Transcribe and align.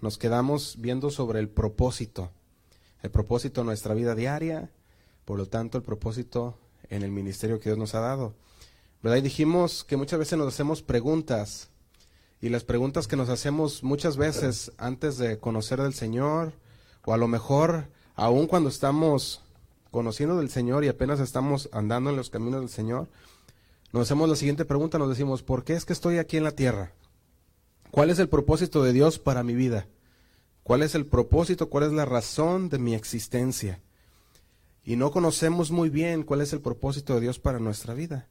nos 0.00 0.16
quedamos 0.16 0.76
viendo 0.78 1.10
sobre 1.10 1.40
el 1.40 1.48
propósito, 1.48 2.30
el 3.02 3.10
propósito 3.10 3.62
de 3.62 3.64
nuestra 3.64 3.92
vida 3.92 4.14
diaria, 4.14 4.70
por 5.24 5.38
lo 5.38 5.46
tanto 5.46 5.76
el 5.76 5.82
propósito 5.82 6.56
en 6.88 7.02
el 7.02 7.10
ministerio 7.10 7.58
que 7.58 7.68
Dios 7.68 7.76
nos 7.76 7.96
ha 7.96 7.98
dado. 7.98 8.34
¿Verdad? 9.02 9.18
Y 9.18 9.22
dijimos 9.22 9.82
que 9.82 9.96
muchas 9.96 10.20
veces 10.20 10.38
nos 10.38 10.46
hacemos 10.46 10.82
preguntas 10.82 11.70
y 12.40 12.48
las 12.48 12.62
preguntas 12.62 13.08
que 13.08 13.16
nos 13.16 13.28
hacemos 13.28 13.82
muchas 13.82 14.16
veces 14.16 14.70
antes 14.78 15.18
de 15.18 15.40
conocer 15.40 15.82
del 15.82 15.94
Señor 15.94 16.52
o 17.04 17.12
a 17.12 17.16
lo 17.16 17.26
mejor 17.26 17.88
aún 18.14 18.46
cuando 18.46 18.68
estamos 18.68 19.42
conociendo 19.90 20.36
del 20.36 20.48
Señor 20.48 20.84
y 20.84 20.88
apenas 20.88 21.18
estamos 21.18 21.68
andando 21.72 22.10
en 22.10 22.14
los 22.14 22.30
caminos 22.30 22.60
del 22.60 22.70
Señor, 22.70 23.08
nos 23.92 24.02
hacemos 24.02 24.28
la 24.28 24.36
siguiente 24.36 24.64
pregunta, 24.64 24.96
nos 24.96 25.08
decimos, 25.08 25.42
¿por 25.42 25.64
qué 25.64 25.72
es 25.72 25.84
que 25.84 25.92
estoy 25.92 26.18
aquí 26.18 26.36
en 26.36 26.44
la 26.44 26.52
tierra? 26.52 26.92
¿Cuál 27.94 28.10
es 28.10 28.18
el 28.18 28.28
propósito 28.28 28.82
de 28.82 28.92
Dios 28.92 29.20
para 29.20 29.44
mi 29.44 29.54
vida? 29.54 29.86
¿Cuál 30.64 30.82
es 30.82 30.96
el 30.96 31.06
propósito? 31.06 31.70
¿Cuál 31.70 31.84
es 31.84 31.92
la 31.92 32.04
razón 32.04 32.68
de 32.68 32.80
mi 32.80 32.92
existencia? 32.92 33.78
Y 34.84 34.96
no 34.96 35.12
conocemos 35.12 35.70
muy 35.70 35.90
bien 35.90 36.24
cuál 36.24 36.40
es 36.40 36.52
el 36.52 36.60
propósito 36.60 37.14
de 37.14 37.20
Dios 37.20 37.38
para 37.38 37.60
nuestra 37.60 37.94
vida. 37.94 38.26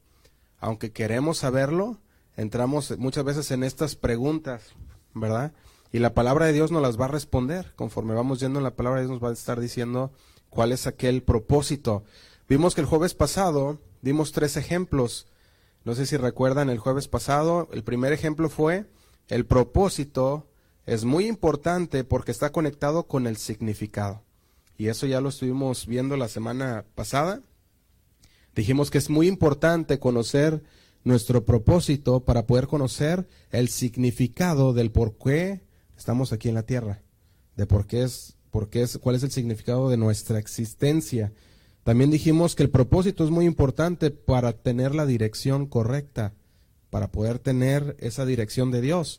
Aunque 0.60 0.92
queremos 0.92 1.38
saberlo, 1.38 1.96
entramos 2.36 2.98
muchas 2.98 3.24
veces 3.24 3.50
en 3.52 3.64
estas 3.64 3.96
preguntas, 3.96 4.74
¿verdad? 5.14 5.54
Y 5.92 5.98
la 5.98 6.12
palabra 6.12 6.44
de 6.44 6.52
Dios 6.52 6.70
nos 6.70 6.82
las 6.82 7.00
va 7.00 7.06
a 7.06 7.08
responder. 7.08 7.72
Conforme 7.74 8.12
vamos 8.12 8.40
yendo 8.40 8.58
en 8.58 8.64
la 8.64 8.76
palabra 8.76 9.00
de 9.00 9.06
Dios 9.06 9.14
nos 9.18 9.24
va 9.24 9.30
a 9.30 9.32
estar 9.32 9.60
diciendo 9.60 10.12
cuál 10.50 10.72
es 10.72 10.86
aquel 10.86 11.22
propósito. 11.22 12.04
Vimos 12.50 12.74
que 12.74 12.82
el 12.82 12.86
jueves 12.86 13.14
pasado 13.14 13.78
dimos 14.02 14.32
tres 14.32 14.58
ejemplos. 14.58 15.26
No 15.86 15.94
sé 15.94 16.04
si 16.04 16.18
recuerdan 16.18 16.68
el 16.68 16.76
jueves 16.76 17.08
pasado. 17.08 17.70
El 17.72 17.82
primer 17.82 18.12
ejemplo 18.12 18.50
fue 18.50 18.84
el 19.28 19.46
propósito 19.46 20.48
es 20.86 21.04
muy 21.04 21.26
importante 21.26 22.04
porque 22.04 22.30
está 22.30 22.52
conectado 22.52 23.06
con 23.06 23.26
el 23.26 23.36
significado. 23.36 24.22
Y 24.76 24.88
eso 24.88 25.06
ya 25.06 25.20
lo 25.20 25.28
estuvimos 25.28 25.86
viendo 25.86 26.16
la 26.16 26.28
semana 26.28 26.84
pasada. 26.94 27.42
Dijimos 28.54 28.90
que 28.90 28.98
es 28.98 29.08
muy 29.08 29.28
importante 29.28 29.98
conocer 29.98 30.62
nuestro 31.04 31.44
propósito 31.44 32.24
para 32.24 32.46
poder 32.46 32.66
conocer 32.66 33.28
el 33.50 33.68
significado 33.68 34.72
del 34.72 34.90
por 34.90 35.16
qué 35.16 35.62
estamos 35.96 36.32
aquí 36.32 36.48
en 36.48 36.54
la 36.54 36.64
tierra, 36.64 37.02
de 37.56 37.66
por 37.66 37.86
qué 37.86 38.02
es, 38.02 38.36
por 38.50 38.68
qué 38.68 38.82
es, 38.82 38.98
cuál 38.98 39.16
es 39.16 39.22
el 39.22 39.30
significado 39.30 39.90
de 39.90 39.96
nuestra 39.96 40.38
existencia. 40.38 41.32
También 41.82 42.10
dijimos 42.10 42.54
que 42.54 42.62
el 42.62 42.70
propósito 42.70 43.24
es 43.24 43.30
muy 43.30 43.44
importante 43.44 44.10
para 44.10 44.52
tener 44.52 44.94
la 44.94 45.06
dirección 45.06 45.66
correcta 45.66 46.34
para 46.94 47.10
poder 47.10 47.40
tener 47.40 47.96
esa 47.98 48.24
dirección 48.24 48.70
de 48.70 48.80
Dios. 48.80 49.18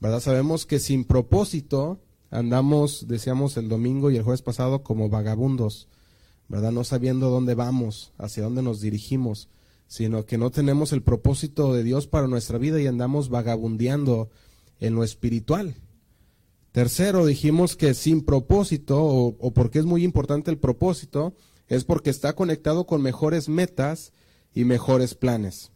¿Verdad? 0.00 0.18
Sabemos 0.18 0.66
que 0.66 0.80
sin 0.80 1.04
propósito 1.04 2.00
andamos, 2.32 3.06
decíamos 3.06 3.56
el 3.56 3.68
domingo 3.68 4.10
y 4.10 4.16
el 4.16 4.24
jueves 4.24 4.42
pasado, 4.42 4.82
como 4.82 5.08
vagabundos, 5.08 5.86
¿verdad? 6.48 6.72
No 6.72 6.82
sabiendo 6.82 7.30
dónde 7.30 7.54
vamos, 7.54 8.12
hacia 8.18 8.42
dónde 8.42 8.62
nos 8.62 8.80
dirigimos, 8.80 9.48
sino 9.86 10.26
que 10.26 10.36
no 10.36 10.50
tenemos 10.50 10.92
el 10.92 11.04
propósito 11.04 11.72
de 11.72 11.84
Dios 11.84 12.08
para 12.08 12.26
nuestra 12.26 12.58
vida 12.58 12.80
y 12.80 12.88
andamos 12.88 13.28
vagabundeando 13.28 14.28
en 14.80 14.96
lo 14.96 15.04
espiritual. 15.04 15.76
Tercero, 16.72 17.24
dijimos 17.24 17.76
que 17.76 17.94
sin 17.94 18.24
propósito, 18.24 19.00
o, 19.00 19.36
o 19.38 19.52
porque 19.52 19.78
es 19.78 19.84
muy 19.84 20.02
importante 20.02 20.50
el 20.50 20.58
propósito, 20.58 21.36
es 21.68 21.84
porque 21.84 22.10
está 22.10 22.32
conectado 22.32 22.84
con 22.84 23.00
mejores 23.00 23.48
metas 23.48 24.12
y 24.52 24.64
mejores 24.64 25.14
planes. 25.14 25.70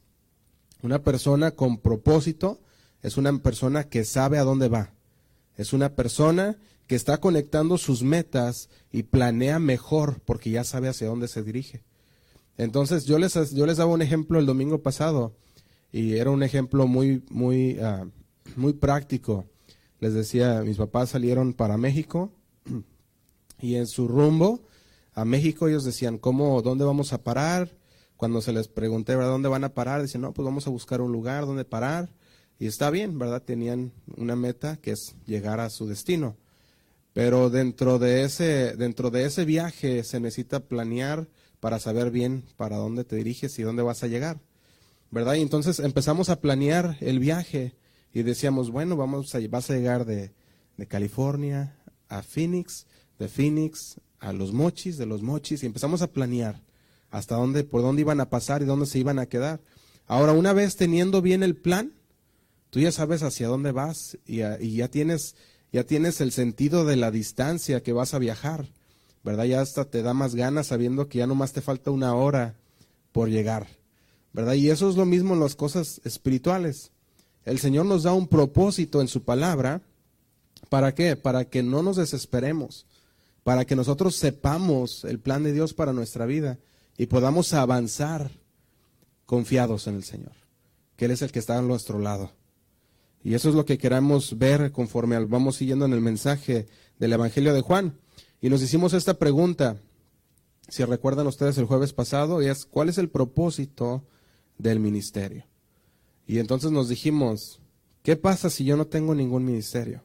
Una 0.87 1.03
persona 1.03 1.51
con 1.51 1.79
propósito 1.79 2.61
es 3.03 3.17
una 3.17 3.37
persona 3.42 3.89
que 3.89 4.05
sabe 4.05 4.39
a 4.39 4.45
dónde 4.45 4.69
va. 4.69 4.93
Es 5.56 5.73
una 5.73 5.97
persona 5.97 6.59
que 6.87 6.95
está 6.95 7.19
conectando 7.19 7.77
sus 7.77 8.05
metas 8.05 8.69
y 8.93 9.03
planea 9.03 9.59
mejor 9.59 10.20
porque 10.25 10.51
ya 10.51 10.62
sabe 10.62 10.89
hacia 10.89 11.09
dónde 11.09 11.27
se 11.27 11.43
dirige. 11.43 11.83
Entonces 12.56 13.05
yo 13.05 13.19
les, 13.19 13.34
yo 13.53 13.66
les 13.66 13.78
daba 13.78 13.93
un 13.93 14.00
ejemplo 14.00 14.38
el 14.38 14.47
domingo 14.47 14.81
pasado 14.81 15.34
y 15.91 16.19
era 16.19 16.31
un 16.31 16.44
ejemplo 16.44 16.87
muy, 16.87 17.25
muy, 17.31 17.81
uh, 17.81 18.09
muy 18.55 18.72
práctico. 18.72 19.44
Les 19.99 20.15
decía, 20.15 20.62
mis 20.62 20.77
papás 20.77 21.11
salieron 21.11 21.53
para 21.53 21.77
México 21.77 22.31
y 23.61 23.75
en 23.75 23.88
su 23.88 24.06
rumbo 24.06 24.62
a 25.15 25.25
México 25.25 25.66
ellos 25.66 25.82
decían, 25.82 26.16
¿cómo, 26.16 26.62
dónde 26.62 26.84
vamos 26.84 27.12
a 27.12 27.25
parar? 27.25 27.77
Cuando 28.16 28.41
se 28.41 28.53
les 28.53 28.69
pregunté, 28.69 29.15
¿verdad? 29.15 29.31
¿Dónde 29.31 29.49
van 29.49 29.65
a 29.65 29.75
parar? 29.75 30.03
Dicen, 30.03 30.22
no, 30.22 30.32
pues 30.32 30.44
vamos 30.44 30.66
a 30.66 30.71
buscar 30.71 31.00
un 31.00 31.12
lugar 31.12 31.47
donde 31.47 31.65
parar. 31.65 32.10
Y 32.59 32.66
está 32.66 32.91
bien, 32.91 33.19
¿verdad? 33.19 33.43
Tenían 33.43 33.93
una 34.16 34.37
meta 34.37 34.77
que 34.77 34.93
es 34.93 35.15
llegar 35.27 35.60
a 35.60 35.69
su 35.69 35.87
destino. 35.87 36.37
Pero 37.12 37.50
dentro 37.50 37.99
de 37.99 38.25
ese, 38.25 38.76
dentro 38.76 39.10
de 39.10 39.25
ese 39.25 39.44
viaje 39.44 40.05
se 40.05 40.21
necesita 40.21 40.60
planear 40.60 41.28
para 41.60 41.78
saber 41.78 42.10
bien 42.10 42.44
para 42.56 42.76
dónde 42.76 43.05
te 43.05 43.16
diriges 43.16 43.59
y 43.59 43.62
dónde 43.62 43.82
vas 43.82 44.03
a 44.03 44.06
llegar. 44.06 44.41
¿Verdad? 45.10 45.34
Y 45.34 45.43
entonces 45.43 45.78
empezamos 45.78 46.28
a 46.31 46.41
planear 46.41 46.97
el 47.00 47.19
viaje 47.19 47.75
y 48.12 48.22
decíamos, 48.22 48.71
bueno, 48.71 48.97
vamos 48.97 49.34
a, 49.34 49.38
vas 49.49 49.71
a 49.71 49.75
llegar 49.75 50.05
de, 50.05 50.32
de 50.76 50.87
California 50.87 51.78
a 52.09 52.22
Phoenix, 52.22 52.87
de 53.19 53.28
Phoenix 53.28 54.00
a 54.19 54.32
los 54.32 54.53
mochis, 54.53 54.97
de 54.97 55.06
los 55.06 55.22
mochis, 55.22 55.62
y 55.62 55.66
empezamos 55.66 56.03
a 56.03 56.10
planear 56.10 56.66
hasta 57.16 57.37
dónde, 57.37 57.65
por 57.65 57.81
dónde 57.81 58.03
iban 58.03 58.21
a 58.21 58.28
pasar 58.28 58.60
y 58.60 58.66
dónde 58.66 58.84
se 58.84 58.99
iban 58.99 59.19
a 59.19 59.25
quedar. 59.25 59.60
Ahora, 60.06 60.34
una 60.34 60.53
vez 60.53 60.77
teniendo 60.77 61.22
bien 61.22 61.43
el 61.43 61.56
plan, 61.56 61.94
tú 62.69 62.78
ya 62.78 62.93
sabes 62.93 63.22
hacia 63.22 63.49
dónde 63.49 63.72
vas 63.72 64.19
y, 64.27 64.37
ya 64.37 64.88
tienes, 64.88 65.34
ya 65.72 65.84
tienes 65.84 66.21
el 66.21 66.31
sentido 66.31 66.84
de 66.84 66.97
la 66.97 67.10
distancia 67.10 67.82
que 67.82 67.94
vas 67.94 68.12
a 68.12 68.19
viajar, 68.19 68.66
¿verdad? 69.25 69.44
Ya 69.44 69.62
hasta 69.62 69.87
te 69.87 70.03
da 70.03 70.12
más 70.12 70.34
ganas 70.34 70.66
sabiendo 70.66 71.09
que 71.09 71.19
ya 71.19 71.26
nomás 71.26 71.55
te 71.55 71.62
falta 71.62 71.91
una 71.91 72.15
hora 72.15 72.55
por 73.12 73.31
llegar, 73.31 73.66
¿verdad? 74.34 74.53
Y 74.53 74.69
eso 74.69 74.91
es 74.91 74.97
lo 74.97 75.06
mismo 75.06 75.32
en 75.32 75.41
las 75.41 75.56
cosas 75.56 76.03
espirituales. 76.05 76.91
El 77.47 77.59
Señor 77.60 77.87
nos 77.87 78.03
da 78.03 78.12
un 78.12 78.28
propósito 78.28 79.00
en 79.00 79.09
su 79.09 79.22
palabra. 79.22 79.81
¿Para 80.69 80.94
qué? 80.94 81.16
Para 81.16 81.47
que 81.47 81.62
no 81.62 81.82
nos 81.82 81.97
desesperemos, 81.97 82.84
para 83.43 83.65
que 83.65 83.75
nosotros 83.75 84.16
sepamos 84.16 85.05
el 85.05 85.19
plan 85.19 85.44
de 85.44 85.55
Dios 85.55 85.72
para 85.72 85.94
nuestra 85.94 86.26
vida 86.26 86.59
y 86.99 87.07
podamos 87.07 87.53
avanzar 87.53 88.31
confiados 89.27 89.87
en 89.87 89.97
el 89.97 90.05
Señor, 90.05 90.33
que 90.97 91.07
Él 91.07 91.11
es 91.11 91.23
el 91.23 91.33
que 91.33 91.39
está 91.39 91.59
a 91.59 91.62
nuestro 91.62 91.99
lado. 91.99 92.33
Y 93.23 93.34
eso 93.34 93.49
es 93.49 93.55
lo 93.55 93.65
que 93.65 93.79
queremos 93.79 94.39
ver 94.39 94.71
conforme 94.73 95.19
vamos 95.25 95.56
siguiendo 95.56 95.85
en 95.85 95.93
el 95.93 96.01
mensaje 96.01 96.67
del 96.99 97.12
Evangelio 97.12 97.53
de 97.55 97.61
Juan. 97.61 97.99
Y 98.41 98.49
nos 98.51 98.62
hicimos 98.62 98.93
esta 98.93 99.15
pregunta, 99.15 99.79
si 100.69 100.85
recuerdan 100.85 101.27
ustedes 101.27 101.59
el 101.59 101.65
jueves 101.65 101.93
pasado, 101.93 102.41
y 102.41 102.47
es, 102.47 102.65
¿cuál 102.65 102.89
es 102.89 102.99
el 102.99 103.09
propósito 103.09 104.05
del 104.59 104.79
ministerio? 104.79 105.45
Y 106.27 106.39
entonces 106.39 106.71
nos 106.71 106.89
dijimos, 106.89 107.61
¿qué 108.03 108.17
pasa 108.17 108.51
si 108.51 108.65
yo 108.65 108.77
no 108.77 108.87
tengo 108.87 109.15
ningún 109.15 109.45
ministerio? 109.45 110.03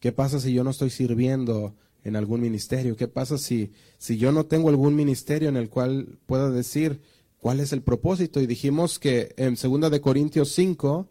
¿Qué 0.00 0.12
pasa 0.12 0.40
si 0.40 0.52
yo 0.52 0.64
no 0.64 0.70
estoy 0.70 0.90
sirviendo 0.90 1.74
en 2.04 2.16
algún 2.16 2.40
ministerio? 2.40 2.96
¿Qué 2.96 3.08
pasa 3.08 3.38
si, 3.38 3.72
si 3.98 4.16
yo 4.16 4.32
no 4.32 4.46
tengo 4.46 4.68
algún 4.68 4.94
ministerio 4.94 5.48
en 5.48 5.56
el 5.56 5.68
cual 5.68 6.18
pueda 6.26 6.50
decir 6.50 7.00
cuál 7.38 7.60
es 7.60 7.72
el 7.72 7.82
propósito? 7.82 8.40
Y 8.40 8.46
dijimos 8.46 8.98
que 8.98 9.34
en 9.36 9.54
2 9.54 9.90
de 9.90 10.00
Corintios 10.00 10.52
5, 10.52 11.08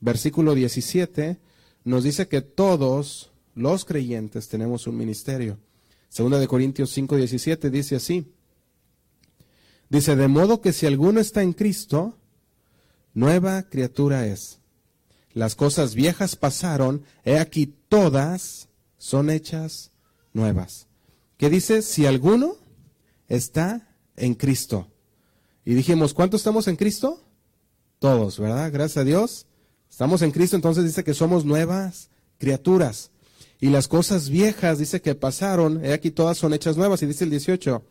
versículo 0.00 0.54
17, 0.54 1.38
nos 1.84 2.04
dice 2.04 2.28
que 2.28 2.42
todos 2.42 3.30
los 3.54 3.84
creyentes 3.84 4.48
tenemos 4.48 4.86
un 4.86 4.96
ministerio. 4.96 5.58
2 6.16 6.40
de 6.40 6.48
Corintios 6.48 6.90
5, 6.90 7.16
17 7.16 7.70
dice 7.70 7.96
así. 7.96 8.26
Dice, 9.88 10.16
de 10.16 10.28
modo 10.28 10.60
que 10.60 10.72
si 10.72 10.86
alguno 10.86 11.20
está 11.20 11.42
en 11.42 11.52
Cristo, 11.52 12.16
nueva 13.14 13.62
criatura 13.64 14.26
es. 14.26 14.58
Las 15.34 15.54
cosas 15.54 15.94
viejas 15.94 16.36
pasaron, 16.36 17.04
he 17.24 17.38
aquí 17.38 17.74
todas 17.88 18.68
son 18.98 19.30
hechas 19.30 19.91
nuevas. 20.32 20.86
¿Qué 21.36 21.50
dice? 21.50 21.82
Si 21.82 22.06
alguno 22.06 22.56
está 23.28 23.88
en 24.16 24.34
Cristo. 24.34 24.88
Y 25.64 25.74
dijimos, 25.74 26.14
¿cuántos 26.14 26.40
estamos 26.40 26.68
en 26.68 26.76
Cristo? 26.76 27.22
Todos, 27.98 28.38
¿verdad? 28.38 28.70
Gracias 28.72 28.98
a 28.98 29.04
Dios. 29.04 29.46
Estamos 29.90 30.22
en 30.22 30.30
Cristo, 30.30 30.56
entonces 30.56 30.84
dice 30.84 31.04
que 31.04 31.14
somos 31.14 31.44
nuevas 31.44 32.10
criaturas. 32.38 33.10
Y 33.60 33.68
las 33.68 33.86
cosas 33.86 34.28
viejas, 34.28 34.78
dice 34.78 35.00
que 35.00 35.14
pasaron, 35.14 35.84
he 35.84 35.92
aquí 35.92 36.10
todas 36.10 36.36
son 36.36 36.52
hechas 36.52 36.76
nuevas, 36.76 37.02
y 37.02 37.06
dice 37.06 37.24
el 37.24 37.30
18. 37.30 37.84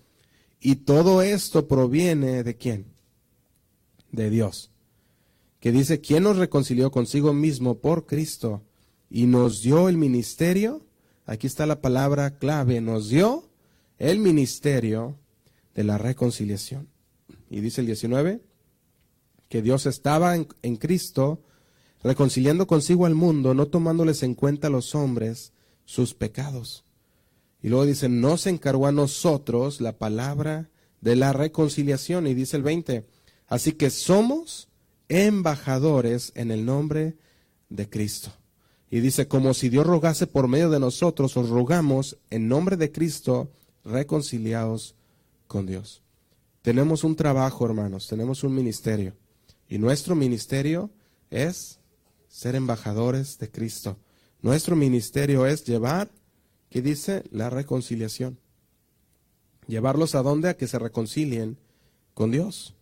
Y 0.59 0.75
todo 0.75 1.21
esto 1.21 1.67
proviene 1.67 2.43
de 2.43 2.57
quién? 2.57 2.85
De 4.11 4.29
Dios. 4.29 4.69
Que 5.59 5.71
dice, 5.71 6.01
¿quién 6.01 6.23
nos 6.23 6.37
reconcilió 6.37 6.91
consigo 6.91 7.33
mismo 7.33 7.79
por 7.79 8.05
Cristo 8.05 8.63
y 9.09 9.27
nos 9.27 9.61
dio 9.61 9.87
el 9.87 9.97
ministerio 9.97 10.85
Aquí 11.31 11.47
está 11.47 11.65
la 11.65 11.79
palabra 11.79 12.39
clave. 12.39 12.81
Nos 12.81 13.07
dio 13.07 13.49
el 13.97 14.19
ministerio 14.19 15.17
de 15.73 15.85
la 15.85 15.97
reconciliación. 15.97 16.89
Y 17.49 17.61
dice 17.61 17.79
el 17.79 17.87
19, 17.87 18.41
que 19.47 19.61
Dios 19.61 19.85
estaba 19.85 20.35
en, 20.35 20.75
Cristo 20.75 21.41
reconciliando 22.03 22.67
consigo 22.67 23.05
al 23.05 23.15
mundo, 23.15 23.53
no 23.53 23.67
tomándoles 23.67 24.23
en 24.23 24.35
cuenta 24.35 24.67
a 24.67 24.71
los 24.71 24.93
hombres 24.93 25.53
sus 25.85 26.13
pecados. 26.13 26.83
Y 27.61 27.69
luego 27.69 27.85
dice, 27.85 28.09
no 28.09 28.35
se 28.35 28.49
encargó 28.49 28.87
a 28.87 28.91
nosotros 28.91 29.79
la 29.79 29.97
palabra 29.97 30.69
de 30.99 31.15
la 31.15 31.31
reconciliación. 31.31 32.27
Y 32.27 32.33
dice 32.33 32.57
el 32.57 32.63
20, 32.63 33.07
así 33.47 33.71
que 33.71 33.89
somos 33.89 34.67
embajadores 35.07 36.33
en 36.35 36.51
el 36.51 36.65
nombre 36.65 37.15
de 37.69 37.89
Cristo. 37.89 38.33
Y 38.93 38.99
dice, 38.99 39.29
como 39.29 39.53
si 39.53 39.69
Dios 39.69 39.87
rogase 39.87 40.27
por 40.27 40.49
medio 40.49 40.69
de 40.69 40.79
nosotros, 40.79 41.37
os 41.37 41.47
rogamos 41.47 42.17
en 42.29 42.49
nombre 42.49 42.75
de 42.75 42.91
Cristo, 42.91 43.49
reconciliados 43.85 44.95
con 45.47 45.65
Dios. 45.65 46.03
Tenemos 46.61 47.05
un 47.05 47.15
trabajo, 47.15 47.65
hermanos, 47.65 48.07
tenemos 48.07 48.43
un 48.43 48.53
ministerio. 48.53 49.15
Y 49.69 49.77
nuestro 49.77 50.13
ministerio 50.13 50.91
es 51.29 51.79
ser 52.27 52.55
embajadores 52.55 53.37
de 53.39 53.49
Cristo. 53.49 53.97
Nuestro 54.41 54.75
ministerio 54.75 55.45
es 55.47 55.63
llevar, 55.63 56.11
¿qué 56.69 56.81
dice? 56.81 57.23
La 57.31 57.49
reconciliación. 57.49 58.39
Llevarlos 59.67 60.15
a 60.15 60.21
dónde? 60.21 60.49
A 60.49 60.57
que 60.57 60.67
se 60.67 60.77
reconcilien 60.77 61.57
con 62.13 62.31
Dios. 62.31 62.75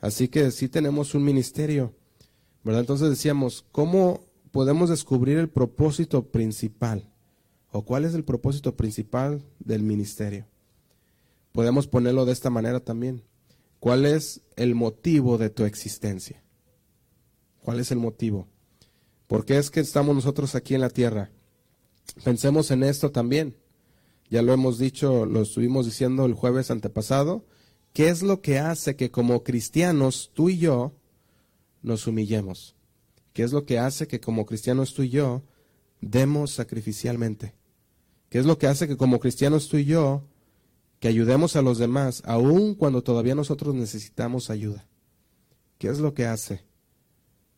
Así 0.00 0.28
que 0.28 0.50
sí 0.50 0.70
tenemos 0.70 1.14
un 1.14 1.24
ministerio. 1.24 1.92
¿Verdad? 2.64 2.80
Entonces 2.80 3.10
decíamos, 3.10 3.66
¿cómo 3.70 4.25
podemos 4.56 4.88
descubrir 4.88 5.36
el 5.36 5.50
propósito 5.50 6.28
principal? 6.28 7.12
¿O 7.72 7.84
cuál 7.84 8.06
es 8.06 8.14
el 8.14 8.24
propósito 8.24 8.74
principal 8.74 9.42
del 9.58 9.82
ministerio? 9.82 10.46
Podemos 11.52 11.86
ponerlo 11.86 12.24
de 12.24 12.32
esta 12.32 12.48
manera 12.48 12.80
también. 12.80 13.22
¿Cuál 13.80 14.06
es 14.06 14.40
el 14.56 14.74
motivo 14.74 15.36
de 15.36 15.50
tu 15.50 15.64
existencia? 15.64 16.42
¿Cuál 17.60 17.80
es 17.80 17.90
el 17.90 17.98
motivo? 17.98 18.48
¿Por 19.26 19.44
qué 19.44 19.58
es 19.58 19.70
que 19.70 19.80
estamos 19.80 20.14
nosotros 20.14 20.54
aquí 20.54 20.74
en 20.74 20.80
la 20.80 20.88
tierra? 20.88 21.30
Pensemos 22.24 22.70
en 22.70 22.82
esto 22.82 23.10
también. 23.10 23.58
Ya 24.30 24.40
lo 24.40 24.54
hemos 24.54 24.78
dicho, 24.78 25.26
lo 25.26 25.42
estuvimos 25.42 25.84
diciendo 25.84 26.24
el 26.24 26.32
jueves 26.32 26.70
antepasado. 26.70 27.44
¿Qué 27.92 28.08
es 28.08 28.22
lo 28.22 28.40
que 28.40 28.58
hace 28.58 28.96
que 28.96 29.10
como 29.10 29.44
cristianos 29.44 30.30
tú 30.32 30.48
y 30.48 30.56
yo 30.56 30.94
nos 31.82 32.06
humillemos? 32.06 32.75
¿Qué 33.36 33.42
es 33.42 33.52
lo 33.52 33.66
que 33.66 33.78
hace 33.78 34.08
que 34.08 34.18
como 34.18 34.46
cristianos 34.46 34.94
tú 34.94 35.02
y 35.02 35.10
yo 35.10 35.42
demos 36.00 36.52
sacrificialmente? 36.52 37.54
¿Qué 38.30 38.38
es 38.38 38.46
lo 38.46 38.56
que 38.56 38.66
hace 38.66 38.88
que 38.88 38.96
como 38.96 39.20
cristianos 39.20 39.68
tú 39.68 39.76
y 39.76 39.84
yo 39.84 40.22
que 41.00 41.08
ayudemos 41.08 41.54
a 41.54 41.60
los 41.60 41.76
demás 41.76 42.22
aun 42.24 42.74
cuando 42.74 43.02
todavía 43.02 43.34
nosotros 43.34 43.74
necesitamos 43.74 44.48
ayuda? 44.48 44.88
¿Qué 45.76 45.88
es 45.88 45.98
lo 45.98 46.14
que 46.14 46.24
hace? 46.24 46.64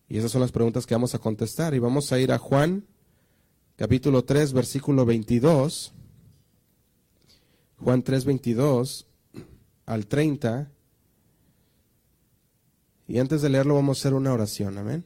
Y 0.08 0.18
esas 0.18 0.32
son 0.32 0.40
las 0.40 0.50
preguntas 0.50 0.84
que 0.84 0.96
vamos 0.96 1.14
a 1.14 1.20
contestar. 1.20 1.72
Y 1.74 1.78
vamos 1.78 2.10
a 2.10 2.18
ir 2.18 2.32
a 2.32 2.38
Juan, 2.38 2.84
capítulo 3.76 4.24
3, 4.24 4.54
versículo 4.54 5.06
22. 5.06 5.92
Juan 7.76 8.02
3, 8.02 8.24
22 8.24 9.06
al 9.86 10.08
30. 10.08 10.72
Y 13.06 13.20
antes 13.20 13.42
de 13.42 13.48
leerlo 13.48 13.76
vamos 13.76 13.98
a 13.98 14.00
hacer 14.00 14.14
una 14.14 14.32
oración. 14.32 14.76
Amén. 14.76 15.04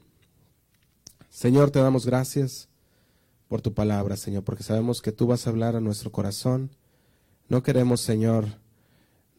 Señor, 1.32 1.70
te 1.70 1.79
damos 1.79 2.05
gracias 2.05 2.69
por 3.49 3.62
tu 3.62 3.73
palabra, 3.73 4.19
Señor, 4.19 4.44
porque 4.44 4.62
sabemos 4.62 5.00
que 5.00 5.12
tú 5.12 5.26
vas 5.26 5.46
a 5.46 5.50
hablar 5.50 5.76
a 5.76 5.81
nuestro 5.81 6.12
corazón. 6.12 6.76
No 7.49 7.62
queremos, 7.62 8.02
Señor, 8.02 8.58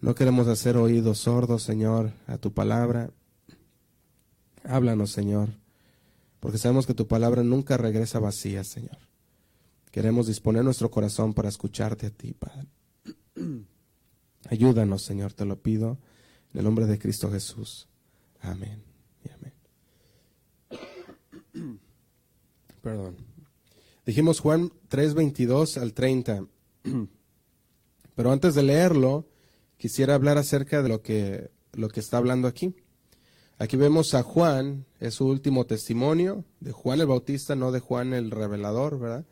no 0.02 0.16
queremos 0.16 0.48
hacer 0.48 0.76
oídos 0.76 1.20
sordos, 1.20 1.62
Señor, 1.62 2.12
a 2.26 2.40
tu 2.40 2.52
palabra. 2.52 3.12
Háblanos, 4.64 5.12
Señor, 5.12 5.50
porque 6.40 6.58
sabemos 6.58 6.88
que 6.88 6.96
tu 6.96 7.08
palabra 7.08 7.44
nunca 7.44 7.78
regresa 7.78 8.18
vacía, 8.18 8.64
Señor. 8.64 8.98
Queremos 9.92 10.26
disponer 10.26 10.64
nuestro 10.64 10.90
corazón 10.90 11.36
para 11.36 11.50
escucharte 11.50 12.08
a 12.08 12.10
ti, 12.10 12.34
Padre. 12.34 12.70
Ayúdanos, 14.50 15.04
Señor, 15.04 15.34
te 15.34 15.46
lo 15.46 15.62
pido, 15.62 16.00
en 16.54 16.60
el 16.60 16.66
nombre 16.66 16.88
de 16.88 16.98
Cristo 16.98 17.30
Jesús. 17.32 17.88
Amén. 18.42 18.93
Perdón. 22.84 23.16
Dijimos 24.06 24.42
Juan 24.42 24.74
3, 24.90 25.14
22 25.14 25.78
al 25.78 25.94
30. 25.94 26.46
Pero 28.16 28.32
antes 28.32 28.56
de 28.56 28.64
leerlo, 28.64 29.30
quisiera 29.78 30.16
hablar 30.16 30.38
acerca 30.38 30.84
de 30.84 30.90
lo 30.90 31.02
que, 31.02 31.50
lo 31.72 31.88
que 31.88 32.02
está 32.02 32.18
hablando 32.18 32.50
aquí. 32.50 32.76
Aquí 33.58 33.78
vemos 33.78 34.14
a 34.16 34.24
Juan, 34.24 34.86
es 35.00 35.14
su 35.14 35.26
último 35.26 35.66
testimonio 35.66 36.44
de 36.60 36.74
Juan 36.74 37.00
el 37.00 37.08
Bautista, 37.08 37.56
no 37.56 37.72
de 37.72 37.80
Juan 37.80 38.14
el 38.14 38.32
Revelador, 38.32 39.00
¿verdad? 39.00 39.26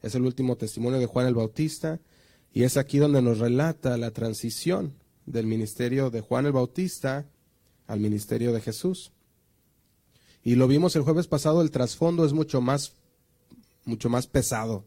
Es 0.00 0.14
el 0.14 0.22
último 0.22 0.56
testimonio 0.56 1.00
de 1.00 1.06
Juan 1.06 1.26
el 1.26 1.34
Bautista 1.34 1.98
y 2.52 2.62
es 2.62 2.76
aquí 2.76 2.98
donde 2.98 3.20
nos 3.20 3.40
relata 3.40 3.96
la 3.96 4.12
transición 4.12 4.94
del 5.26 5.48
ministerio 5.48 6.10
de 6.10 6.20
Juan 6.20 6.46
el 6.46 6.52
Bautista 6.52 7.26
al 7.88 7.98
ministerio 7.98 8.52
de 8.52 8.60
Jesús. 8.60 9.12
Y 10.44 10.56
lo 10.56 10.66
vimos 10.66 10.96
el 10.96 11.02
jueves 11.02 11.28
pasado, 11.28 11.62
el 11.62 11.70
trasfondo 11.70 12.24
es 12.24 12.32
mucho 12.32 12.60
más, 12.60 12.94
mucho 13.84 14.08
más 14.08 14.26
pesado 14.26 14.84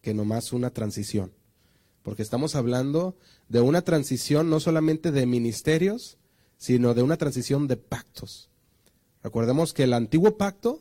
que 0.00 0.14
nomás 0.14 0.52
una 0.52 0.70
transición. 0.70 1.32
Porque 2.02 2.22
estamos 2.22 2.54
hablando 2.54 3.16
de 3.48 3.60
una 3.60 3.82
transición 3.82 4.48
no 4.48 4.60
solamente 4.60 5.12
de 5.12 5.26
ministerios, 5.26 6.16
sino 6.56 6.94
de 6.94 7.02
una 7.02 7.16
transición 7.16 7.66
de 7.66 7.76
pactos. 7.76 8.48
Recordemos 9.22 9.72
que 9.72 9.82
el 9.82 9.92
antiguo 9.92 10.38
pacto 10.38 10.80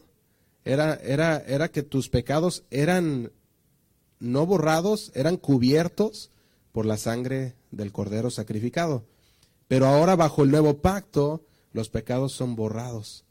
era, 0.63 0.93
era, 0.95 1.37
era 1.37 1.69
que 1.69 1.83
tus 1.83 2.09
pecados 2.09 2.63
eran 2.69 3.31
no 4.19 4.45
borrados, 4.45 5.11
eran 5.13 5.37
cubiertos 5.37 6.31
por 6.71 6.85
la 6.85 6.97
sangre 6.97 7.55
del 7.71 7.91
cordero 7.91 8.29
sacrificado. 8.31 9.03
Pero 9.67 9.87
ahora 9.87 10.15
bajo 10.15 10.43
el 10.43 10.51
nuevo 10.51 10.77
pacto, 10.77 11.43
los 11.73 11.89
pecados 11.89 12.31
son 12.31 12.55
borrados. 12.55 13.24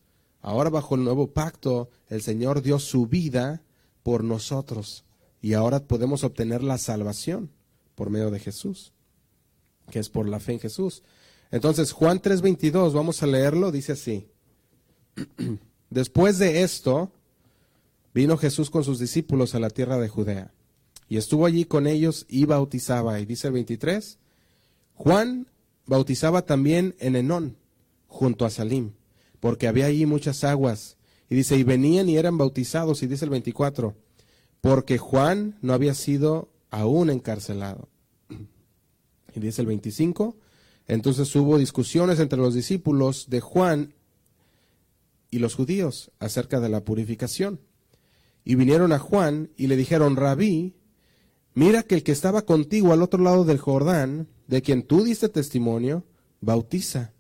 Ahora 0.45 0.69
bajo 0.69 0.95
el 0.95 1.05
nuevo 1.05 1.29
pacto, 1.29 1.89
el 2.09 2.21
Señor 2.21 2.61
dio 2.61 2.79
su 2.79 3.07
vida 3.07 3.63
por 4.03 4.23
nosotros. 4.23 5.07
Y 5.41 5.55
ahora 5.55 5.81
podemos 5.81 6.23
obtener 6.23 6.63
la 6.63 6.77
salvación 6.77 7.51
por 7.95 8.11
medio 8.11 8.31
de 8.31 8.41
Jesús, 8.41 8.93
que 9.91 9.99
es 9.99 10.11
por 10.11 10.29
la 10.29 10.41
fe 10.41 10.53
en 10.53 10.61
Jesús. 10.61 11.03
Entonces, 11.51 11.93
Juan 11.93 12.21
3:22, 12.21 12.93
vamos 12.93 13.23
a 13.23 13.27
leerlo, 13.27 13.73
dice 13.73 13.93
así. 13.93 14.29
Después 15.89 16.39
de 16.39 16.63
esto, 16.63 17.11
vino 18.13 18.37
Jesús 18.37 18.69
con 18.69 18.85
sus 18.85 18.99
discípulos 18.99 19.55
a 19.55 19.61
la 19.61 19.71
tierra 19.71 19.97
de 19.97 20.11
Judea, 20.11 20.53
y 21.09 21.17
estuvo 21.17 21.47
allí 21.47 21.65
con 21.65 21.87
ellos 21.87 22.27
y 22.29 22.45
bautizaba. 22.45 23.19
Y 23.19 23.25
dice 23.25 23.47
el 23.47 23.55
23, 23.55 24.19
Juan 24.93 25.47
bautizaba 25.87 26.43
también 26.43 26.95
en 26.99 27.17
Enón, 27.17 27.57
junto 28.09 28.45
a 28.45 28.51
Salim, 28.51 28.93
porque 29.45 29.69
había 29.69 29.85
allí 29.85 30.07
muchas 30.07 30.43
aguas. 30.43 30.97
Y 31.29 31.35
dice, 31.35 31.55
y 31.59 31.65
venían 31.65 32.09
y 32.09 32.17
eran 32.17 32.39
bautizados, 32.39 33.03
y 33.03 33.07
dice 33.07 33.27
el 33.27 33.31
24, 33.31 33.95
porque 34.63 34.97
Juan 34.97 35.59
no 35.61 35.75
había 35.75 35.93
sido 35.93 36.49
aún 36.71 37.11
encarcelado. 37.11 37.91
Y 39.35 39.41
dice 39.41 39.61
el 39.61 39.67
25, 39.67 40.39
entonces 40.87 41.37
hubo 41.37 41.59
discusiones 41.59 42.21
entre 42.21 42.39
los 42.39 42.55
discípulos 42.55 43.27
de 43.29 43.43
Juan 43.43 43.93
y 45.31 45.41
los 45.41 45.57
judíos 45.57 46.11
acerca 46.21 46.59
de 46.59 46.71
la 46.71 46.83
purificación. 46.83 47.61
Y 48.45 48.55
vinieron 48.55 48.93
a 48.93 48.99
Juan 48.99 49.51
y 49.59 49.67
le 49.67 49.77
dijeron, 49.77 50.17
Rabí, 50.17 50.75
mira 51.53 51.83
que 51.83 51.97
el 51.97 52.03
que 52.03 52.13
estaba 52.13 52.47
contigo 52.47 52.95
al 52.95 53.03
otro 53.03 53.23
lado 53.23 53.45
del 53.45 53.59
Jordán, 53.59 54.27
de 54.47 54.63
quien 54.63 54.85
tú 54.85 55.05
diste 55.05 55.29
testimonio, 55.29 56.07
bautiza. 56.41 57.14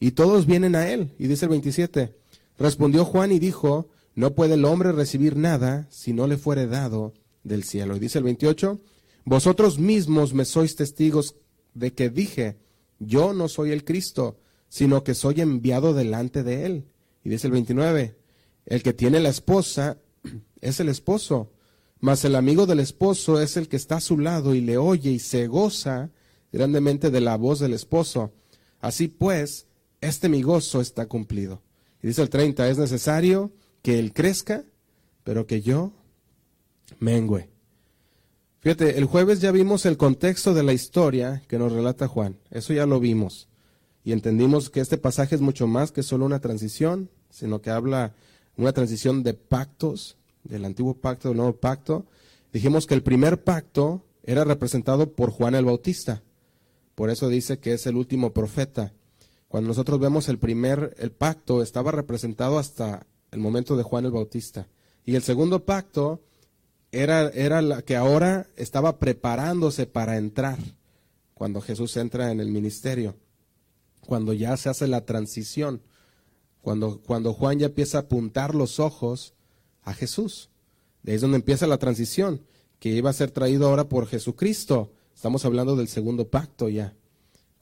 Y 0.00 0.12
todos 0.12 0.46
vienen 0.46 0.74
a 0.74 0.88
él. 0.88 1.12
Y 1.18 1.28
dice 1.28 1.44
el 1.44 1.50
27, 1.50 2.16
respondió 2.58 3.04
Juan 3.04 3.30
y 3.30 3.38
dijo, 3.38 3.88
no 4.14 4.34
puede 4.34 4.54
el 4.54 4.64
hombre 4.64 4.92
recibir 4.92 5.36
nada 5.36 5.86
si 5.90 6.12
no 6.12 6.26
le 6.26 6.38
fuere 6.38 6.66
dado 6.66 7.12
del 7.44 7.62
cielo. 7.62 7.94
Y 7.96 8.00
dice 8.00 8.18
el 8.18 8.24
28, 8.24 8.80
vosotros 9.24 9.78
mismos 9.78 10.34
me 10.34 10.44
sois 10.44 10.74
testigos 10.74 11.36
de 11.74 11.92
que 11.92 12.10
dije, 12.10 12.56
yo 12.98 13.32
no 13.34 13.48
soy 13.48 13.70
el 13.70 13.84
Cristo, 13.84 14.38
sino 14.68 15.04
que 15.04 15.14
soy 15.14 15.40
enviado 15.40 15.94
delante 15.94 16.42
de 16.42 16.66
él. 16.66 16.84
Y 17.22 17.28
dice 17.28 17.46
el 17.46 17.52
29, 17.52 18.16
el 18.66 18.82
que 18.82 18.92
tiene 18.92 19.20
la 19.20 19.28
esposa 19.28 19.98
es 20.60 20.80
el 20.80 20.88
esposo, 20.88 21.52
mas 22.00 22.24
el 22.24 22.34
amigo 22.34 22.66
del 22.66 22.80
esposo 22.80 23.40
es 23.40 23.56
el 23.56 23.68
que 23.68 23.76
está 23.76 23.96
a 23.96 24.00
su 24.00 24.18
lado 24.18 24.54
y 24.54 24.62
le 24.62 24.78
oye 24.78 25.10
y 25.10 25.18
se 25.18 25.46
goza 25.46 26.10
grandemente 26.52 27.10
de 27.10 27.20
la 27.20 27.36
voz 27.36 27.58
del 27.58 27.74
esposo. 27.74 28.32
Así 28.80 29.08
pues, 29.08 29.66
este 30.00 30.28
mi 30.28 30.42
gozo 30.42 30.80
está 30.80 31.06
cumplido. 31.06 31.62
Y 32.02 32.08
dice 32.08 32.22
el 32.22 32.30
30, 32.30 32.68
es 32.68 32.78
necesario 32.78 33.52
que 33.82 33.98
él 33.98 34.12
crezca, 34.12 34.64
pero 35.24 35.46
que 35.46 35.60
yo 35.60 35.92
mengüe. 36.98 37.48
Fíjate, 38.60 38.98
el 38.98 39.06
jueves 39.06 39.40
ya 39.40 39.52
vimos 39.52 39.86
el 39.86 39.96
contexto 39.96 40.52
de 40.52 40.62
la 40.62 40.74
historia 40.74 41.42
que 41.48 41.58
nos 41.58 41.72
relata 41.72 42.08
Juan. 42.08 42.36
Eso 42.50 42.72
ya 42.74 42.84
lo 42.86 43.00
vimos. 43.00 43.48
Y 44.04 44.12
entendimos 44.12 44.70
que 44.70 44.80
este 44.80 44.98
pasaje 44.98 45.34
es 45.34 45.40
mucho 45.40 45.66
más 45.66 45.92
que 45.92 46.02
solo 46.02 46.26
una 46.26 46.40
transición, 46.40 47.10
sino 47.30 47.62
que 47.62 47.70
habla 47.70 48.14
una 48.56 48.72
transición 48.72 49.22
de 49.22 49.34
pactos, 49.34 50.16
del 50.44 50.64
antiguo 50.64 50.94
pacto, 50.94 51.28
del 51.28 51.38
nuevo 51.38 51.56
pacto. 51.56 52.06
Dijimos 52.52 52.86
que 52.86 52.94
el 52.94 53.02
primer 53.02 53.42
pacto 53.44 54.04
era 54.24 54.44
representado 54.44 55.12
por 55.12 55.30
Juan 55.30 55.54
el 55.54 55.64
Bautista. 55.64 56.22
Por 56.94 57.08
eso 57.08 57.28
dice 57.28 57.58
que 57.58 57.72
es 57.72 57.86
el 57.86 57.96
último 57.96 58.32
profeta. 58.32 58.92
Cuando 59.50 59.66
nosotros 59.66 59.98
vemos 59.98 60.28
el 60.28 60.38
primer, 60.38 60.94
el 61.00 61.10
pacto 61.10 61.60
estaba 61.60 61.90
representado 61.90 62.56
hasta 62.56 63.04
el 63.32 63.40
momento 63.40 63.76
de 63.76 63.82
Juan 63.82 64.04
el 64.04 64.12
Bautista. 64.12 64.68
Y 65.04 65.16
el 65.16 65.24
segundo 65.24 65.64
pacto 65.64 66.20
era, 66.92 67.30
era 67.30 67.60
la 67.60 67.82
que 67.82 67.96
ahora 67.96 68.46
estaba 68.54 69.00
preparándose 69.00 69.86
para 69.86 70.18
entrar, 70.18 70.56
cuando 71.34 71.60
Jesús 71.60 71.96
entra 71.96 72.30
en 72.30 72.38
el 72.38 72.52
ministerio, 72.52 73.16
cuando 74.06 74.32
ya 74.34 74.56
se 74.56 74.68
hace 74.68 74.86
la 74.86 75.04
transición, 75.04 75.82
cuando, 76.62 77.00
cuando 77.04 77.32
Juan 77.32 77.58
ya 77.58 77.66
empieza 77.66 77.98
a 77.98 78.02
apuntar 78.02 78.54
los 78.54 78.78
ojos 78.78 79.34
a 79.82 79.94
Jesús. 79.94 80.50
De 81.02 81.10
ahí 81.10 81.16
es 81.16 81.22
donde 81.22 81.38
empieza 81.38 81.66
la 81.66 81.78
transición, 81.78 82.46
que 82.78 82.90
iba 82.90 83.10
a 83.10 83.14
ser 83.14 83.32
traído 83.32 83.66
ahora 83.66 83.88
por 83.88 84.06
Jesucristo. 84.06 84.92
Estamos 85.12 85.44
hablando 85.44 85.74
del 85.74 85.88
segundo 85.88 86.28
pacto 86.28 86.68
ya, 86.68 86.94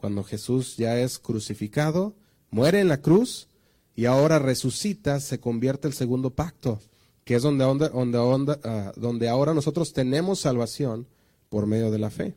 cuando 0.00 0.25
Jesús 0.25 0.76
ya 0.76 0.99
es 0.99 1.19
crucificado, 1.19 2.14
muere 2.50 2.81
en 2.81 2.88
la 2.88 3.02
cruz 3.02 3.49
y 3.95 4.07
ahora 4.07 4.38
resucita, 4.38 5.21
se 5.21 5.40
convierte 5.40 5.88
el 5.88 5.95
segundo 5.95 6.31
pacto 6.31 6.81
que 7.28 7.35
es 7.35 7.43
donde, 7.43 7.62
donde, 7.62 8.59
ah, 8.64 8.90
donde 8.97 9.28
ahora 9.28 9.52
nosotros 9.52 9.93
tenemos 9.93 10.40
salvación 10.40 11.07
por 11.50 11.67
medio 11.67 11.90
de 11.90 11.99
la 11.99 12.09
fe. 12.09 12.37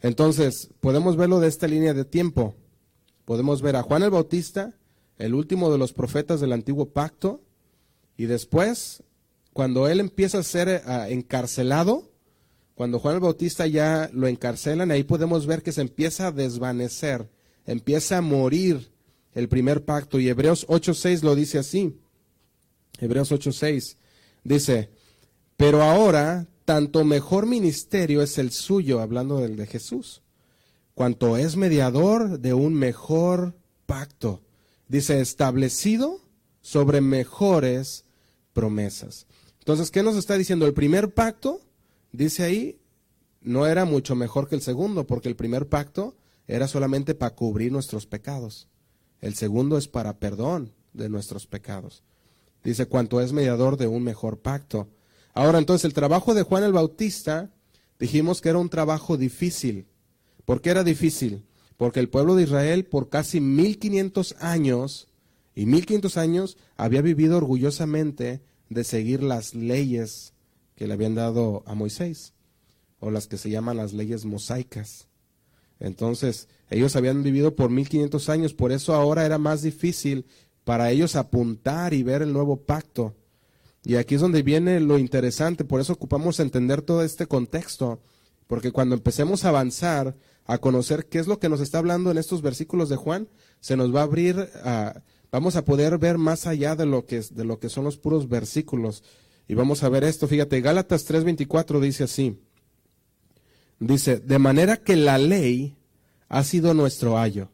Entonces, 0.00 0.70
podemos 0.80 1.18
verlo 1.18 1.38
de 1.38 1.48
esta 1.48 1.68
línea 1.68 1.92
de 1.92 2.06
tiempo. 2.06 2.54
Podemos 3.26 3.60
ver 3.60 3.76
a 3.76 3.82
Juan 3.82 4.04
el 4.04 4.08
Bautista, 4.08 4.74
el 5.18 5.34
último 5.34 5.70
de 5.70 5.76
los 5.76 5.92
profetas 5.92 6.40
del 6.40 6.54
antiguo 6.54 6.88
pacto, 6.94 7.42
y 8.16 8.24
después, 8.24 9.02
cuando 9.52 9.86
él 9.86 10.00
empieza 10.00 10.38
a 10.38 10.42
ser 10.44 10.82
ah, 10.86 11.10
encarcelado, 11.10 12.10
cuando 12.74 12.98
Juan 12.98 13.16
el 13.16 13.20
Bautista 13.20 13.66
ya 13.66 14.10
lo 14.12 14.26
encarcelan, 14.26 14.90
ahí 14.90 15.04
podemos 15.04 15.46
ver 15.46 15.62
que 15.62 15.72
se 15.72 15.82
empieza 15.82 16.28
a 16.28 16.32
desvanecer, 16.32 17.30
empieza 17.66 18.18
a 18.18 18.22
morir 18.22 18.92
el 19.34 19.48
primer 19.48 19.84
pacto. 19.84 20.18
Y 20.18 20.28
Hebreos 20.28 20.66
8.6 20.68 21.22
lo 21.22 21.34
dice 21.34 21.58
así. 21.58 21.98
Hebreos 22.98 23.30
8.6. 23.30 23.96
Dice, 24.44 24.90
pero 25.56 25.82
ahora 25.82 26.48
tanto 26.64 27.04
mejor 27.04 27.46
ministerio 27.46 28.22
es 28.22 28.38
el 28.38 28.50
suyo, 28.50 29.00
hablando 29.00 29.38
del 29.38 29.56
de 29.56 29.66
Jesús, 29.66 30.22
cuanto 30.94 31.36
es 31.36 31.56
mediador 31.56 32.40
de 32.40 32.54
un 32.54 32.74
mejor 32.74 33.54
pacto. 33.86 34.42
Dice, 34.88 35.20
establecido 35.20 36.20
sobre 36.60 37.00
mejores 37.00 38.04
promesas. 38.52 39.26
Entonces, 39.58 39.90
¿qué 39.90 40.02
nos 40.02 40.16
está 40.16 40.36
diciendo? 40.36 40.66
El 40.66 40.74
primer 40.74 41.14
pacto, 41.14 41.60
dice 42.12 42.44
ahí, 42.44 42.78
no 43.40 43.66
era 43.66 43.84
mucho 43.84 44.14
mejor 44.14 44.48
que 44.48 44.54
el 44.54 44.62
segundo, 44.62 45.06
porque 45.06 45.28
el 45.28 45.36
primer 45.36 45.68
pacto 45.68 46.16
era 46.46 46.68
solamente 46.68 47.14
para 47.14 47.34
cubrir 47.34 47.72
nuestros 47.72 48.06
pecados. 48.06 48.68
El 49.20 49.34
segundo 49.34 49.78
es 49.78 49.88
para 49.88 50.18
perdón 50.18 50.72
de 50.92 51.08
nuestros 51.08 51.46
pecados. 51.46 52.02
Dice, 52.62 52.86
cuanto 52.86 53.20
es 53.20 53.32
mediador 53.32 53.76
de 53.76 53.86
un 53.86 54.02
mejor 54.04 54.40
pacto. 54.40 54.88
Ahora 55.34 55.58
entonces, 55.58 55.84
el 55.84 55.94
trabajo 55.94 56.34
de 56.34 56.42
Juan 56.42 56.64
el 56.64 56.72
Bautista, 56.72 57.50
dijimos 57.98 58.40
que 58.40 58.50
era 58.50 58.58
un 58.58 58.68
trabajo 58.68 59.16
difícil. 59.16 59.86
¿Por 60.44 60.60
qué 60.60 60.70
era 60.70 60.84
difícil? 60.84 61.44
Porque 61.76 62.00
el 62.00 62.08
pueblo 62.08 62.34
de 62.34 62.44
Israel 62.44 62.84
por 62.84 63.08
casi 63.08 63.40
1500 63.40 64.36
años, 64.38 65.08
y 65.54 65.66
1500 65.66 66.16
años, 66.16 66.58
había 66.76 67.02
vivido 67.02 67.36
orgullosamente 67.36 68.42
de 68.68 68.84
seguir 68.84 69.22
las 69.22 69.54
leyes 69.54 70.31
que 70.82 70.88
le 70.88 70.94
habían 70.94 71.14
dado 71.14 71.62
a 71.64 71.76
Moisés, 71.76 72.32
o 72.98 73.12
las 73.12 73.28
que 73.28 73.38
se 73.38 73.48
llaman 73.50 73.76
las 73.76 73.92
leyes 73.92 74.24
mosaicas. 74.24 75.06
Entonces, 75.78 76.48
ellos 76.70 76.96
habían 76.96 77.22
vivido 77.22 77.54
por 77.54 77.70
1500 77.70 78.28
años, 78.28 78.52
por 78.52 78.72
eso 78.72 78.92
ahora 78.92 79.24
era 79.24 79.38
más 79.38 79.62
difícil 79.62 80.26
para 80.64 80.90
ellos 80.90 81.14
apuntar 81.14 81.94
y 81.94 82.02
ver 82.02 82.20
el 82.22 82.32
nuevo 82.32 82.56
pacto. 82.56 83.14
Y 83.84 83.94
aquí 83.94 84.16
es 84.16 84.20
donde 84.20 84.42
viene 84.42 84.80
lo 84.80 84.98
interesante, 84.98 85.64
por 85.64 85.80
eso 85.80 85.92
ocupamos 85.92 86.40
entender 86.40 86.82
todo 86.82 87.04
este 87.04 87.28
contexto, 87.28 88.00
porque 88.48 88.72
cuando 88.72 88.96
empecemos 88.96 89.44
a 89.44 89.50
avanzar, 89.50 90.16
a 90.46 90.58
conocer 90.58 91.06
qué 91.06 91.20
es 91.20 91.28
lo 91.28 91.38
que 91.38 91.48
nos 91.48 91.60
está 91.60 91.78
hablando 91.78 92.10
en 92.10 92.18
estos 92.18 92.42
versículos 92.42 92.88
de 92.88 92.96
Juan, 92.96 93.28
se 93.60 93.76
nos 93.76 93.94
va 93.94 94.00
a 94.00 94.02
abrir, 94.02 94.50
vamos 95.30 95.54
a 95.54 95.64
poder 95.64 95.98
ver 95.98 96.18
más 96.18 96.48
allá 96.48 96.74
de 96.74 96.86
lo, 96.86 97.06
que, 97.06 97.20
de 97.20 97.44
lo 97.44 97.60
que 97.60 97.68
son 97.68 97.84
los 97.84 97.98
puros 97.98 98.28
versículos. 98.28 99.04
Y 99.52 99.54
vamos 99.54 99.82
a 99.82 99.90
ver 99.90 100.02
esto, 100.02 100.26
fíjate, 100.26 100.62
Gálatas 100.62 101.06
3:24 101.06 101.78
dice 101.78 102.04
así, 102.04 102.38
dice, 103.78 104.18
de 104.18 104.38
manera 104.38 104.78
que 104.78 104.96
la 104.96 105.18
ley 105.18 105.76
ha 106.30 106.42
sido 106.42 106.72
nuestro 106.72 107.18
ayo, 107.18 107.50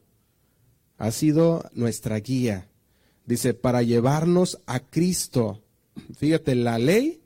ha 0.96 1.10
sido 1.10 1.68
nuestra 1.72 2.20
guía 2.20 2.68
Dice, 3.26 3.52
para 3.52 3.82
llevarnos 3.82 4.60
a 4.66 4.78
Cristo. 4.78 5.64
Fíjate, 6.16 6.54
la 6.54 6.78
ley 6.78 7.20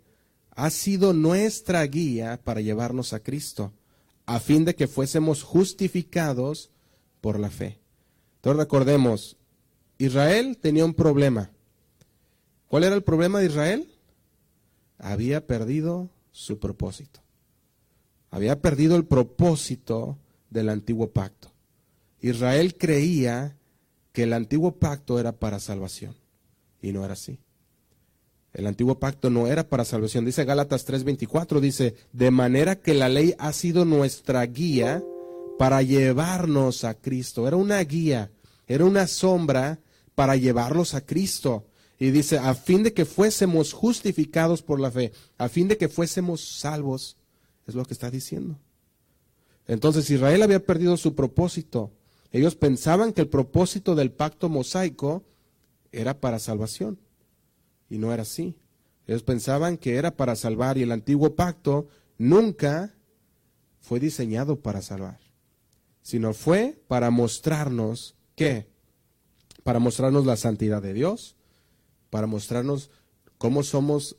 ha 0.52 0.70
sido 0.70 1.12
nuestra 1.12 1.82
guía 1.84 2.40
para 2.42 2.62
llevarnos 2.62 3.12
a 3.12 3.20
Cristo, 3.20 3.74
a 4.24 4.40
fin 4.40 4.64
de 4.64 4.74
que 4.74 4.88
fuésemos 4.88 5.42
justificados 5.42 6.70
por 7.20 7.38
la 7.38 7.50
fe. 7.50 7.78
Entonces 8.36 8.56
recordemos, 8.58 9.36
Israel 9.98 10.56
tenía 10.56 10.86
un 10.86 10.94
problema. 10.94 11.50
¿Cuál 12.68 12.84
era 12.84 12.94
el 12.94 13.02
problema 13.02 13.38
de 13.38 13.46
Israel? 13.46 13.91
Había 15.02 15.46
perdido 15.46 16.08
su 16.30 16.58
propósito. 16.58 17.20
Había 18.30 18.62
perdido 18.62 18.96
el 18.96 19.04
propósito 19.04 20.16
del 20.48 20.68
antiguo 20.68 21.10
pacto. 21.10 21.50
Israel 22.20 22.78
creía 22.78 23.56
que 24.12 24.22
el 24.22 24.32
antiguo 24.32 24.76
pacto 24.76 25.18
era 25.18 25.32
para 25.32 25.58
salvación. 25.58 26.14
Y 26.80 26.92
no 26.92 27.04
era 27.04 27.14
así. 27.14 27.40
El 28.54 28.66
antiguo 28.68 29.00
pacto 29.00 29.28
no 29.28 29.48
era 29.48 29.68
para 29.68 29.84
salvación. 29.84 30.24
Dice 30.24 30.44
Gálatas 30.44 30.86
3:24, 30.86 31.58
dice, 31.58 31.96
de 32.12 32.30
manera 32.30 32.76
que 32.76 32.94
la 32.94 33.08
ley 33.08 33.34
ha 33.38 33.52
sido 33.52 33.84
nuestra 33.84 34.46
guía 34.46 35.02
para 35.58 35.82
llevarnos 35.82 36.84
a 36.84 36.94
Cristo. 36.94 37.48
Era 37.48 37.56
una 37.56 37.80
guía, 37.80 38.30
era 38.68 38.84
una 38.84 39.08
sombra 39.08 39.80
para 40.14 40.36
llevarlos 40.36 40.94
a 40.94 41.00
Cristo. 41.04 41.66
Y 42.02 42.10
dice, 42.10 42.36
a 42.36 42.52
fin 42.54 42.82
de 42.82 42.92
que 42.92 43.04
fuésemos 43.04 43.72
justificados 43.72 44.60
por 44.60 44.80
la 44.80 44.90
fe, 44.90 45.12
a 45.38 45.48
fin 45.48 45.68
de 45.68 45.76
que 45.76 45.88
fuésemos 45.88 46.40
salvos, 46.40 47.16
es 47.64 47.76
lo 47.76 47.84
que 47.84 47.94
está 47.94 48.10
diciendo. 48.10 48.58
Entonces 49.68 50.10
Israel 50.10 50.42
había 50.42 50.66
perdido 50.66 50.96
su 50.96 51.14
propósito. 51.14 51.92
Ellos 52.32 52.56
pensaban 52.56 53.12
que 53.12 53.20
el 53.20 53.28
propósito 53.28 53.94
del 53.94 54.10
pacto 54.10 54.48
mosaico 54.48 55.22
era 55.92 56.18
para 56.18 56.40
salvación. 56.40 56.98
Y 57.88 57.98
no 57.98 58.12
era 58.12 58.22
así. 58.22 58.56
Ellos 59.06 59.22
pensaban 59.22 59.76
que 59.76 59.94
era 59.94 60.16
para 60.16 60.34
salvar 60.34 60.78
y 60.78 60.82
el 60.82 60.90
antiguo 60.90 61.36
pacto 61.36 61.86
nunca 62.18 62.96
fue 63.78 64.00
diseñado 64.00 64.58
para 64.58 64.82
salvar, 64.82 65.20
sino 66.02 66.34
fue 66.34 66.82
para 66.88 67.10
mostrarnos 67.10 68.16
qué? 68.34 68.66
Para 69.62 69.78
mostrarnos 69.78 70.26
la 70.26 70.36
santidad 70.36 70.82
de 70.82 70.94
Dios, 70.94 71.36
para 72.12 72.26
mostrarnos 72.26 72.90
cómo 73.38 73.62
somos, 73.62 74.18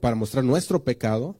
para 0.00 0.16
mostrar 0.16 0.42
nuestro 0.42 0.82
pecado, 0.82 1.38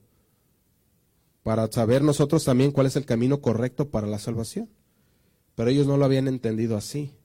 para 1.42 1.66
saber 1.72 2.02
nosotros 2.02 2.44
también 2.44 2.70
cuál 2.70 2.86
es 2.86 2.94
el 2.94 3.04
camino 3.04 3.40
correcto 3.40 3.90
para 3.90 4.06
la 4.06 4.20
salvación. 4.20 4.70
Pero 5.56 5.68
ellos 5.68 5.88
no 5.88 5.96
lo 5.96 6.04
habían 6.04 6.28
entendido 6.28 6.76
así. 6.76 7.16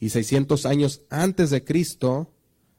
Y 0.00 0.08
600 0.08 0.64
años 0.64 1.02
antes 1.10 1.50
de 1.50 1.64
Cristo, 1.64 2.32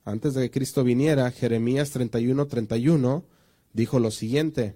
antes 0.03 0.33
de 0.33 0.41
que 0.41 0.51
Cristo 0.51 0.83
viniera, 0.83 1.29
Jeremías 1.29 1.91
31, 1.91 2.47
31, 2.47 3.23
dijo 3.71 3.99
lo 3.99 4.09
siguiente. 4.09 4.75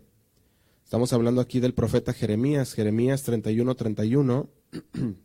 Estamos 0.84 1.14
hablando 1.14 1.42
aquí 1.42 1.60
del 1.60 1.74
profeta 1.74 2.14
Jeremías, 2.14 2.76
Jeremías 2.76 3.24
31, 3.24 3.74
31, 3.74 4.50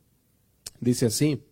dice 0.81 1.05
así. 1.05 1.45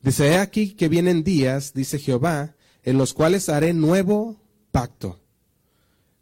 Dice, 0.00 0.28
he 0.28 0.36
aquí 0.38 0.74
que 0.74 0.88
vienen 0.88 1.24
días, 1.24 1.74
dice 1.74 1.98
Jehová, 1.98 2.54
en 2.82 2.98
los 2.98 3.14
cuales 3.14 3.48
haré 3.48 3.74
nuevo 3.74 4.40
pacto 4.70 5.20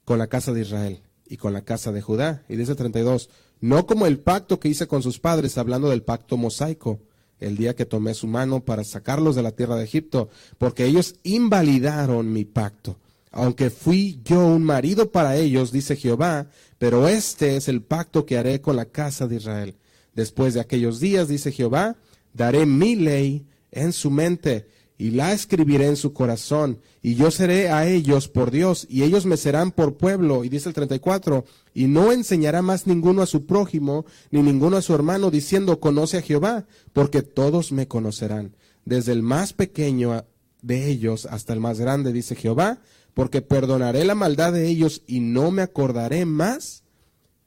con 0.04 0.18
la 0.18 0.28
casa 0.28 0.52
de 0.52 0.62
Israel 0.62 1.02
y 1.28 1.36
con 1.36 1.52
la 1.52 1.62
casa 1.62 1.92
de 1.92 2.00
Judá. 2.00 2.44
Y 2.48 2.56
dice 2.56 2.74
32, 2.74 3.28
no 3.60 3.86
como 3.86 4.06
el 4.06 4.18
pacto 4.18 4.60
que 4.60 4.68
hice 4.68 4.86
con 4.86 5.02
sus 5.02 5.18
padres, 5.18 5.58
hablando 5.58 5.90
del 5.90 6.02
pacto 6.02 6.36
mosaico, 6.36 7.00
el 7.38 7.56
día 7.56 7.76
que 7.76 7.84
tomé 7.84 8.14
su 8.14 8.26
mano 8.26 8.64
para 8.64 8.84
sacarlos 8.84 9.36
de 9.36 9.42
la 9.42 9.52
tierra 9.52 9.76
de 9.76 9.84
Egipto, 9.84 10.30
porque 10.58 10.86
ellos 10.86 11.16
invalidaron 11.22 12.32
mi 12.32 12.44
pacto. 12.44 12.98
Aunque 13.30 13.68
fui 13.68 14.20
yo 14.24 14.46
un 14.46 14.62
marido 14.62 15.10
para 15.10 15.36
ellos, 15.36 15.70
dice 15.70 15.96
Jehová, 15.96 16.46
pero 16.78 17.08
este 17.08 17.56
es 17.56 17.68
el 17.68 17.82
pacto 17.82 18.24
que 18.24 18.38
haré 18.38 18.62
con 18.62 18.76
la 18.76 18.86
casa 18.86 19.26
de 19.26 19.36
Israel. 19.36 19.76
Después 20.14 20.54
de 20.54 20.60
aquellos 20.60 21.00
días, 21.00 21.28
dice 21.28 21.52
Jehová, 21.52 21.96
daré 22.32 22.64
mi 22.64 22.94
ley 22.94 23.46
en 23.70 23.92
su 23.92 24.10
mente 24.10 24.66
y 24.98 25.10
la 25.10 25.32
escribiré 25.32 25.86
en 25.86 25.96
su 25.96 26.12
corazón, 26.12 26.80
y 27.02 27.16
yo 27.16 27.30
seré 27.30 27.68
a 27.68 27.86
ellos 27.86 28.28
por 28.28 28.50
Dios, 28.50 28.86
y 28.88 29.02
ellos 29.02 29.26
me 29.26 29.36
serán 29.36 29.70
por 29.70 29.96
pueblo. 29.96 30.42
Y 30.42 30.48
dice 30.48 30.70
el 30.70 30.74
34, 30.74 31.44
y 31.74 31.86
no 31.86 32.12
enseñará 32.12 32.62
más 32.62 32.86
ninguno 32.86 33.22
a 33.22 33.26
su 33.26 33.44
prójimo, 33.44 34.06
ni 34.30 34.40
ninguno 34.42 34.78
a 34.78 34.82
su 34.82 34.94
hermano, 34.94 35.30
diciendo, 35.30 35.80
conoce 35.80 36.16
a 36.16 36.22
Jehová, 36.22 36.66
porque 36.94 37.22
todos 37.22 37.72
me 37.72 37.86
conocerán, 37.86 38.56
desde 38.84 39.12
el 39.12 39.22
más 39.22 39.52
pequeño 39.52 40.24
de 40.62 40.88
ellos 40.88 41.26
hasta 41.26 41.52
el 41.52 41.60
más 41.60 41.78
grande, 41.78 42.12
dice 42.12 42.34
Jehová, 42.34 42.80
porque 43.12 43.42
perdonaré 43.42 44.04
la 44.04 44.14
maldad 44.14 44.52
de 44.52 44.66
ellos 44.66 45.02
y 45.06 45.20
no 45.20 45.50
me 45.50 45.62
acordaré 45.62 46.24
más 46.24 46.84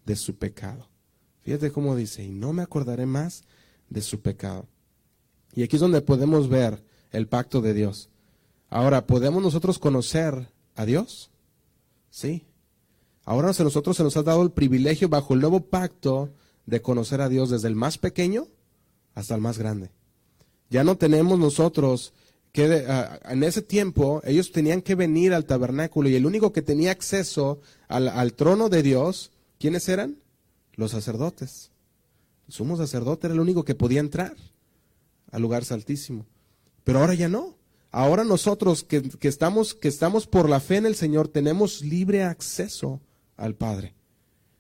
de 0.06 0.16
su 0.16 0.38
pecado. 0.38 0.90
Fíjate 1.42 1.72
cómo 1.72 1.96
dice, 1.96 2.24
y 2.24 2.30
no 2.30 2.54
me 2.54 2.62
acordaré 2.62 3.06
más 3.06 3.44
de 3.90 4.02
su 4.02 4.22
pecado. 4.22 4.68
Y 5.60 5.64
aquí 5.64 5.76
es 5.76 5.82
donde 5.82 6.00
podemos 6.00 6.48
ver 6.48 6.82
el 7.12 7.28
pacto 7.28 7.60
de 7.60 7.74
Dios. 7.74 8.08
Ahora, 8.70 9.06
¿podemos 9.06 9.44
nosotros 9.44 9.78
conocer 9.78 10.48
a 10.74 10.86
Dios? 10.86 11.32
Sí. 12.10 12.46
Ahora 13.26 13.50
a 13.50 13.64
nosotros 13.64 13.98
se 13.98 14.04
nos 14.04 14.16
ha 14.16 14.24
dado 14.24 14.42
el 14.42 14.52
privilegio 14.52 15.10
bajo 15.10 15.34
el 15.34 15.42
nuevo 15.42 15.60
pacto 15.60 16.30
de 16.66 16.82
conocer 16.82 17.20
a 17.20 17.28
Dios 17.28 17.50
desde 17.50 17.68
el 17.68 17.76
más 17.76 17.98
pequeño 17.98 18.48
hasta 19.16 19.36
el 19.36 19.42
más 19.42 19.58
grande. 19.58 19.92
Ya 20.70 20.86
no 20.86 20.96
tenemos 20.96 21.38
nosotros 21.38 22.14
que 22.54 22.86
en 23.26 23.44
ese 23.44 23.62
tiempo 23.62 24.22
ellos 24.24 24.54
tenían 24.54 24.82
que 24.82 24.96
venir 24.96 25.34
al 25.34 25.44
tabernáculo 25.44 26.08
y 26.08 26.16
el 26.16 26.26
único 26.26 26.54
que 26.54 26.62
tenía 26.62 26.92
acceso 26.92 27.60
al, 27.90 28.08
al 28.08 28.32
trono 28.34 28.70
de 28.70 28.82
Dios, 28.82 29.34
¿quiénes 29.60 29.90
eran? 29.90 30.20
Los 30.76 30.92
sacerdotes. 30.92 31.72
El 32.48 32.54
sumo 32.54 32.78
sacerdote 32.78 33.28
era 33.28 33.34
el 33.34 33.42
único 33.42 33.66
que 33.66 33.76
podía 33.76 34.00
entrar 34.00 34.38
al 35.32 35.42
lugar 35.42 35.66
santísimo. 35.66 36.26
Pero 36.84 37.00
ahora 37.00 37.14
ya 37.14 37.30
no. 37.30 37.58
Ahora 37.92 38.24
nosotros 38.24 38.84
que, 38.84 39.02
estamos, 39.22 39.74
que 39.74 39.88
estamos 39.88 40.28
por 40.28 40.50
la 40.50 40.60
fe 40.60 40.78
en 40.78 40.86
el 40.86 40.96
Señor 40.96 41.28
tenemos 41.28 41.82
libre 41.82 42.24
acceso 42.24 43.02
al 43.36 43.56
Padre. 43.56 43.96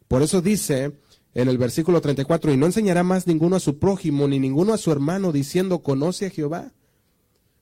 Por 0.07 0.23
eso 0.23 0.41
dice 0.41 0.93
en 1.35 1.47
el 1.47 1.57
versículo 1.59 2.01
34, 2.01 2.51
y 2.51 2.57
no 2.57 2.65
enseñará 2.65 3.03
más 3.03 3.27
ninguno 3.27 3.55
a 3.55 3.59
su 3.59 3.77
prójimo 3.77 4.27
ni 4.27 4.39
ninguno 4.39 4.73
a 4.73 4.77
su 4.77 4.91
hermano 4.91 5.31
diciendo, 5.31 5.83
conoce 5.83 6.25
a 6.25 6.29
Jehová. 6.31 6.73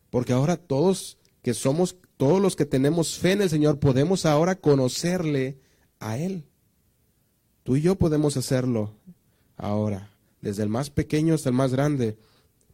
Porque 0.10 0.32
ahora 0.32 0.56
todos 0.56 1.18
que 1.42 1.54
somos, 1.54 1.98
todos 2.16 2.42
los 2.42 2.56
que 2.56 2.66
tenemos 2.66 3.18
fe 3.18 3.34
en 3.34 3.42
el 3.42 3.50
Señor, 3.50 3.80
podemos 3.80 4.26
ahora 4.26 4.56
conocerle 4.56 5.60
a 6.00 6.18
Él. 6.18 6.46
Tú 7.64 7.76
y 7.76 7.82
yo 7.82 7.96
podemos 7.96 8.38
hacerlo 8.38 8.94
ahora, 9.58 10.12
desde 10.42 10.64
el 10.64 10.70
más 10.70 10.90
pequeño 10.90 11.34
hasta 11.34 11.50
el 11.50 11.56
más 11.56 11.74
grande. 11.74 12.18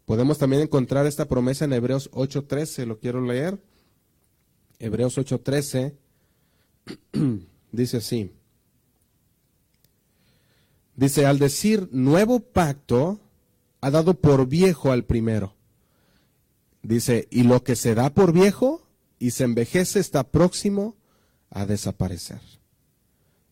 Podemos 0.06 0.38
también 0.38 0.62
encontrar 0.62 1.06
esta 1.06 1.26
promesa 1.26 1.66
en 1.66 1.74
Hebreos 1.74 2.10
8:13, 2.12 2.86
lo 2.86 3.00
quiero 3.00 3.22
leer. 3.22 3.62
Hebreos 4.80 5.18
8:13 5.18 5.94
dice 7.72 7.98
así. 7.98 8.32
Dice, 10.96 11.26
al 11.26 11.40
decir 11.40 11.90
nuevo 11.92 12.40
pacto, 12.40 13.20
ha 13.82 13.90
dado 13.90 14.14
por 14.14 14.48
viejo 14.48 14.92
al 14.92 15.06
primero. 15.06 15.56
Dice, 16.84 17.28
y 17.32 17.44
lo 17.44 17.64
que 17.64 17.76
se 17.76 17.96
da 17.96 18.14
por 18.14 18.32
viejo 18.32 18.86
y 19.18 19.32
se 19.32 19.46
envejece 19.46 20.00
está 20.00 20.24
próximo 20.24 20.96
a 21.50 21.66
desaparecer. 21.66 22.42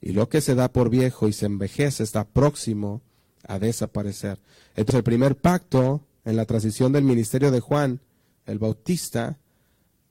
Y 0.02 0.12
lo 0.12 0.30
que 0.30 0.42
se 0.42 0.56
da 0.56 0.72
por 0.72 0.90
viejo 0.90 1.28
y 1.28 1.34
se 1.34 1.46
envejece 1.46 2.04
está 2.04 2.28
próximo 2.28 3.02
a 3.48 3.58
desaparecer. 3.58 4.40
Entonces 4.76 4.96
el 4.96 5.04
primer 5.04 5.38
pacto 5.38 6.02
en 6.26 6.36
la 6.36 6.46
transición 6.46 6.92
del 6.92 7.04
ministerio 7.04 7.52
de 7.52 7.60
Juan 7.60 8.02
el 8.46 8.60
Bautista, 8.60 9.40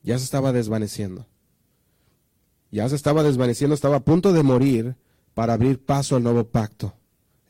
ya 0.02 0.18
se 0.18 0.24
estaba 0.24 0.52
desvaneciendo. 0.52 1.26
Ya 2.70 2.88
se 2.88 2.96
estaba 2.96 3.22
desvaneciendo, 3.22 3.74
estaba 3.74 3.96
a 3.96 4.04
punto 4.04 4.32
de 4.32 4.42
morir 4.42 4.96
para 5.34 5.54
abrir 5.54 5.84
paso 5.84 6.16
al 6.16 6.22
nuevo 6.22 6.44
pacto. 6.44 6.94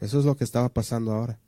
Eso 0.01 0.19
es 0.19 0.25
lo 0.25 0.37
que 0.37 0.45
estaba 0.45 0.71
pasando 0.71 1.13
ahora. 1.13 1.39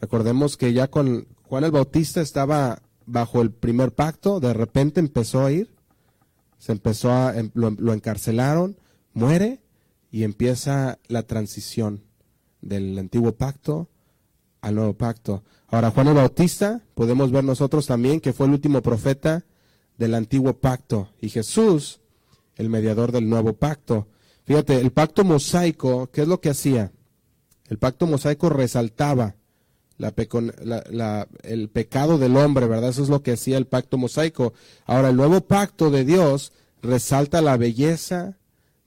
Recordemos 0.00 0.56
que 0.56 0.72
ya 0.72 0.88
con 0.88 1.26
Juan 1.44 1.64
el 1.64 1.70
Bautista 1.70 2.20
estaba 2.20 2.82
bajo 3.06 3.40
el 3.40 3.52
primer 3.52 3.94
pacto, 3.94 4.40
de 4.40 4.52
repente 4.52 5.00
empezó 5.00 5.44
a 5.44 5.52
ir, 5.52 5.74
se 6.58 6.72
empezó 6.72 7.12
a, 7.12 7.36
em, 7.36 7.50
lo, 7.54 7.70
lo 7.70 7.92
encarcelaron, 7.92 8.76
muere 9.14 9.62
y 10.10 10.24
empieza 10.24 10.98
la 11.06 11.22
transición 11.22 12.02
del 12.60 12.98
antiguo 12.98 13.36
pacto 13.36 13.88
al 14.66 14.74
nuevo 14.74 14.94
pacto. 14.94 15.44
Ahora, 15.68 15.92
Juan 15.92 16.08
el 16.08 16.14
Bautista, 16.14 16.82
podemos 16.94 17.30
ver 17.30 17.44
nosotros 17.44 17.86
también 17.86 18.20
que 18.20 18.32
fue 18.32 18.46
el 18.46 18.52
último 18.52 18.82
profeta 18.82 19.44
del 19.96 20.12
antiguo 20.14 20.58
pacto 20.58 21.10
y 21.20 21.28
Jesús, 21.28 22.00
el 22.56 22.68
mediador 22.68 23.12
del 23.12 23.28
nuevo 23.28 23.52
pacto. 23.52 24.08
Fíjate, 24.44 24.80
el 24.80 24.90
pacto 24.90 25.22
mosaico, 25.22 26.10
¿qué 26.10 26.22
es 26.22 26.28
lo 26.28 26.40
que 26.40 26.50
hacía? 26.50 26.90
El 27.68 27.78
pacto 27.78 28.08
mosaico 28.08 28.48
resaltaba 28.48 29.36
la, 29.98 31.28
el 31.44 31.68
pecado 31.68 32.18
del 32.18 32.36
hombre, 32.36 32.66
¿verdad? 32.66 32.90
Eso 32.90 33.04
es 33.04 33.08
lo 33.08 33.22
que 33.22 33.32
hacía 33.32 33.56
el 33.56 33.66
pacto 33.68 33.98
mosaico. 33.98 34.52
Ahora, 34.84 35.10
el 35.10 35.16
nuevo 35.16 35.42
pacto 35.42 35.90
de 35.90 36.04
Dios 36.04 36.52
resalta 36.82 37.40
la 37.40 37.56
belleza 37.56 38.36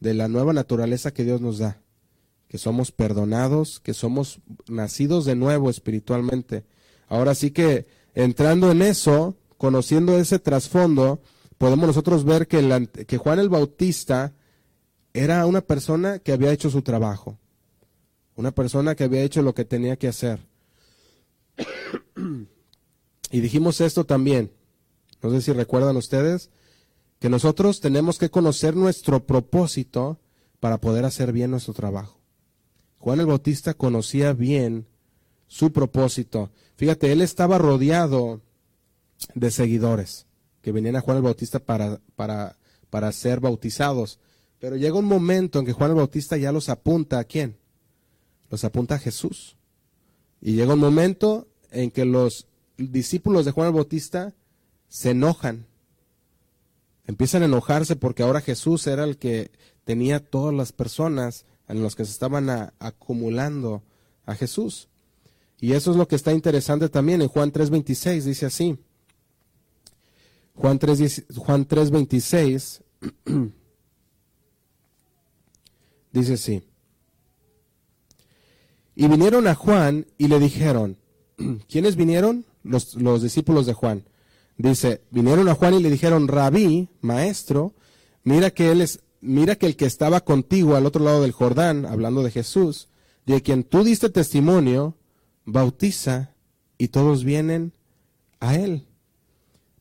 de 0.02 0.14
la 0.14 0.28
nueva 0.28 0.52
naturaleza 0.52 1.12
que 1.12 1.24
Dios 1.24 1.40
nos 1.40 1.58
da 1.58 1.82
que 2.50 2.58
somos 2.58 2.92
perdonados, 2.92 3.80
que 3.80 3.94
somos 3.94 4.42
nacidos 4.68 5.24
de 5.24 5.36
nuevo 5.36 5.70
espiritualmente. 5.70 6.66
Ahora 7.08 7.36
sí 7.36 7.52
que 7.52 7.86
entrando 8.16 8.72
en 8.72 8.82
eso, 8.82 9.38
conociendo 9.58 10.18
ese 10.18 10.40
trasfondo, 10.40 11.22
podemos 11.60 11.86
nosotros 11.86 12.26
ver 12.26 12.48
que, 12.48 12.90
que 13.08 13.18
Juan 13.18 13.38
el 13.38 13.50
Bautista 13.50 14.34
era 15.14 15.46
una 15.46 15.62
persona 15.62 16.18
que 16.20 16.32
había 16.32 16.52
hecho 16.52 16.72
su 16.72 16.82
trabajo, 16.82 17.38
una 18.36 18.52
persona 18.52 18.96
que 18.96 19.04
había 19.04 19.22
hecho 19.22 19.44
lo 19.44 19.54
que 19.54 19.66
tenía 19.66 19.98
que 19.98 20.08
hacer. 20.08 20.40
y 23.32 23.40
dijimos 23.42 23.80
esto 23.80 24.06
también, 24.06 24.52
no 25.22 25.30
sé 25.30 25.42
si 25.42 25.54
recuerdan 25.54 25.98
ustedes, 25.98 26.50
que 27.20 27.30
nosotros 27.30 27.80
tenemos 27.80 28.18
que 28.18 28.32
conocer 28.32 28.76
nuestro 28.76 29.28
propósito 29.28 30.20
para 30.60 30.80
poder 30.80 31.06
hacer 31.06 31.32
bien 31.32 31.52
nuestro 31.52 31.76
trabajo. 31.76 32.19
Juan 33.10 33.22
el 33.22 33.26
Bautista 33.26 33.74
conocía 33.74 34.34
bien 34.34 34.86
su 35.48 35.72
propósito. 35.72 36.52
Fíjate, 36.76 37.12
él 37.12 37.22
estaba 37.22 37.58
rodeado 37.58 38.42
de 39.34 39.50
seguidores 39.50 40.28
que 40.62 40.72
venían 40.72 40.96
a 40.96 41.02
Juan 41.02 41.18
el 41.18 41.24
Bautista 41.24 41.58
para, 41.58 42.02
para, 42.16 42.60
para 42.92 43.12
ser 43.12 43.40
bautizados. 43.40 44.20
Pero 44.60 44.76
llega 44.76 44.94
un 44.94 45.06
momento 45.06 45.58
en 45.58 45.66
que 45.66 45.74
Juan 45.74 45.90
el 45.90 45.96
Bautista 45.96 46.38
ya 46.38 46.52
los 46.52 46.70
apunta 46.70 47.18
a 47.18 47.24
quién? 47.24 47.58
Los 48.52 48.64
apunta 48.64 48.94
a 48.94 49.00
Jesús. 49.00 49.58
Y 50.40 50.54
llega 50.54 50.76
un 50.76 50.80
momento 50.80 51.48
en 51.72 51.90
que 51.90 52.06
los 52.06 52.46
discípulos 52.78 53.44
de 53.44 53.50
Juan 53.50 53.70
el 53.70 53.74
Bautista 53.74 54.36
se 54.88 55.10
enojan. 55.10 55.66
Empiezan 57.08 57.42
a 57.42 57.46
enojarse 57.46 57.96
porque 57.96 58.22
ahora 58.22 58.42
Jesús 58.42 58.86
era 58.86 59.04
el 59.04 59.18
que 59.18 59.50
tenía 59.84 60.20
todas 60.20 60.54
las 60.54 60.74
personas 60.74 61.48
en 61.70 61.82
los 61.82 61.96
que 61.96 62.04
se 62.04 62.12
estaban 62.12 62.50
acumulando 62.80 63.84
a 64.26 64.36
Jesús. 64.36 64.90
Y 65.62 65.74
eso 65.74 65.92
es 65.92 65.98
lo 65.98 66.08
que 66.08 66.16
está 66.16 66.34
interesante 66.34 66.90
también 66.90 67.22
en 67.22 67.28
Juan 67.28 67.54
3.26, 67.54 68.24
dice 68.24 68.46
así. 68.48 68.78
Juan 70.56 70.80
3.26 70.80 71.36
Juan 71.38 71.66
3, 71.66 72.82
dice 76.12 76.34
así. 76.34 76.64
Y 78.96 79.08
vinieron 79.08 79.48
a 79.48 79.56
Juan 79.56 80.08
y 80.18 80.28
le 80.28 80.40
dijeron, 80.40 80.98
¿quiénes 81.70 81.96
vinieron? 81.96 82.46
Los, 82.64 82.96
los 82.96 83.22
discípulos 83.22 83.66
de 83.66 83.74
Juan. 83.74 84.04
Dice, 84.58 85.04
vinieron 85.12 85.48
a 85.48 85.56
Juan 85.56 85.76
y 85.76 85.80
le 85.82 85.90
dijeron, 85.90 86.28
rabí, 86.28 86.90
maestro, 87.00 87.74
mira 88.24 88.50
que 88.50 88.72
él 88.72 88.82
es 88.82 89.02
mira 89.22 89.56
que 89.56 89.66
el 89.66 89.76
que 89.76 89.86
estaba 89.86 90.22
contigo 90.22 90.76
al 90.76 90.86
otro 90.86 91.04
lado 91.04 91.22
del 91.22 91.32
Jordán, 91.32 91.86
hablando 91.86 92.24
de 92.24 92.32
Jesús, 92.32 92.90
de 93.26 93.42
quien 93.42 93.64
tú 93.64 93.84
diste 93.84 94.10
testimonio, 94.10 94.98
bautiza 95.46 96.36
y 96.78 96.90
todos 96.90 97.24
vienen 97.24 97.74
a 98.40 98.56
él. 98.56 98.88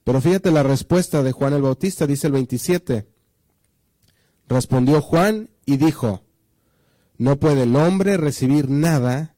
Pero 0.04 0.20
fíjate 0.20 0.50
la 0.50 0.62
respuesta 0.62 1.22
de 1.22 1.32
Juan 1.32 1.52
el 1.52 1.62
Bautista, 1.62 2.06
dice 2.06 2.26
el 2.26 2.32
27. 2.32 3.06
Respondió 4.48 5.02
Juan 5.02 5.50
y 5.66 5.76
dijo, 5.76 6.22
no 7.18 7.38
puede 7.38 7.64
el 7.64 7.76
hombre 7.76 8.16
recibir 8.16 8.70
nada 8.70 9.34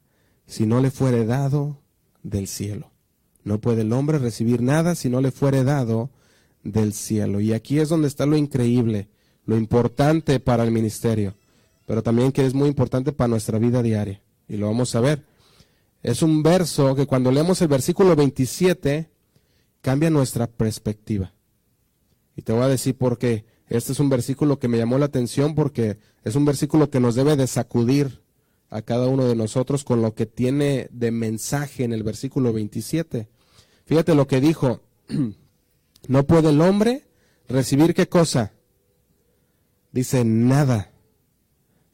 si 0.46 0.66
no 0.66 0.80
le 0.80 0.90
fuere 0.90 1.24
dado 1.24 1.82
del 2.22 2.46
cielo. 2.46 2.92
No 3.42 3.60
puede 3.60 3.82
el 3.82 3.92
hombre 3.92 4.18
recibir 4.18 4.62
nada 4.62 4.94
si 4.94 5.08
no 5.08 5.20
le 5.20 5.30
fuere 5.30 5.64
dado 5.64 6.10
del 6.62 6.92
cielo. 6.92 7.40
Y 7.40 7.52
aquí 7.52 7.78
es 7.78 7.88
donde 7.88 8.08
está 8.08 8.26
lo 8.26 8.36
increíble 8.36 9.08
lo 9.44 9.56
importante 9.56 10.40
para 10.40 10.62
el 10.62 10.70
ministerio, 10.70 11.34
pero 11.86 12.02
también 12.02 12.32
que 12.32 12.46
es 12.46 12.54
muy 12.54 12.68
importante 12.68 13.12
para 13.12 13.28
nuestra 13.28 13.58
vida 13.58 13.82
diaria. 13.82 14.22
Y 14.48 14.56
lo 14.56 14.66
vamos 14.66 14.94
a 14.94 15.00
ver. 15.00 15.24
Es 16.02 16.22
un 16.22 16.42
verso 16.42 16.94
que 16.94 17.06
cuando 17.06 17.30
leemos 17.30 17.60
el 17.62 17.68
versículo 17.68 18.16
27 18.16 19.10
cambia 19.80 20.10
nuestra 20.10 20.46
perspectiva. 20.46 21.32
Y 22.36 22.42
te 22.42 22.52
voy 22.52 22.62
a 22.62 22.68
decir 22.68 22.96
por 22.96 23.18
qué. 23.18 23.44
Este 23.68 23.92
es 23.92 24.00
un 24.00 24.08
versículo 24.08 24.58
que 24.58 24.68
me 24.68 24.78
llamó 24.78 24.98
la 24.98 25.06
atención 25.06 25.54
porque 25.54 25.98
es 26.24 26.34
un 26.34 26.44
versículo 26.44 26.90
que 26.90 27.00
nos 27.00 27.14
debe 27.14 27.36
de 27.36 27.46
sacudir 27.46 28.22
a 28.68 28.82
cada 28.82 29.08
uno 29.08 29.24
de 29.26 29.36
nosotros 29.36 29.84
con 29.84 30.00
lo 30.00 30.14
que 30.14 30.26
tiene 30.26 30.88
de 30.90 31.10
mensaje 31.10 31.84
en 31.84 31.92
el 31.92 32.02
versículo 32.02 32.52
27. 32.52 33.28
Fíjate 33.84 34.14
lo 34.14 34.26
que 34.26 34.40
dijo. 34.40 34.80
No 36.08 36.26
puede 36.26 36.48
el 36.48 36.62
hombre 36.62 37.04
recibir 37.46 37.92
qué 37.92 38.08
cosa. 38.08 38.54
Dice 39.92 40.24
nada. 40.24 40.90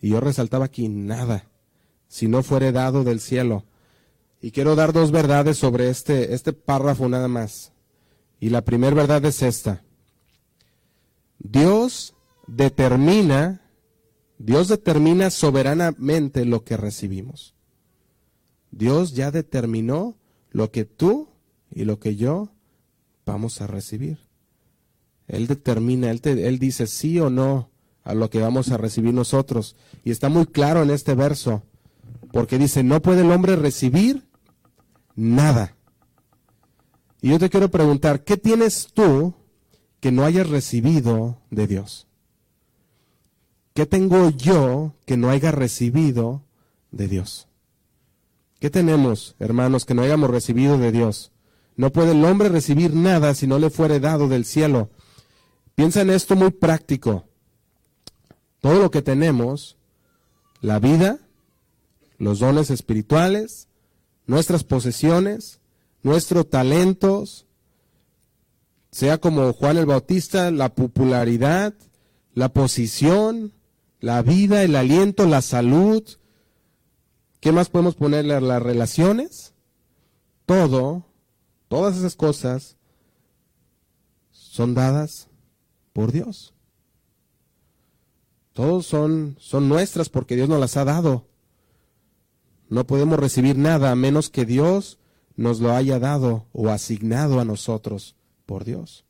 Y 0.01 0.11
yo 0.11 0.21
resaltaba 0.21 0.67
aquí 0.67 0.89
nada. 0.89 1.49
Si 2.09 2.29
no 2.29 2.43
fuere 2.43 2.73
dado 2.73 3.05
del 3.05 3.21
cielo. 3.21 3.65
Y 4.41 4.51
quiero 4.51 4.77
dar 4.77 4.93
dos 4.93 5.11
verdades 5.11 5.57
sobre 5.57 5.89
este, 5.89 6.35
este 6.35 6.53
párrafo 6.53 7.09
nada 7.09 7.29
más. 7.29 7.73
Y 8.39 8.51
la 8.51 8.63
primera 8.63 8.95
verdad 8.95 9.25
es 9.25 9.43
esta. 9.43 9.83
Dios 11.39 12.15
determina, 12.47 13.63
Dios 14.39 14.69
determina 14.69 15.31
soberanamente 15.31 16.45
lo 16.45 16.65
que 16.65 16.77
recibimos. 16.77 17.55
Dios 18.71 19.15
ya 19.15 19.31
determinó 19.31 20.17
lo 20.51 20.71
que 20.71 20.85
tú 20.85 21.29
y 21.71 21.85
lo 21.85 21.99
que 21.99 22.17
yo 22.17 22.51
vamos 23.25 23.61
a 23.63 23.67
recibir. 23.67 24.19
Él 25.29 25.47
determina, 25.47 26.11
él, 26.11 26.21
él 26.25 26.59
dice 26.59 26.87
sí 26.87 27.19
o 27.19 27.31
no 27.31 27.71
a 28.07 28.15
lo 28.15 28.31
que 28.31 28.41
vamos 28.41 28.71
a 28.71 28.79
recibir 28.79 29.13
nosotros. 29.13 29.77
Y 30.05 30.13
está 30.13 30.29
muy 30.29 30.47
claro 30.47 30.83
en 30.83 30.91
este 30.91 31.15
verso, 31.15 31.65
porque 32.33 32.57
dice, 32.57 32.85
no 32.85 33.03
puede 33.03 33.23
el 33.23 33.33
hombre 33.33 33.57
recibir 33.57 34.29
nada. 35.17 35.77
Y 37.21 37.31
yo 37.31 37.39
te 37.41 37.51
quiero 37.51 37.69
preguntar, 37.69 38.23
¿qué 38.23 38.37
tienes 38.37 38.89
tú 38.95 39.35
que 39.99 40.13
no 40.13 40.25
hayas 40.25 40.49
recibido 40.49 41.41
de 41.51 41.67
Dios? 41.67 42.07
¿Qué 43.75 43.87
tengo 43.87 44.31
yo 44.31 44.95
que 45.05 45.17
no 45.17 45.29
haya 45.29 45.51
recibido 45.51 46.45
de 46.93 47.09
Dios? 47.09 47.49
¿Qué 48.61 48.71
tenemos, 48.71 49.35
hermanos, 49.41 49.85
que 49.85 49.95
no 49.95 50.03
hayamos 50.03 50.31
recibido 50.31 50.79
de 50.79 50.93
Dios? 50.93 51.33
No 51.75 51.91
puede 51.91 52.13
el 52.13 52.25
hombre 52.25 52.49
recibir 52.51 52.95
nada 52.95 53.35
si 53.35 53.49
no 53.49 53.59
le 53.59 53.69
fuere 53.69 53.99
dado 53.99 54.29
del 54.29 54.45
cielo. 54.45 54.91
Piensa 55.75 56.03
en 56.03 56.11
esto 56.11 56.37
muy 56.37 56.53
práctico. 56.53 57.25
Todo 58.67 58.81
lo 58.81 58.91
que 58.91 59.01
tenemos, 59.01 59.77
la 60.61 60.81
vida, 60.81 61.21
los 62.19 62.41
dones 62.41 62.69
espirituales, 62.71 63.69
nuestras 64.27 64.65
posesiones, 64.65 65.61
nuestros 66.03 66.51
talentos, 66.51 67.47
sea 68.91 69.19
como 69.19 69.53
Juan 69.53 69.77
el 69.77 69.87
Bautista, 69.87 70.51
la 70.51 70.75
popularidad, 70.75 71.75
la 72.35 72.49
posición, 72.49 73.53
la 74.01 74.23
vida, 74.23 74.65
el 74.65 74.75
aliento, 74.75 75.27
la 75.27 75.43
salud. 75.43 76.03
¿Qué 77.39 77.53
más 77.53 77.69
podemos 77.69 77.95
ponerle? 77.95 78.41
Las 78.41 78.61
relaciones. 78.61 79.55
Todo, 80.45 81.07
todas 81.69 81.97
esas 81.97 82.17
cosas 82.17 82.77
son 84.33 84.75
dadas 84.75 85.29
por 85.93 86.11
Dios. 86.11 86.56
Todos 88.57 88.87
son, 88.87 89.37
son 89.39 89.69
nuestras 89.69 90.09
porque 90.09 90.35
Dios 90.35 90.49
nos 90.49 90.59
las 90.59 90.79
ha 90.79 90.87
dado. 90.87 91.27
No 92.71 92.87
podemos 92.87 93.21
recibir 93.21 93.59
nada 93.59 93.91
a 93.91 93.97
menos 93.97 94.31
que 94.31 94.47
Dios 94.47 94.99
nos 95.37 95.61
lo 95.61 95.73
haya 95.73 95.99
dado 95.99 96.47
o 96.55 96.71
asignado 96.71 97.39
a 97.39 97.45
nosotros 97.45 98.17
por 98.47 98.65
Dios. 98.65 99.05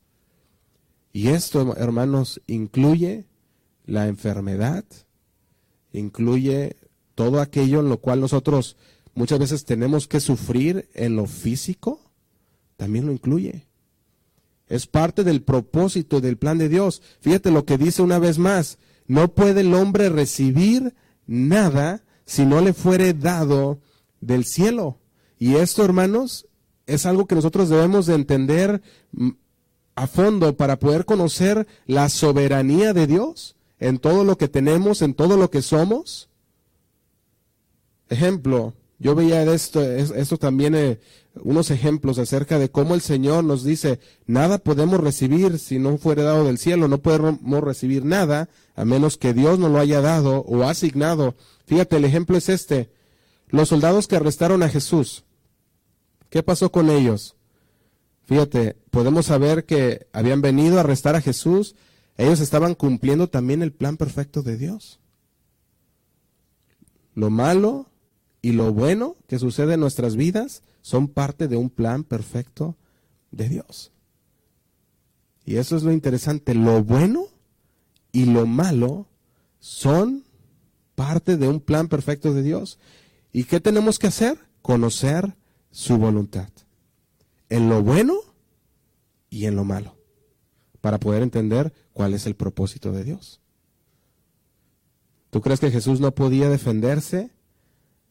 Y 1.13 1.29
esto, 1.29 1.77
hermanos, 1.77 2.43
incluye 2.49 3.27
la 3.85 4.09
enfermedad, 4.09 4.85
incluye 5.93 6.77
todo 7.15 7.41
aquello 7.41 7.79
en 7.79 7.89
lo 7.89 7.99
cual 7.99 8.21
nosotros 8.21 8.77
muchas 9.15 9.39
veces 9.39 9.65
tenemos 9.65 10.09
que 10.09 10.19
sufrir 10.19 10.89
en 10.93 11.15
lo 11.15 11.27
físico, 11.27 12.01
también 12.77 13.07
lo 13.07 13.13
incluye. 13.13 13.69
Es 14.67 14.89
parte 14.89 15.23
del 15.23 15.43
propósito 15.43 16.21
del 16.21 16.37
plan 16.37 16.59
de 16.59 16.69
Dios. 16.69 17.01
Fíjate 17.21 17.53
lo 17.53 17.65
que 17.65 17.79
dice 17.79 18.03
una 18.03 18.19
vez 18.19 18.39
más, 18.39 18.79
no 19.07 19.33
puede 19.33 19.63
el 19.63 19.75
hombre 19.75 20.09
recibir 20.09 20.95
nada 21.27 22.03
si 22.25 22.45
no 22.45 22.61
le 22.61 22.73
fuere 22.73 23.15
dado 23.15 23.81
del 24.21 24.45
cielo. 24.45 24.99
Y 25.39 25.57
esto, 25.57 25.85
hermanos, 25.85 26.47
es 26.87 27.07
algo 27.07 27.27
que 27.27 27.35
nosotros 27.35 27.69
debemos 27.69 28.07
de 28.07 28.15
entender 28.15 28.83
mm, 29.13 29.31
a 29.95 30.07
fondo 30.07 30.57
para 30.57 30.79
poder 30.79 31.05
conocer 31.05 31.67
la 31.87 32.09
soberanía 32.09 32.93
de 32.93 33.07
Dios 33.07 33.57
en 33.79 33.99
todo 33.99 34.25
lo 34.25 34.37
que 34.37 34.49
tenemos, 34.49 35.03
en 35.03 35.15
todo 35.15 35.37
lo 35.37 35.51
que 35.51 35.63
somos. 35.63 36.29
Ejemplo, 38.09 38.75
yo 38.99 39.15
veía 39.15 39.43
esto, 39.53 39.83
esto 39.83 40.37
también, 40.37 40.75
eh, 40.75 41.01
unos 41.43 41.71
ejemplos 41.71 42.19
acerca 42.19 42.59
de 42.59 42.71
cómo 42.71 42.95
el 42.95 43.01
Señor 43.01 43.45
nos 43.45 43.65
dice, 43.65 44.01
nada 44.27 44.59
podemos 44.59 45.01
recibir 45.01 45.59
si 45.59 45.79
no 45.79 45.99
fuera 45.99 46.23
dado 46.23 46.45
del 46.45 46.59
cielo, 46.59 46.89
no 46.89 46.99
podemos 46.99 47.63
recibir 47.63 48.05
nada 48.05 48.49
a 48.75 48.85
menos 48.85 49.17
que 49.17 49.35
Dios 49.35 49.59
nos 49.59 49.71
lo 49.71 49.79
haya 49.79 50.01
dado 50.01 50.41
o 50.41 50.63
asignado. 50.65 51.35
Fíjate, 51.67 51.97
el 51.97 52.05
ejemplo 52.05 52.37
es 52.37 52.49
este. 52.49 52.91
Los 53.49 53.69
soldados 53.69 54.09
que 54.09 54.17
arrestaron 54.17 54.63
a 54.63 54.69
Jesús, 54.69 55.27
¿Qué 56.31 56.43
pasó 56.43 56.71
con 56.71 56.91
ellos? 56.91 57.37
Fíjate, 58.25 58.77
podemos 58.91 59.27
saber 59.27 59.65
que 59.65 60.07
habían 60.13 60.43
venido 60.43 60.77
a 60.77 60.81
arrestar 60.81 61.15
a 61.15 61.21
Jesús. 61.21 61.77
Ellos 62.17 62.41
estaban 62.41 62.75
cumpliendo 62.75 63.29
también 63.29 63.63
el 63.63 63.73
plan 63.73 63.97
perfecto 63.97 64.43
de 64.43 64.57
Dios. 64.57 65.01
Lo 67.15 67.31
malo 67.31 67.89
y 68.43 68.53
lo 68.53 68.73
bueno 68.73 69.17
que 69.29 69.39
sucede 69.39 69.75
en 69.75 69.81
nuestras 69.81 70.17
vidas 70.17 70.63
son 70.87 71.09
parte 71.09 71.49
de 71.49 71.57
un 71.57 71.69
plan 71.69 72.05
perfecto 72.05 72.77
de 73.33 73.49
Dios. 73.49 73.91
Y 75.45 75.57
eso 75.57 75.77
es 75.77 75.83
lo 75.83 75.91
interesante. 75.91 76.55
Lo 76.55 76.85
bueno 76.85 77.27
y 78.13 78.27
lo 78.27 78.47
malo 78.47 79.09
son 79.59 80.23
parte 80.95 81.37
de 81.39 81.49
un 81.49 81.59
plan 81.59 81.89
perfecto 81.89 82.33
de 82.33 82.45
Dios. 82.45 82.79
¿Y 83.33 83.45
qué 83.45 83.59
tenemos 83.59 83.99
que 83.99 84.07
hacer? 84.07 84.39
Conocer 84.63 85.35
su 85.73 85.99
voluntad, 85.99 86.51
en 87.49 87.69
lo 87.69 87.83
bueno 87.83 88.15
y 89.29 89.47
en 89.47 89.57
lo 89.57 89.65
malo, 89.65 89.97
para 90.83 91.01
poder 91.01 91.25
entender 91.25 91.75
cuál 91.95 92.15
es 92.15 92.27
el 92.27 92.37
propósito 92.37 92.93
de 92.93 93.03
Dios. 93.03 93.41
¿Tú 95.31 95.41
crees 95.41 95.59
que 95.59 95.73
Jesús 95.73 95.99
no 95.99 96.15
podía 96.15 96.49
defenderse 96.49 97.33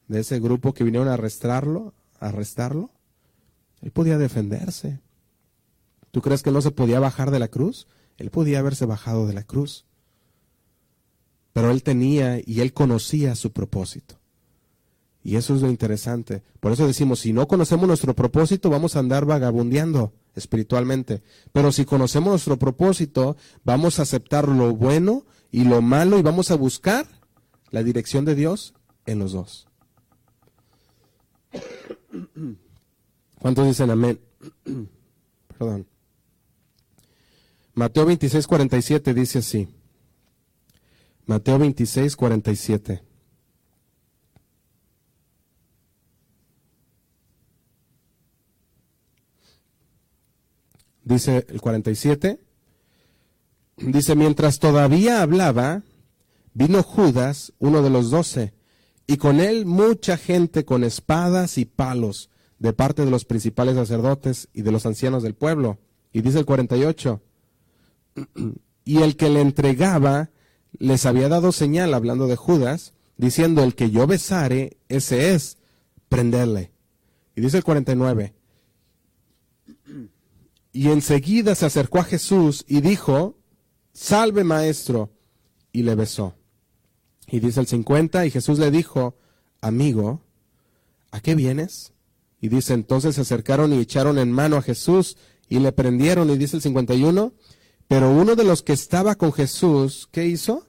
de 0.10 0.20
ese 0.20 0.42
grupo 0.42 0.74
que 0.74 0.84
vinieron 0.84 1.08
a 1.08 1.14
arrestarlo, 1.14 1.94
arrestarlo? 2.28 2.92
Él 3.82 3.92
podía 3.92 4.18
defenderse. 4.18 5.00
¿Tú 6.12 6.22
crees 6.22 6.44
que 6.44 6.52
no 6.52 6.62
se 6.62 6.72
podía 6.72 7.00
bajar 7.00 7.32
de 7.32 7.40
la 7.40 7.48
cruz? 7.48 7.88
Él 8.18 8.32
podía 8.32 8.60
haberse 8.60 8.86
bajado 8.86 9.28
de 9.28 9.34
la 9.34 9.44
cruz. 9.44 9.86
Pero 11.54 11.72
él 11.72 11.84
tenía 11.84 12.40
y 12.46 12.62
él 12.62 12.74
conocía 12.74 13.36
su 13.36 13.52
propósito. 13.52 14.20
Y 15.24 15.38
eso 15.38 15.56
es 15.56 15.62
lo 15.62 15.70
interesante. 15.70 16.44
Por 16.60 16.72
eso 16.72 16.86
decimos, 16.86 17.20
si 17.20 17.34
no 17.34 17.48
conocemos 17.48 17.88
nuestro 17.88 18.14
propósito, 18.14 18.70
vamos 18.70 18.96
a 18.96 19.00
andar 19.00 19.26
vagabundeando 19.26 20.14
espiritualmente. 20.36 21.24
Pero 21.52 21.72
si 21.72 21.84
conocemos 21.84 22.30
nuestro 22.30 22.58
propósito, 22.60 23.36
vamos 23.64 23.98
a 23.98 24.04
aceptar 24.04 24.48
lo 24.48 24.76
bueno 24.76 25.26
y 25.52 25.64
lo 25.64 25.82
malo 25.82 26.20
y 26.20 26.22
vamos 26.22 26.52
a 26.52 26.56
buscar 26.56 27.08
la 27.72 27.84
dirección 27.84 28.24
de 28.24 28.36
Dios 28.36 28.74
en 29.06 29.20
los 29.20 29.32
dos. 29.32 29.68
¿Cuántos 33.40 33.68
dicen 33.68 33.90
amén? 33.90 34.20
Perdón. 35.58 35.88
Mateo 37.74 38.06
26, 38.06 38.48
47 38.48 39.14
dice 39.14 39.40
así. 39.40 39.68
Mateo 41.26 41.60
26, 41.60 42.16
47. 42.16 43.04
dice 51.06 51.46
el 51.48 51.62
47, 51.62 52.40
dice, 53.78 54.16
mientras 54.16 54.60
todavía 54.60 55.22
hablaba, 55.22 55.84
vino 56.54 56.84
Judas, 56.84 57.54
uno 57.60 57.82
de 57.82 57.90
los 57.90 58.10
doce, 58.10 58.54
y 59.08 59.18
con 59.18 59.40
él 59.40 59.66
mucha 59.66 60.18
gente 60.18 60.66
con 60.66 60.84
espadas 60.84 61.58
y 61.58 61.66
palos 61.66 62.30
de 62.60 62.74
parte 62.74 63.06
de 63.06 63.12
los 63.12 63.26
principales 63.26 63.76
sacerdotes 63.76 64.50
y 64.54 64.62
de 64.62 64.72
los 64.72 64.86
ancianos 64.86 65.24
del 65.24 65.36
pueblo. 65.36 65.80
Y 66.12 66.22
dice 66.22 66.40
el 66.40 66.46
48, 66.46 67.22
y 68.86 69.02
el 69.02 69.16
que 69.16 69.30
le 69.30 69.42
entregaba 69.42 70.32
les 70.78 71.06
había 71.06 71.30
dado 71.30 71.52
señal, 71.52 71.94
hablando 71.94 72.28
de 72.28 72.36
Judas, 72.36 72.94
diciendo, 73.18 73.64
el 73.64 73.76
que 73.76 73.92
yo 73.92 74.08
besare, 74.08 74.78
ese 74.90 75.34
es, 75.34 75.58
prenderle. 76.10 76.72
Y 77.36 77.42
dice 77.42 77.58
el 77.58 77.64
49, 77.64 78.34
y 80.74 80.90
enseguida 80.90 81.56
se 81.56 81.66
acercó 81.66 82.00
a 82.00 82.04
Jesús 82.04 82.66
y 82.68 82.82
dijo, 82.82 83.38
salve 83.94 84.44
maestro, 84.44 85.12
y 85.72 85.84
le 85.84 85.96
besó. 85.96 86.36
Y 87.28 87.40
dice 87.40 87.60
el 87.60 87.68
50, 87.68 88.26
y 88.26 88.32
Jesús 88.32 88.60
le 88.60 88.72
dijo, 88.72 89.18
amigo, 89.62 90.22
¿a 91.12 91.20
qué 91.20 91.36
vienes? 91.36 91.94
Y 92.40 92.50
dice, 92.50 92.74
entonces 92.74 93.16
se 93.16 93.22
acercaron 93.22 93.74
y 93.74 93.80
echaron 93.80 94.18
en 94.20 94.32
mano 94.32 94.58
a 94.58 94.62
Jesús 94.62 95.18
y 95.50 95.60
le 95.60 95.72
prendieron, 95.72 96.30
y 96.30 96.38
dice 96.38 96.58
el 96.58 96.62
51, 96.62 97.34
pero 97.88 98.12
uno 98.12 98.36
de 98.36 98.44
los 98.44 98.62
que 98.62 98.74
estaba 98.74 99.16
con 99.16 99.32
Jesús, 99.34 100.08
¿qué 100.12 100.26
hizo? 100.26 100.68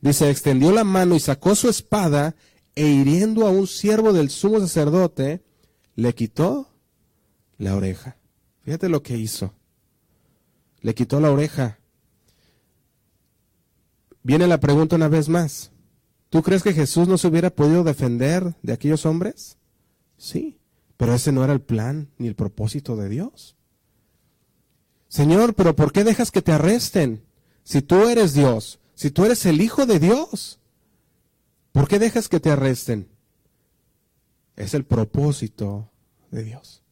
Dice, 0.00 0.30
extendió 0.30 0.72
la 0.72 0.84
mano 0.84 1.14
y 1.14 1.20
sacó 1.20 1.54
su 1.54 1.68
espada 1.68 2.36
e 2.74 2.86
hiriendo 2.86 3.46
a 3.46 3.50
un 3.50 3.66
siervo 3.66 4.12
del 4.12 4.30
sumo 4.30 4.60
sacerdote, 4.60 5.42
le 5.96 6.14
quitó 6.14 6.68
la 7.58 7.74
oreja. 7.76 8.16
Fíjate 8.62 8.88
lo 8.88 9.02
que 9.02 9.16
hizo. 9.16 9.54
Le 10.80 10.94
quitó 10.94 11.20
la 11.20 11.30
oreja. 11.30 11.78
Viene 14.22 14.46
la 14.46 14.58
pregunta 14.60 14.96
una 14.96 15.08
vez 15.08 15.28
más. 15.28 15.70
¿Tú 16.34 16.42
crees 16.42 16.64
que 16.64 16.72
Jesús 16.72 17.06
no 17.06 17.16
se 17.16 17.28
hubiera 17.28 17.50
podido 17.50 17.84
defender 17.84 18.56
de 18.60 18.72
aquellos 18.72 19.06
hombres? 19.06 19.56
Sí, 20.16 20.58
pero 20.96 21.14
ese 21.14 21.30
no 21.30 21.44
era 21.44 21.52
el 21.52 21.60
plan 21.60 22.10
ni 22.18 22.26
el 22.26 22.34
propósito 22.34 22.96
de 22.96 23.08
Dios. 23.08 23.54
Señor, 25.06 25.54
pero 25.54 25.76
¿por 25.76 25.92
qué 25.92 26.02
dejas 26.02 26.32
que 26.32 26.42
te 26.42 26.50
arresten? 26.50 27.22
Si 27.62 27.82
tú 27.82 28.08
eres 28.08 28.34
Dios, 28.34 28.80
si 28.96 29.12
tú 29.12 29.24
eres 29.24 29.46
el 29.46 29.60
Hijo 29.60 29.86
de 29.86 30.00
Dios, 30.00 30.58
¿por 31.70 31.86
qué 31.86 32.00
dejas 32.00 32.28
que 32.28 32.40
te 32.40 32.50
arresten? 32.50 33.06
Es 34.56 34.74
el 34.74 34.82
propósito 34.84 35.92
de 36.32 36.42
Dios. 36.42 36.82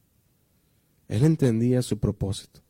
Él 1.08 1.24
entendía 1.24 1.82
su 1.82 1.98
propósito. 1.98 2.60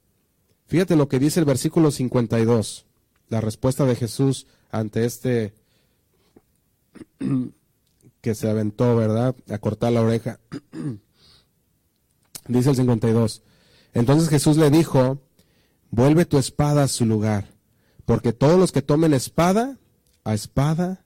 Fíjate 0.64 0.96
lo 0.96 1.06
que 1.06 1.18
dice 1.18 1.38
el 1.38 1.44
versículo 1.44 1.90
52, 1.90 2.86
la 3.28 3.42
respuesta 3.42 3.84
de 3.84 3.94
Jesús 3.94 4.46
ante 4.70 5.04
este 5.04 5.52
que 8.20 8.34
se 8.34 8.48
aventó, 8.48 8.96
¿verdad? 8.96 9.34
A 9.48 9.58
cortar 9.58 9.92
la 9.92 10.02
oreja. 10.02 10.40
dice 12.48 12.70
el 12.70 12.76
52. 12.76 13.42
Entonces 13.94 14.28
Jesús 14.28 14.56
le 14.56 14.70
dijo, 14.70 15.20
vuelve 15.90 16.24
tu 16.24 16.38
espada 16.38 16.84
a 16.84 16.88
su 16.88 17.04
lugar, 17.04 17.48
porque 18.04 18.32
todos 18.32 18.58
los 18.58 18.72
que 18.72 18.80
tomen 18.80 19.12
espada, 19.12 19.78
a 20.24 20.34
espada 20.34 21.04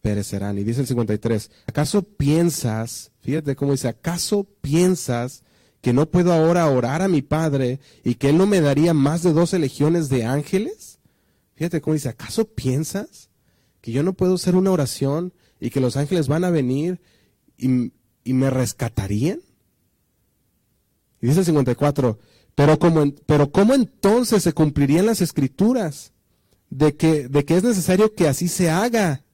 perecerán. 0.00 0.58
Y 0.58 0.64
dice 0.64 0.82
el 0.82 0.86
53, 0.86 1.50
¿acaso 1.66 2.02
piensas, 2.02 3.12
fíjate 3.20 3.56
cómo 3.56 3.72
dice, 3.72 3.88
¿acaso 3.88 4.44
piensas 4.60 5.42
que 5.80 5.92
no 5.92 6.06
puedo 6.10 6.32
ahora 6.32 6.68
orar 6.68 7.02
a 7.02 7.08
mi 7.08 7.22
Padre 7.22 7.80
y 8.04 8.16
que 8.16 8.28
Él 8.28 8.38
no 8.38 8.46
me 8.46 8.60
daría 8.60 8.94
más 8.94 9.22
de 9.22 9.32
doce 9.32 9.58
legiones 9.58 10.08
de 10.08 10.24
ángeles? 10.24 11.00
Fíjate 11.54 11.80
cómo 11.80 11.94
dice, 11.94 12.08
¿acaso 12.08 12.44
piensas 12.44 13.27
que 13.88 13.92
yo 13.94 14.02
no 14.02 14.12
puedo 14.12 14.34
hacer 14.34 14.54
una 14.54 14.70
oración 14.70 15.32
y 15.58 15.70
que 15.70 15.80
los 15.80 15.96
ángeles 15.96 16.28
van 16.28 16.44
a 16.44 16.50
venir 16.50 17.00
y, 17.56 17.90
me 18.24 18.50
rescatarían? 18.50 19.40
Y 21.22 21.28
dice 21.28 21.40
el 21.40 21.46
54, 21.46 22.18
pero 22.54 22.78
pero 23.24 23.50
¿cómo 23.50 23.72
entonces 23.72 24.42
se 24.42 24.52
cumplirían 24.52 25.06
las 25.06 25.22
escrituras 25.22 26.12
de 26.68 26.94
que, 26.96 27.28
de 27.28 27.44
que 27.46 27.56
es 27.56 27.64
necesario 27.64 28.14
que 28.14 28.28
así 28.28 28.48
se 28.48 28.68
haga? 28.68 29.24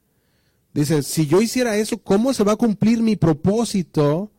Dice, 0.72 1.02
si 1.02 1.26
yo 1.26 1.42
hiciera 1.42 1.76
eso, 1.76 1.98
¿cómo 1.98 2.32
se 2.32 2.44
va 2.44 2.52
a 2.52 2.56
cumplir 2.56 3.02
mi 3.02 3.16
propósito 3.16 4.30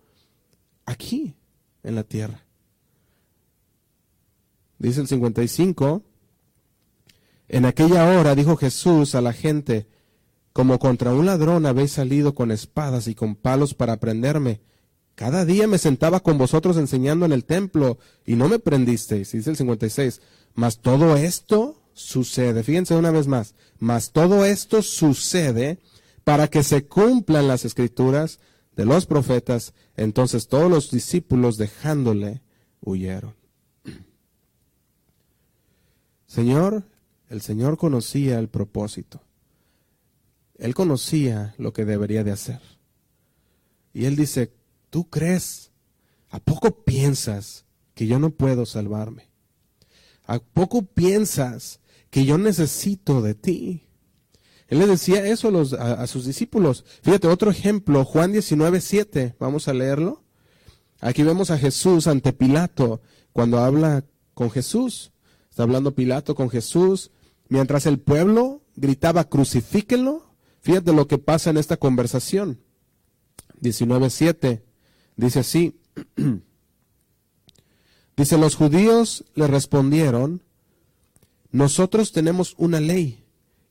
aquí? 0.86 1.36
en 1.84 1.96
la 1.96 2.04
tierra. 2.04 2.44
Dice 4.80 5.02
el 5.02 5.08
55, 5.08 6.02
en 7.48 7.66
aquella 7.66 8.20
hora 8.20 8.34
dijo 8.36 8.58
Jesús 8.58 9.16
a 9.16 9.22
la 9.22 9.34
gente, 9.34 9.88
como 10.56 10.80
contra 10.80 11.14
un 11.14 11.26
ladrón 11.26 11.66
habéis 11.66 11.92
salido 11.92 12.34
con 12.34 12.50
espadas 12.50 13.10
y 13.10 13.14
con 13.14 13.36
palos 13.36 13.74
para 13.74 14.00
prenderme. 14.00 14.62
Cada 15.14 15.44
día 15.44 15.68
me 15.68 15.78
sentaba 15.78 16.22
con 16.22 16.38
vosotros 16.38 16.78
enseñando 16.78 17.26
en 17.26 17.34
el 17.34 17.44
templo 17.44 17.98
y 18.26 18.38
no 18.38 18.48
me 18.48 18.60
prendisteis. 18.60 19.34
Dice 19.34 19.50
el 19.50 19.58
56, 19.58 20.22
mas 20.54 20.80
todo 20.80 21.18
esto 21.18 21.84
sucede, 21.92 22.64
fíjense 22.64 22.96
una 22.96 23.12
vez 23.12 23.28
más, 23.28 23.54
mas 23.80 24.14
todo 24.14 24.46
esto 24.46 24.82
sucede 24.82 25.80
para 26.24 26.48
que 26.48 26.64
se 26.64 26.86
cumplan 26.86 27.50
las 27.50 27.66
escrituras 27.66 28.40
de 28.78 28.86
los 28.86 29.06
profetas, 29.06 29.74
entonces 29.98 30.48
todos 30.48 30.72
los 30.72 30.90
discípulos 30.90 31.58
dejándole 31.58 32.42
huyeron. 32.80 33.36
Señor, 36.28 36.86
el 37.28 37.42
Señor 37.42 37.78
conocía 37.78 38.40
el 38.40 38.48
propósito. 38.48 39.25
Él 40.58 40.74
conocía 40.74 41.54
lo 41.58 41.74
que 41.74 41.86
debería 41.86 42.24
de 42.24 42.32
hacer. 42.32 42.62
Y 43.94 44.06
él 44.06 44.16
dice, 44.16 44.54
¿tú 44.90 45.10
crees? 45.10 45.72
¿A 46.30 46.40
poco 46.40 46.84
piensas 46.84 47.66
que 47.94 48.08
yo 48.08 48.20
no 48.20 48.32
puedo 48.32 48.66
salvarme? 48.66 49.30
¿A 50.26 50.40
poco 50.40 50.84
piensas 50.84 51.80
que 52.10 52.26
yo 52.26 52.38
necesito 52.38 53.22
de 53.22 53.36
ti? 53.36 53.84
Él 54.68 54.80
le 54.80 54.88
decía 54.88 55.26
eso 55.28 55.50
a, 55.50 55.52
los, 55.52 55.74
a, 55.74 56.06
sus 56.08 56.26
discípulos. 56.26 56.86
Fíjate, 57.04 57.28
otro 57.28 57.52
ejemplo, 57.52 58.04
Juan 58.04 58.32
19, 58.32 58.82
7, 58.82 59.36
vamos 59.40 59.68
a 59.68 59.74
leerlo. 59.74 60.24
Aquí 61.00 61.24
vemos 61.24 61.52
a 61.52 61.58
Jesús 61.58 62.08
ante 62.08 62.34
Pilato 62.34 63.02
cuando 63.32 63.60
habla 63.60 64.06
con 64.34 64.50
Jesús. 64.50 65.12
Está 65.50 65.64
hablando 65.64 65.94
Pilato 65.94 66.34
con 66.34 66.50
Jesús. 66.50 67.12
Mientras 67.48 67.86
el 67.86 68.00
pueblo 68.00 68.64
gritaba, 68.76 69.26
crucifíquenlo. 69.26 70.35
Fíjate 70.66 70.94
lo 70.94 71.08
que 71.08 71.20
pasa 71.20 71.52
en 71.52 71.58
esta 71.58 71.78
conversación. 71.78 72.60
19.7 73.62 74.64
dice 75.16 75.40
así. 75.42 75.80
dice, 78.18 78.38
los 78.40 78.56
judíos 78.56 79.26
le 79.36 79.46
respondieron, 79.46 80.42
nosotros 81.52 82.12
tenemos 82.12 82.56
una 82.58 82.80
ley 82.80 83.24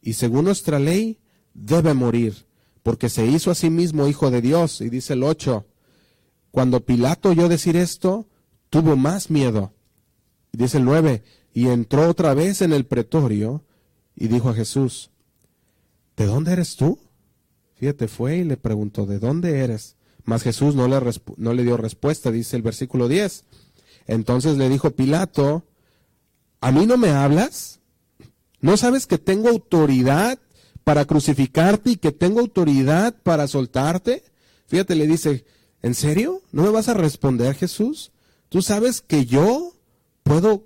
y 0.02 0.12
según 0.12 0.44
nuestra 0.44 0.78
ley 0.78 1.18
debe 1.52 1.94
morir, 1.94 2.46
porque 2.84 3.08
se 3.08 3.26
hizo 3.26 3.50
a 3.50 3.56
sí 3.56 3.70
mismo 3.70 4.06
hijo 4.06 4.30
de 4.30 4.40
Dios. 4.40 4.80
Y 4.80 4.88
dice 4.88 5.14
el 5.14 5.24
8, 5.24 5.66
cuando 6.52 6.84
Pilato 6.84 7.30
oyó 7.30 7.48
decir 7.48 7.76
esto, 7.76 8.28
tuvo 8.70 8.94
más 8.94 9.30
miedo. 9.30 9.72
Y 10.52 10.58
dice 10.58 10.78
el 10.78 10.84
9, 10.84 11.24
y 11.54 11.66
entró 11.70 12.08
otra 12.08 12.34
vez 12.34 12.62
en 12.62 12.72
el 12.72 12.86
pretorio 12.86 13.64
y 14.14 14.28
dijo 14.28 14.50
a 14.50 14.54
Jesús, 14.54 15.10
¿de 16.16 16.26
dónde 16.26 16.52
eres 16.52 16.76
tú? 16.76 16.98
Fíjate, 17.74 18.08
fue 18.08 18.38
y 18.38 18.44
le 18.44 18.56
preguntó, 18.56 19.06
¿de 19.06 19.18
dónde 19.18 19.60
eres? 19.60 19.96
Mas 20.24 20.42
Jesús 20.42 20.74
no 20.74 20.88
le, 20.88 20.98
no 21.36 21.52
le 21.52 21.62
dio 21.62 21.76
respuesta, 21.76 22.30
dice 22.30 22.56
el 22.56 22.62
versículo 22.62 23.08
10. 23.08 23.44
Entonces 24.06 24.56
le 24.56 24.68
dijo 24.68 24.90
Pilato, 24.90 25.64
¿a 26.60 26.72
mí 26.72 26.86
no 26.86 26.96
me 26.96 27.10
hablas? 27.10 27.80
¿No 28.60 28.76
sabes 28.76 29.06
que 29.06 29.18
tengo 29.18 29.48
autoridad 29.48 30.38
para 30.84 31.04
crucificarte 31.04 31.90
y 31.90 31.96
que 31.96 32.12
tengo 32.12 32.40
autoridad 32.40 33.14
para 33.22 33.46
soltarte? 33.48 34.24
Fíjate, 34.66 34.94
le 34.94 35.06
dice, 35.06 35.44
¿en 35.82 35.94
serio? 35.94 36.42
¿No 36.52 36.62
me 36.62 36.70
vas 36.70 36.88
a 36.88 36.94
responder, 36.94 37.54
Jesús? 37.54 38.12
¿Tú 38.48 38.62
sabes 38.62 39.02
que 39.02 39.26
yo 39.26 39.74
puedo, 40.22 40.64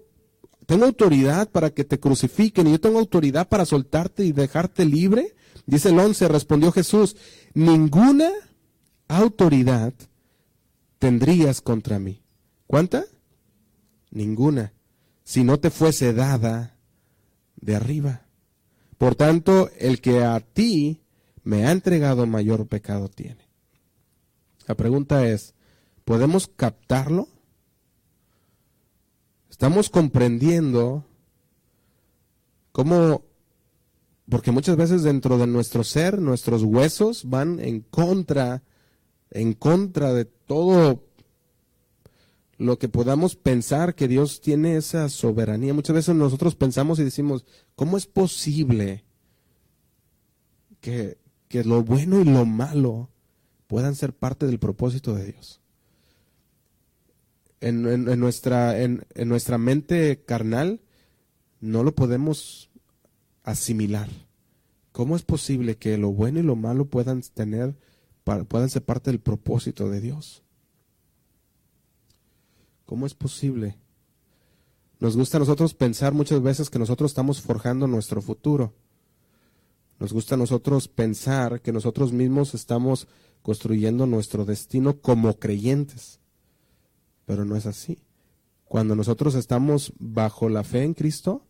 tengo 0.66 0.84
autoridad 0.84 1.50
para 1.50 1.70
que 1.70 1.84
te 1.84 1.98
crucifiquen 1.98 2.66
y 2.66 2.72
yo 2.72 2.80
tengo 2.80 2.98
autoridad 2.98 3.48
para 3.48 3.66
soltarte 3.66 4.24
y 4.24 4.32
dejarte 4.32 4.84
libre? 4.84 5.34
Dice 5.68 5.90
el 5.90 5.98
11, 5.98 6.28
respondió 6.28 6.72
Jesús, 6.72 7.14
ninguna 7.52 8.30
autoridad 9.06 9.92
tendrías 10.98 11.60
contra 11.60 11.98
mí. 11.98 12.22
¿Cuánta? 12.66 13.04
Ninguna. 14.10 14.72
Si 15.24 15.44
no 15.44 15.60
te 15.60 15.68
fuese 15.68 16.14
dada 16.14 16.78
de 17.56 17.76
arriba. 17.76 18.22
Por 18.96 19.14
tanto, 19.14 19.68
el 19.78 20.00
que 20.00 20.24
a 20.24 20.40
ti 20.40 21.02
me 21.44 21.66
ha 21.66 21.72
entregado 21.72 22.26
mayor 22.26 22.66
pecado 22.66 23.10
tiene. 23.10 23.46
La 24.66 24.74
pregunta 24.74 25.28
es, 25.28 25.54
¿podemos 26.06 26.48
captarlo? 26.48 27.28
¿Estamos 29.50 29.90
comprendiendo 29.90 31.04
cómo, 32.72 33.27
porque 34.28 34.50
muchas 34.50 34.76
veces 34.76 35.02
dentro 35.02 35.38
de 35.38 35.46
nuestro 35.46 35.84
ser, 35.84 36.20
nuestros 36.20 36.62
huesos 36.62 37.28
van 37.28 37.60
en 37.60 37.80
contra, 37.80 38.62
en 39.30 39.54
contra 39.54 40.12
de 40.12 40.24
todo 40.24 41.04
lo 42.56 42.78
que 42.78 42.88
podamos 42.88 43.36
pensar 43.36 43.94
que 43.94 44.08
Dios 44.08 44.40
tiene 44.40 44.76
esa 44.76 45.08
soberanía. 45.08 45.74
Muchas 45.74 45.94
veces 45.94 46.14
nosotros 46.14 46.56
pensamos 46.56 46.98
y 46.98 47.04
decimos, 47.04 47.46
¿cómo 47.76 47.96
es 47.96 48.06
posible 48.06 49.04
que, 50.80 51.18
que 51.48 51.64
lo 51.64 51.82
bueno 51.82 52.20
y 52.20 52.24
lo 52.24 52.44
malo 52.44 53.10
puedan 53.66 53.94
ser 53.94 54.12
parte 54.12 54.46
del 54.46 54.58
propósito 54.58 55.14
de 55.14 55.26
Dios? 55.26 55.60
en, 57.60 58.20
nuestra, 58.20 58.80
en, 58.80 59.04
nuestra 59.16 59.58
mente 59.58 60.22
carnal 60.24 60.80
no 61.60 61.82
lo 61.82 61.94
podemos 61.94 62.67
asimilar. 63.48 64.10
¿Cómo 64.92 65.16
es 65.16 65.22
posible 65.22 65.76
que 65.76 65.96
lo 65.96 66.12
bueno 66.12 66.38
y 66.38 66.42
lo 66.42 66.54
malo 66.54 66.84
puedan 66.84 67.22
tener, 67.22 67.76
puedan 68.46 68.68
ser 68.68 68.84
parte 68.84 69.10
del 69.10 69.20
propósito 69.20 69.88
de 69.88 70.02
Dios? 70.02 70.42
¿Cómo 72.84 73.06
es 73.06 73.14
posible? 73.14 73.78
Nos 75.00 75.16
gusta 75.16 75.38
a 75.38 75.40
nosotros 75.40 75.72
pensar 75.72 76.12
muchas 76.12 76.42
veces 76.42 76.68
que 76.68 76.78
nosotros 76.78 77.10
estamos 77.10 77.40
forjando 77.40 77.86
nuestro 77.86 78.20
futuro. 78.20 78.74
Nos 79.98 80.12
gusta 80.12 80.34
a 80.34 80.38
nosotros 80.38 80.86
pensar 80.86 81.62
que 81.62 81.72
nosotros 81.72 82.12
mismos 82.12 82.54
estamos 82.54 83.08
construyendo 83.40 84.06
nuestro 84.06 84.44
destino 84.44 85.00
como 85.00 85.38
creyentes. 85.38 86.20
Pero 87.24 87.46
no 87.46 87.56
es 87.56 87.64
así. 87.64 88.02
Cuando 88.64 88.94
nosotros 88.94 89.34
estamos 89.34 89.92
bajo 89.98 90.50
la 90.50 90.64
fe 90.64 90.82
en 90.82 90.92
Cristo, 90.92 91.46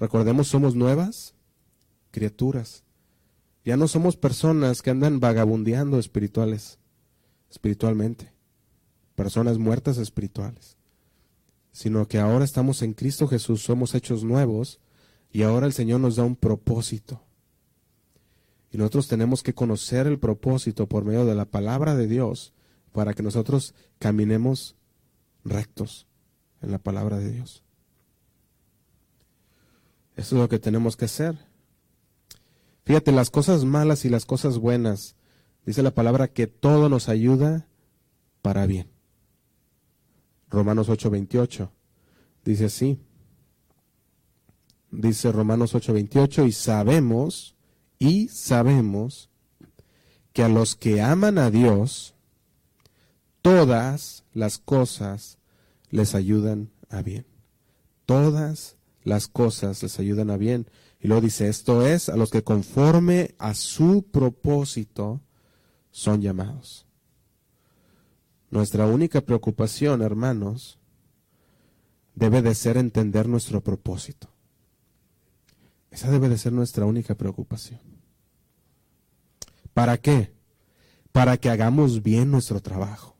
recordemos, 0.00 0.48
somos 0.48 0.74
nuevas 0.74 1.35
criaturas. 2.16 2.82
Ya 3.62 3.76
no 3.76 3.88
somos 3.88 4.16
personas 4.16 4.80
que 4.80 4.88
andan 4.88 5.20
vagabundeando 5.20 5.98
espirituales, 5.98 6.78
espiritualmente, 7.50 8.32
personas 9.14 9.58
muertas 9.58 9.98
espirituales, 9.98 10.78
sino 11.72 12.08
que 12.08 12.18
ahora 12.18 12.46
estamos 12.46 12.80
en 12.80 12.94
Cristo 12.94 13.28
Jesús, 13.28 13.62
somos 13.62 13.94
hechos 13.94 14.24
nuevos 14.24 14.80
y 15.30 15.42
ahora 15.42 15.66
el 15.66 15.74
Señor 15.74 16.00
nos 16.00 16.16
da 16.16 16.24
un 16.24 16.36
propósito. 16.36 17.22
Y 18.70 18.78
nosotros 18.78 19.08
tenemos 19.08 19.42
que 19.42 19.52
conocer 19.52 20.06
el 20.06 20.18
propósito 20.18 20.88
por 20.88 21.04
medio 21.04 21.26
de 21.26 21.34
la 21.34 21.44
palabra 21.44 21.94
de 21.94 22.06
Dios 22.06 22.54
para 22.92 23.12
que 23.12 23.22
nosotros 23.22 23.74
caminemos 23.98 24.74
rectos 25.44 26.06
en 26.62 26.70
la 26.70 26.78
palabra 26.78 27.18
de 27.18 27.30
Dios. 27.30 27.62
Eso 30.14 30.36
es 30.36 30.40
lo 30.40 30.48
que 30.48 30.58
tenemos 30.58 30.96
que 30.96 31.04
hacer. 31.04 31.45
Fíjate, 32.86 33.10
las 33.10 33.30
cosas 33.30 33.64
malas 33.64 34.04
y 34.04 34.08
las 34.08 34.24
cosas 34.24 34.58
buenas, 34.58 35.16
dice 35.66 35.82
la 35.82 35.90
palabra 35.90 36.28
que 36.28 36.46
todo 36.46 36.88
nos 36.88 37.08
ayuda 37.08 37.66
para 38.42 38.64
bien. 38.66 38.88
Romanos 40.48 40.88
8:28 40.88 41.72
dice 42.44 42.66
así. 42.66 43.00
Dice 44.92 45.32
Romanos 45.32 45.74
8:28 45.74 46.46
y 46.46 46.52
sabemos 46.52 47.56
y 47.98 48.28
sabemos 48.28 49.30
que 50.32 50.44
a 50.44 50.48
los 50.48 50.76
que 50.76 51.02
aman 51.02 51.38
a 51.38 51.50
Dios, 51.50 52.14
todas 53.42 54.22
las 54.32 54.58
cosas 54.58 55.38
les 55.90 56.14
ayudan 56.14 56.70
a 56.88 57.02
bien. 57.02 57.26
Todas 58.04 58.76
las 59.02 59.26
cosas 59.26 59.82
les 59.82 59.98
ayudan 59.98 60.30
a 60.30 60.36
bien. 60.36 60.68
Y 61.00 61.08
luego 61.08 61.22
dice, 61.22 61.48
esto 61.48 61.86
es 61.86 62.08
a 62.08 62.16
los 62.16 62.30
que 62.30 62.42
conforme 62.42 63.34
a 63.38 63.54
su 63.54 64.06
propósito 64.10 65.20
son 65.90 66.22
llamados. 66.22 66.86
Nuestra 68.50 68.86
única 68.86 69.20
preocupación, 69.20 70.02
hermanos, 70.02 70.78
debe 72.14 72.42
de 72.42 72.54
ser 72.54 72.76
entender 72.76 73.28
nuestro 73.28 73.62
propósito. 73.62 74.28
Esa 75.90 76.10
debe 76.10 76.28
de 76.28 76.38
ser 76.38 76.52
nuestra 76.52 76.86
única 76.86 77.14
preocupación. 77.14 77.80
¿Para 79.74 79.98
qué? 79.98 80.34
Para 81.12 81.36
que 81.36 81.50
hagamos 81.50 82.02
bien 82.02 82.30
nuestro 82.30 82.60
trabajo. 82.60 83.15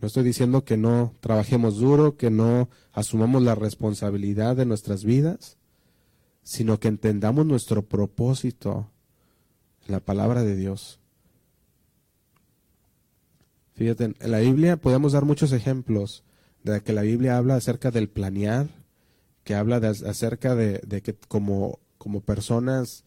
No 0.00 0.06
estoy 0.08 0.24
diciendo 0.24 0.64
que 0.64 0.76
no 0.76 1.14
trabajemos 1.20 1.78
duro, 1.78 2.16
que 2.16 2.30
no 2.30 2.68
asumamos 2.92 3.42
la 3.42 3.54
responsabilidad 3.54 4.56
de 4.56 4.66
nuestras 4.66 5.04
vidas, 5.04 5.56
sino 6.42 6.78
que 6.78 6.88
entendamos 6.88 7.46
nuestro 7.46 7.82
propósito 7.82 8.90
en 9.86 9.92
la 9.92 10.00
palabra 10.00 10.42
de 10.42 10.56
Dios. 10.56 11.00
Fíjate, 13.74 14.14
en 14.18 14.30
la 14.30 14.38
Biblia 14.38 14.76
podemos 14.76 15.12
dar 15.12 15.24
muchos 15.24 15.52
ejemplos 15.52 16.24
de 16.62 16.80
que 16.82 16.92
la 16.92 17.02
Biblia 17.02 17.36
habla 17.36 17.56
acerca 17.56 17.90
del 17.90 18.08
planear, 18.08 18.68
que 19.44 19.54
habla 19.54 19.80
de, 19.80 19.88
acerca 19.88 20.54
de, 20.54 20.80
que 21.02 21.14
como, 21.28 21.78
como 21.98 22.20
personas, 22.20 23.04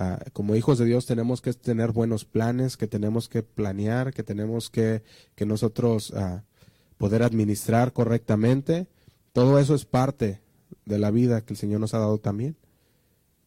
ah, 0.00 0.18
como 0.32 0.56
hijos 0.56 0.78
de 0.78 0.86
Dios, 0.86 1.06
tenemos 1.06 1.40
que 1.40 1.52
tener 1.52 1.92
buenos 1.92 2.24
planes, 2.24 2.76
que 2.76 2.86
tenemos 2.86 3.28
que 3.28 3.42
planear, 3.42 4.12
que 4.12 4.22
tenemos 4.22 4.70
que, 4.70 5.02
que 5.34 5.46
nosotros 5.46 6.10
uh, 6.10 6.40
poder 6.96 7.22
administrar 7.22 7.92
correctamente. 7.92 8.88
Todo 9.32 9.58
eso 9.58 9.74
es 9.74 9.84
parte 9.84 10.40
de 10.84 10.98
la 10.98 11.10
vida 11.10 11.44
que 11.44 11.52
el 11.52 11.58
Señor 11.58 11.80
nos 11.80 11.94
ha 11.94 11.98
dado 11.98 12.18
también. 12.18 12.56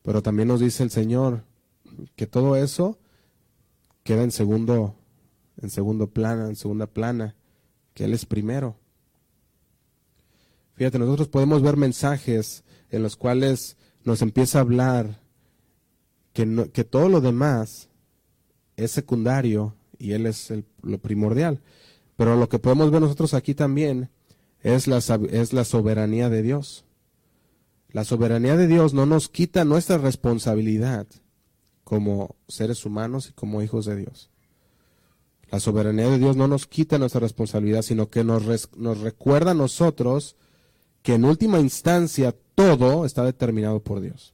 Pero 0.03 0.21
también 0.21 0.47
nos 0.47 0.59
dice 0.59 0.83
el 0.83 0.91
Señor 0.91 1.43
que 2.15 2.27
todo 2.27 2.55
eso 2.55 2.99
queda 4.03 4.23
en 4.23 4.31
segundo, 4.31 4.95
en 5.61 5.69
segundo 5.69 6.11
plano, 6.11 6.47
en 6.47 6.55
segunda 6.55 6.87
plana, 6.87 7.35
que 7.93 8.05
Él 8.05 8.13
es 8.13 8.25
primero. 8.25 8.77
Fíjate, 10.75 10.99
nosotros 10.99 11.29
podemos 11.29 11.61
ver 11.61 11.77
mensajes 11.77 12.63
en 12.89 13.03
los 13.03 13.15
cuales 13.15 13.77
nos 14.03 14.21
empieza 14.21 14.57
a 14.57 14.61
hablar 14.61 15.22
que, 16.33 16.83
todo 16.83 17.09
lo 17.09 17.21
demás 17.21 17.89
es 18.75 18.91
secundario 18.91 19.75
y 19.99 20.11
Él 20.11 20.25
es 20.25 20.51
lo 20.81 20.97
primordial. 20.97 21.61
Pero 22.15 22.35
lo 22.35 22.49
que 22.49 22.59
podemos 22.59 22.91
ver 22.91 23.01
nosotros 23.01 23.33
aquí 23.33 23.53
también 23.55 24.09
es 24.61 24.87
la, 24.87 24.97
es 24.97 25.53
la 25.53 25.63
soberanía 25.63 26.29
de 26.29 26.41
Dios. 26.41 26.85
La 27.89 28.03
soberanía 28.03 28.57
de 28.57 28.67
Dios 28.67 28.93
no 28.93 29.05
nos 29.05 29.29
quita 29.29 29.65
nuestra 29.65 29.97
responsabilidad 29.99 31.07
como 31.83 32.35
seres 32.47 32.85
humanos 32.85 33.29
y 33.29 33.33
como 33.33 33.61
hijos 33.61 33.85
de 33.85 33.95
Dios. 33.95 34.31
La 35.51 35.59
soberanía 35.59 36.09
de 36.09 36.17
Dios 36.17 36.35
no 36.35 36.47
nos 36.47 36.65
quita 36.65 36.97
nuestra 36.97 37.21
responsabilidad, 37.21 37.83
sino 37.83 38.09
que 38.09 38.23
nos, 38.23 38.75
nos 38.75 38.99
recuerda 39.01 39.51
a 39.51 39.55
nosotros 39.55 40.35
que 41.03 41.13
en 41.13 41.25
última 41.25 41.59
instancia 41.59 42.33
todo 42.55 43.05
está 43.05 43.23
determinado 43.23 43.79
por 43.83 44.01
Dios. 44.01 44.32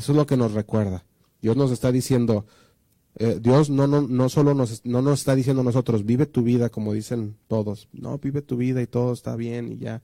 Eso 0.00 0.12
es 0.12 0.16
lo 0.16 0.24
que 0.24 0.38
nos 0.38 0.52
recuerda. 0.52 1.04
Dios 1.42 1.58
nos 1.58 1.70
está 1.70 1.92
diciendo, 1.92 2.46
eh, 3.16 3.38
Dios 3.38 3.68
no, 3.68 3.86
no, 3.86 4.00
no 4.00 4.30
solo 4.30 4.54
nos, 4.54 4.82
no 4.86 5.12
está 5.12 5.34
diciendo 5.34 5.60
a 5.60 5.64
nosotros, 5.64 6.06
vive 6.06 6.24
tu 6.24 6.42
vida 6.42 6.70
como 6.70 6.94
dicen 6.94 7.36
todos. 7.48 7.86
No, 7.92 8.16
vive 8.16 8.40
tu 8.40 8.56
vida 8.56 8.80
y 8.80 8.86
todo 8.86 9.12
está 9.12 9.36
bien 9.36 9.72
y 9.72 9.76
ya. 9.76 10.00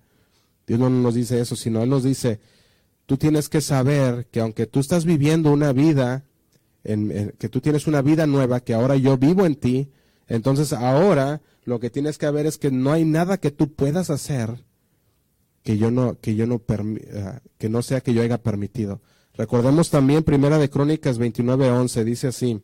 Dios 0.66 0.78
no 0.78 0.90
nos 0.90 1.14
dice 1.14 1.40
eso, 1.40 1.56
sino 1.56 1.82
Él 1.82 1.88
nos 1.88 2.02
dice, 2.02 2.40
tú 3.06 3.16
tienes 3.16 3.48
que 3.48 3.62
saber 3.62 4.26
que 4.26 4.40
aunque 4.40 4.66
tú 4.66 4.80
estás 4.80 5.06
viviendo 5.06 5.50
una 5.50 5.72
vida, 5.72 6.26
en, 6.84 7.32
que 7.38 7.48
tú 7.48 7.62
tienes 7.62 7.86
una 7.86 8.02
vida 8.02 8.26
nueva, 8.26 8.60
que 8.60 8.74
ahora 8.74 8.96
yo 8.96 9.16
vivo 9.16 9.46
en 9.46 9.54
ti, 9.54 9.88
entonces 10.28 10.74
ahora 10.74 11.40
lo 11.64 11.80
que 11.80 11.88
tienes 11.88 12.18
que 12.18 12.30
ver 12.30 12.44
es 12.44 12.58
que 12.58 12.70
no 12.70 12.92
hay 12.92 13.06
nada 13.06 13.38
que 13.38 13.50
tú 13.50 13.72
puedas 13.72 14.10
hacer 14.10 14.62
que 15.62 15.78
yo 15.78 15.90
no, 15.90 16.20
que 16.20 16.34
yo 16.34 16.46
no, 16.46 16.60
ah, 17.14 17.40
que 17.56 17.70
no 17.70 17.80
sea 17.80 18.02
que 18.02 18.12
yo 18.12 18.20
haya 18.20 18.42
permitido. 18.42 19.00
Recordemos 19.36 19.90
también 19.90 20.22
Primera 20.22 20.58
de 20.58 20.70
Crónicas 20.70 21.18
29.11, 21.20 22.04
dice 22.04 22.28
así. 22.28 22.62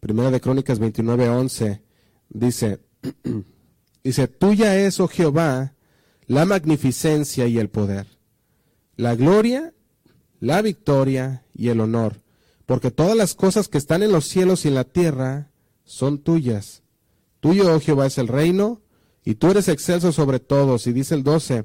Primera 0.00 0.30
de 0.30 0.40
Crónicas 0.40 0.80
29.11, 0.80 1.80
dice, 2.28 2.80
dice, 4.04 4.28
tuya 4.28 4.76
es, 4.76 5.00
oh 5.00 5.08
Jehová, 5.08 5.74
la 6.26 6.44
magnificencia 6.44 7.46
y 7.46 7.58
el 7.58 7.70
poder, 7.70 8.06
la 8.96 9.14
gloria, 9.14 9.72
la 10.40 10.60
victoria 10.60 11.44
y 11.54 11.68
el 11.68 11.80
honor, 11.80 12.20
porque 12.66 12.90
todas 12.90 13.16
las 13.16 13.34
cosas 13.34 13.68
que 13.68 13.78
están 13.78 14.02
en 14.02 14.12
los 14.12 14.26
cielos 14.26 14.64
y 14.64 14.68
en 14.68 14.74
la 14.74 14.84
tierra 14.84 15.50
son 15.84 16.18
tuyas. 16.18 16.82
Tuyo, 17.40 17.74
oh 17.74 17.80
Jehová, 17.80 18.06
es 18.06 18.18
el 18.18 18.28
reino, 18.28 18.82
y 19.24 19.36
tú 19.36 19.50
eres 19.50 19.68
excelso 19.68 20.12
sobre 20.12 20.40
todos. 20.40 20.86
Y 20.86 20.92
dice 20.92 21.14
el 21.14 21.22
12, 21.22 21.64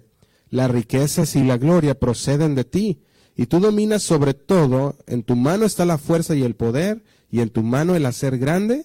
las 0.50 0.72
riquezas 0.72 1.36
y 1.36 1.44
la 1.44 1.58
gloria 1.58 2.00
proceden 2.00 2.56
de 2.56 2.64
ti, 2.64 3.02
y 3.38 3.46
tú 3.46 3.60
dominas 3.60 4.02
sobre 4.02 4.34
todo, 4.34 4.98
en 5.06 5.22
tu 5.22 5.36
mano 5.36 5.66
está 5.66 5.86
la 5.86 6.00
fuerza 6.00 6.36
y 6.36 6.42
el 6.42 6.56
poder, 6.56 7.04
y 7.30 7.42
en 7.42 7.52
tu 7.52 7.62
mano 7.62 7.96
el 7.96 8.08
hacer 8.08 8.40
grande. 8.40 8.84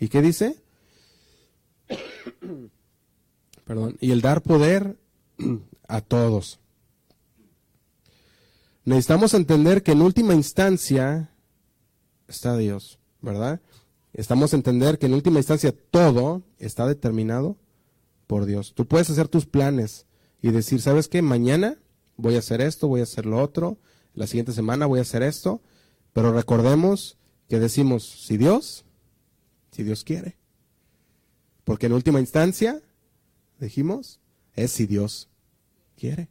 ¿Y 0.00 0.08
qué 0.08 0.22
dice? 0.22 0.56
Perdón, 3.66 3.98
y 4.00 4.12
el 4.12 4.22
dar 4.22 4.42
poder 4.42 4.96
a 5.88 6.00
todos. 6.00 6.58
Necesitamos 8.86 9.34
entender 9.34 9.82
que 9.82 9.92
en 9.92 10.00
última 10.00 10.34
instancia 10.34 11.30
está 12.26 12.56
Dios, 12.56 12.98
¿verdad? 13.20 13.60
Estamos 14.14 14.54
a 14.54 14.56
entender 14.56 14.98
que 14.98 15.06
en 15.06 15.12
última 15.12 15.38
instancia 15.38 15.74
todo 15.90 16.42
está 16.58 16.86
determinado 16.86 17.58
por 18.26 18.46
Dios. 18.46 18.72
Tú 18.74 18.86
puedes 18.86 19.10
hacer 19.10 19.28
tus 19.28 19.44
planes 19.44 20.06
y 20.40 20.50
decir, 20.50 20.80
¿sabes 20.80 21.08
qué? 21.08 21.20
Mañana 21.20 21.76
voy 22.16 22.36
a 22.36 22.40
hacer 22.40 22.60
esto, 22.60 22.88
voy 22.88 23.00
a 23.00 23.04
hacer 23.04 23.26
lo 23.26 23.40
otro, 23.42 23.78
la 24.14 24.26
siguiente 24.26 24.52
semana 24.52 24.86
voy 24.86 24.98
a 24.98 25.02
hacer 25.02 25.22
esto, 25.22 25.60
pero 26.12 26.32
recordemos 26.32 27.18
que 27.48 27.58
decimos, 27.58 28.04
si 28.04 28.36
Dios, 28.36 28.84
si 29.70 29.82
Dios 29.82 30.04
quiere. 30.04 30.36
Porque 31.64 31.86
en 31.86 31.92
última 31.92 32.20
instancia, 32.20 32.82
dijimos, 33.58 34.20
es 34.54 34.72
si 34.72 34.86
Dios 34.86 35.28
quiere. 35.96 36.28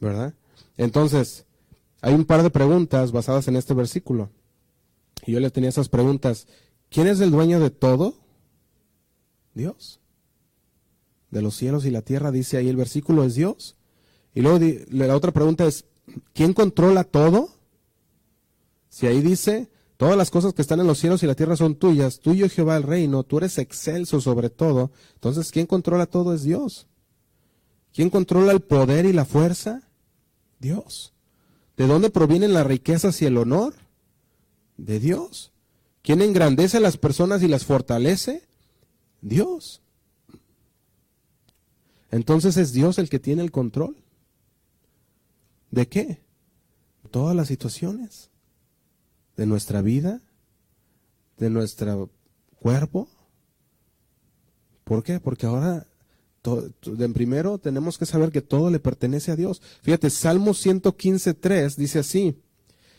¿Verdad? 0.00 0.34
Entonces, 0.76 1.46
hay 2.00 2.14
un 2.14 2.24
par 2.24 2.42
de 2.42 2.50
preguntas 2.50 3.12
basadas 3.12 3.48
en 3.48 3.56
este 3.56 3.74
versículo. 3.74 4.30
Y 5.26 5.32
yo 5.32 5.40
le 5.40 5.50
tenía 5.50 5.70
esas 5.70 5.88
preguntas. 5.88 6.46
¿Quién 6.90 7.06
es 7.06 7.20
el 7.20 7.30
dueño 7.30 7.60
de 7.60 7.70
todo? 7.70 8.14
Dios. 9.54 10.00
De 11.30 11.40
los 11.40 11.56
cielos 11.56 11.86
y 11.86 11.90
la 11.90 12.02
tierra, 12.02 12.30
dice 12.30 12.56
ahí 12.56 12.68
el 12.68 12.76
versículo, 12.76 13.24
es 13.24 13.34
Dios. 13.34 13.76
Y 14.34 14.42
luego 14.42 14.58
la 14.90 15.14
otra 15.14 15.32
pregunta 15.32 15.64
es, 15.66 15.84
¿quién 16.32 16.52
controla 16.52 17.04
todo? 17.04 17.50
Si 18.88 19.06
ahí 19.06 19.22
dice, 19.22 19.68
todas 19.96 20.16
las 20.16 20.30
cosas 20.30 20.54
que 20.54 20.62
están 20.62 20.80
en 20.80 20.86
los 20.86 20.98
cielos 20.98 21.22
y 21.22 21.26
la 21.26 21.34
tierra 21.34 21.56
son 21.56 21.76
tuyas, 21.76 22.20
tuyo 22.20 22.48
Jehová 22.48 22.76
el 22.76 22.82
reino, 22.82 23.22
tú 23.22 23.38
eres 23.38 23.58
excelso 23.58 24.20
sobre 24.20 24.50
todo, 24.50 24.90
entonces 25.14 25.50
¿quién 25.50 25.66
controla 25.66 26.06
todo 26.06 26.34
es 26.34 26.42
Dios? 26.42 26.86
¿Quién 27.92 28.10
controla 28.10 28.52
el 28.52 28.60
poder 28.60 29.06
y 29.06 29.12
la 29.12 29.24
fuerza? 29.24 29.82
Dios. 30.58 31.12
¿De 31.76 31.86
dónde 31.86 32.10
provienen 32.10 32.52
las 32.52 32.66
riquezas 32.66 33.22
y 33.22 33.26
el 33.26 33.36
honor? 33.36 33.74
De 34.76 34.98
Dios. 34.98 35.52
¿Quién 36.02 36.20
engrandece 36.20 36.78
a 36.78 36.80
las 36.80 36.96
personas 36.96 37.42
y 37.42 37.48
las 37.48 37.64
fortalece? 37.64 38.42
Dios. 39.20 39.80
Entonces 42.10 42.56
es 42.56 42.72
Dios 42.72 42.98
el 42.98 43.08
que 43.08 43.18
tiene 43.18 43.42
el 43.42 43.50
control. 43.50 44.03
¿De 45.74 45.88
qué? 45.88 46.20
Todas 47.10 47.34
las 47.34 47.48
situaciones. 47.48 48.30
De 49.36 49.44
nuestra 49.44 49.82
vida, 49.82 50.22
de 51.36 51.50
nuestro 51.50 52.10
cuerpo. 52.60 53.08
¿Por 54.84 55.02
qué? 55.02 55.18
Porque 55.18 55.46
ahora, 55.46 55.88
en 56.44 57.12
primero, 57.12 57.58
tenemos 57.58 57.98
que 57.98 58.06
saber 58.06 58.30
que 58.30 58.40
todo 58.40 58.70
le 58.70 58.78
pertenece 58.78 59.32
a 59.32 59.36
Dios. 59.36 59.60
Fíjate, 59.82 60.10
Salmo 60.10 60.52
115.3 60.52 61.74
dice 61.74 61.98
así. 61.98 62.40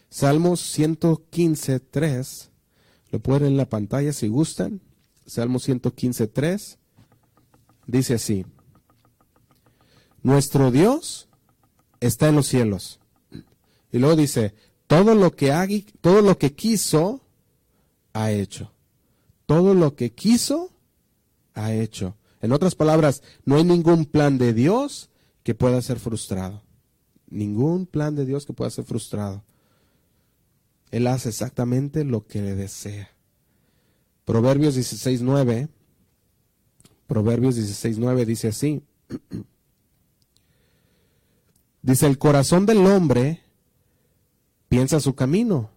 Salmos 0.09 0.77
115.3. 0.77 2.49
Lo 3.11 3.19
pueden 3.21 3.43
ver 3.43 3.51
en 3.51 3.57
la 3.57 3.69
pantalla 3.69 4.11
si 4.11 4.27
gustan. 4.27 4.81
Salmo 5.25 5.59
115.3. 5.59 6.75
Dice 7.87 8.15
así. 8.15 8.45
Nuestro 10.23 10.71
Dios 10.71 11.29
está 11.99 12.29
en 12.29 12.35
los 12.35 12.47
cielos. 12.47 12.99
Y 13.91 13.99
luego 13.99 14.15
dice, 14.15 14.53
todo 14.87 15.15
lo 15.15 15.35
que 15.35 15.51
ha, 15.51 15.67
todo 16.01 16.21
lo 16.21 16.37
que 16.37 16.53
quiso 16.53 17.21
ha 18.13 18.31
hecho. 18.31 18.71
Todo 19.45 19.73
lo 19.73 19.95
que 19.95 20.13
quiso 20.13 20.71
ha 21.53 21.73
hecho. 21.73 22.17
En 22.41 22.51
otras 22.51 22.75
palabras, 22.75 23.23
no 23.45 23.55
hay 23.55 23.63
ningún 23.63 24.05
plan 24.05 24.37
de 24.37 24.53
Dios 24.53 25.09
que 25.43 25.55
pueda 25.55 25.81
ser 25.81 25.99
frustrado. 25.99 26.63
Ningún 27.27 27.85
plan 27.85 28.15
de 28.15 28.25
Dios 28.25 28.45
que 28.45 28.53
pueda 28.53 28.69
ser 28.69 28.85
frustrado. 28.85 29.43
Él 30.91 31.07
hace 31.07 31.29
exactamente 31.29 32.03
lo 32.03 32.25
que 32.25 32.41
le 32.41 32.55
desea. 32.55 33.09
Proverbios 34.25 34.77
16.9. 34.77 35.69
Proverbios 37.07 37.57
16.9 37.57 38.25
dice 38.25 38.47
así. 38.49 38.83
Dice, 41.85 42.07
el 42.07 42.17
corazón 42.17 42.65
del 42.65 42.79
hombre 42.87 43.43
piensa 44.69 44.99
su 44.99 45.13
camino, 45.13 45.69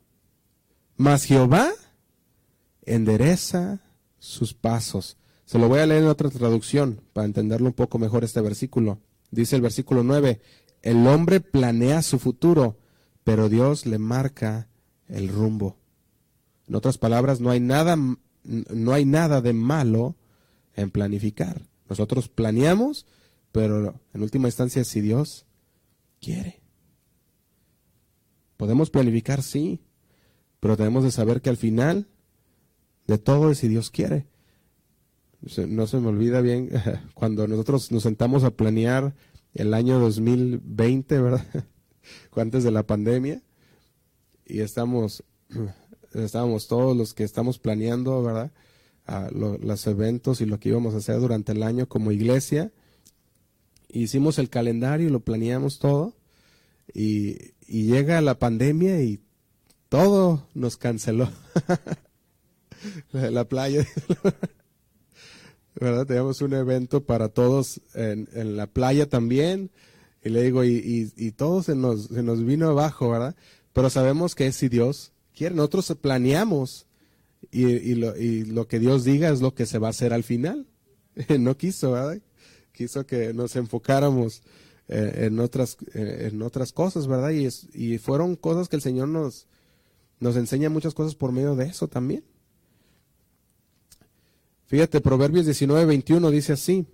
mas 0.96 1.24
Jehová 1.24 1.70
endereza 2.80 3.82
sus 4.18 4.54
pasos. 4.54 5.18
Se 5.44 5.58
lo 5.58 5.68
voy 5.68 5.80
a 5.80 5.86
leer 5.86 6.04
en 6.04 6.08
otra 6.08 6.30
traducción 6.30 7.02
para 7.12 7.26
entenderlo 7.26 7.66
un 7.66 7.74
poco 7.74 7.98
mejor 7.98 8.24
este 8.24 8.40
versículo. 8.40 9.00
Dice 9.30 9.56
el 9.56 9.60
versículo 9.60 10.02
9, 10.02 10.40
el 10.80 11.06
hombre 11.06 11.40
planea 11.40 12.00
su 12.00 12.18
futuro, 12.18 12.78
pero 13.22 13.50
Dios 13.50 13.84
le 13.84 13.98
marca 13.98 14.66
el 15.08 15.28
rumbo. 15.28 15.76
En 16.68 16.74
otras 16.74 16.96
palabras, 16.96 17.38
no 17.42 17.50
hay 17.50 17.60
nada, 17.60 17.96
no 18.44 18.92
hay 18.94 19.04
nada 19.04 19.42
de 19.42 19.52
malo 19.52 20.16
en 20.74 20.90
planificar. 20.90 21.60
Nosotros 21.86 22.30
planeamos, 22.30 23.04
pero 23.52 24.00
en 24.14 24.22
última 24.22 24.48
instancia, 24.48 24.84
si 24.84 25.02
Dios 25.02 25.44
quiere. 26.20 26.60
Podemos 28.56 28.90
planificar, 28.90 29.42
sí, 29.42 29.80
pero 30.60 30.76
tenemos 30.76 31.04
de 31.04 31.10
saber 31.10 31.40
que 31.40 31.50
al 31.50 31.56
final 31.56 32.08
de 33.06 33.18
todo 33.18 33.50
es 33.50 33.58
si 33.58 33.68
Dios 33.68 33.90
quiere. 33.90 34.26
No 35.68 35.86
se 35.86 36.00
me 36.00 36.08
olvida 36.08 36.40
bien 36.40 36.70
cuando 37.14 37.46
nosotros 37.46 37.92
nos 37.92 38.02
sentamos 38.02 38.44
a 38.44 38.50
planear 38.50 39.14
el 39.54 39.74
año 39.74 39.98
2020, 40.00 41.20
¿verdad? 41.20 41.46
Antes 42.36 42.64
de 42.64 42.70
la 42.70 42.84
pandemia. 42.84 43.42
Y 44.44 44.60
estamos, 44.60 45.24
estábamos 46.14 46.68
todos 46.68 46.96
los 46.96 47.14
que 47.14 47.24
estamos 47.24 47.58
planeando, 47.58 48.22
¿verdad? 48.22 48.52
los 49.32 49.86
eventos 49.86 50.42
y 50.42 50.44
lo 50.44 50.60
que 50.60 50.68
íbamos 50.68 50.92
a 50.92 50.98
hacer 50.98 51.18
durante 51.18 51.52
el 51.52 51.62
año 51.62 51.88
como 51.88 52.12
iglesia 52.12 52.72
hicimos 53.88 54.38
el 54.38 54.50
calendario, 54.50 55.10
lo 55.10 55.20
planeamos 55.20 55.78
todo 55.78 56.14
y, 56.92 57.52
llega 57.66 58.20
la 58.22 58.38
pandemia 58.38 59.02
y 59.02 59.20
todo 59.88 60.48
nos 60.54 60.76
canceló. 60.76 61.30
la, 63.12 63.46
playa, 63.46 63.86
¿verdad? 65.74 66.06
Teníamos 66.06 66.40
un 66.40 66.54
evento 66.54 67.04
para 67.04 67.28
todos 67.28 67.80
en, 67.94 68.28
en 68.32 68.56
la 68.56 68.66
playa 68.66 69.08
también 69.08 69.70
y 70.22 70.30
le 70.30 70.42
digo, 70.42 70.64
y, 70.64 71.12
y, 71.16 71.32
todo 71.32 71.62
se 71.62 71.74
nos, 71.74 72.06
se 72.06 72.22
nos 72.22 72.44
vino 72.44 72.68
abajo, 72.68 73.10
¿verdad? 73.10 73.36
Pero 73.72 73.90
sabemos 73.90 74.34
que 74.34 74.46
es 74.46 74.56
si 74.56 74.68
Dios 74.68 75.12
quiere, 75.34 75.54
nosotros 75.54 75.94
planeamos 76.00 76.86
y, 77.50 77.66
y, 77.66 77.94
lo, 77.94 78.16
y 78.16 78.44
lo 78.44 78.66
que 78.66 78.78
Dios 78.80 79.04
diga 79.04 79.28
es 79.28 79.40
lo 79.40 79.54
que 79.54 79.66
se 79.66 79.78
va 79.78 79.88
a 79.88 79.90
hacer 79.90 80.12
al 80.12 80.24
final. 80.24 80.66
no 81.38 81.56
quiso, 81.56 81.92
¿verdad? 81.92 82.20
Quiso 82.78 83.04
que 83.04 83.34
nos 83.34 83.56
enfocáramos 83.56 84.40
eh, 84.86 85.26
en, 85.26 85.40
otras, 85.40 85.76
eh, 85.94 86.28
en 86.30 86.40
otras 86.42 86.72
cosas, 86.72 87.08
¿verdad? 87.08 87.30
Y, 87.30 87.98
fueron 87.98 88.36
cosas 88.36 88.68
que 88.68 88.76
el 88.76 88.82
Señor 88.82 89.08
nos, 89.08 89.48
nos 90.20 90.36
enseña 90.36 90.70
muchas 90.70 90.94
cosas 90.94 91.16
por 91.16 91.32
medio 91.32 91.56
de 91.56 91.66
eso 91.66 91.88
también. 91.88 92.22
Fíjate, 94.66 95.00
Proverbios 95.00 95.44
19, 95.44 95.86
21 95.86 96.30
dice 96.30 96.52
así. 96.52 96.86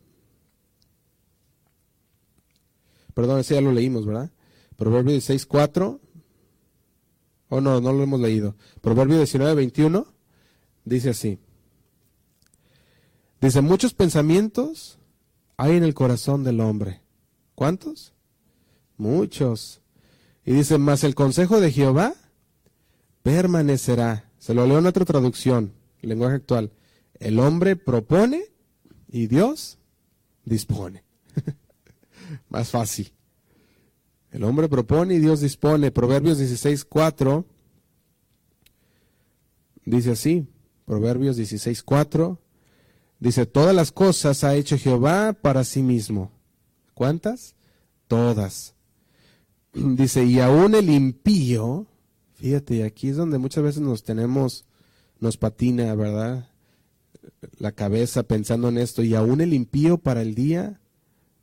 Perdón, 3.13 3.41
ese 3.41 3.55
ya 3.55 3.61
lo 3.61 3.71
leímos, 3.71 4.07
¿verdad? 4.07 4.31
Proverbios 4.77 5.13
16, 5.13 5.45
4. 5.45 6.01
Oh, 7.51 7.61
no, 7.61 7.83
no 7.83 7.93
lo 7.93 8.03
hemos 8.03 8.21
leído. 8.21 8.57
Proverbios 8.81 9.19
19, 9.19 9.55
21 9.55 10.07
dice 10.87 11.11
así. 11.11 11.39
Dice, 13.43 13.61
muchos 13.61 13.93
pensamientos 13.93 14.99
hay 15.57 15.77
en 15.77 15.85
el 15.85 15.95
corazón 15.95 16.45
del 16.45 16.61
hombre. 16.61 17.01
¿Cuántos? 17.55 18.13
Muchos. 18.97 19.81
Y 20.45 20.53
dice, 20.53 20.79
más 20.79 21.05
el 21.05 21.15
consejo 21.15 21.61
de 21.61 21.71
Jehová 21.71 22.15
permanecerá. 23.23 24.31
Se 24.39 24.55
lo 24.55 24.67
leo 24.67 24.79
en 24.79 24.87
otra 24.87 25.05
traducción, 25.05 25.73
lenguaje 26.03 26.37
actual. 26.37 26.73
El 27.19 27.39
hombre 27.39 27.77
propone 27.77 28.45
y 29.09 29.27
Dios 29.27 29.79
dispone. 30.45 31.05
Más 32.49 32.71
fácil. 32.71 33.13
El 34.31 34.45
hombre 34.45 34.69
propone 34.69 35.15
y 35.15 35.19
Dios 35.21 35.41
dispone. 35.41 35.91
Proverbios 35.91 36.39
16, 36.39 36.85
4 36.85 37.45
dice 39.85 40.11
así. 40.11 40.47
Proverbios 40.85 41.37
16, 41.37 41.83
4. 41.83 42.39
Dice, 43.25 43.47
todas 43.47 43.75
las 43.75 43.91
cosas 43.91 44.45
ha 44.45 44.55
hecho 44.55 44.77
Jehová 44.77 45.33
para 45.33 45.65
sí 45.65 45.83
mismo. 45.83 46.31
¿Cuántas? 46.93 47.55
Todas. 48.07 48.75
Dice, 49.73 50.27
y 50.27 50.41
aún 50.41 50.75
el 50.75 50.91
impío, 50.91 51.87
fíjate, 52.35 52.85
aquí 52.85 53.09
es 53.09 53.17
donde 53.17 53.39
muchas 53.39 53.65
veces 53.65 53.81
nos 53.81 54.03
tenemos, 54.03 54.67
nos 55.21 55.39
patina, 55.39 55.95
¿verdad? 55.95 56.51
La 57.57 57.73
cabeza 57.73 58.25
pensando 58.25 58.69
en 58.69 58.77
esto, 58.77 59.03
y 59.03 59.15
aún 59.15 59.41
el 59.41 59.55
impío 59.55 59.97
para 59.97 60.21
el 60.21 60.35
día 60.35 60.79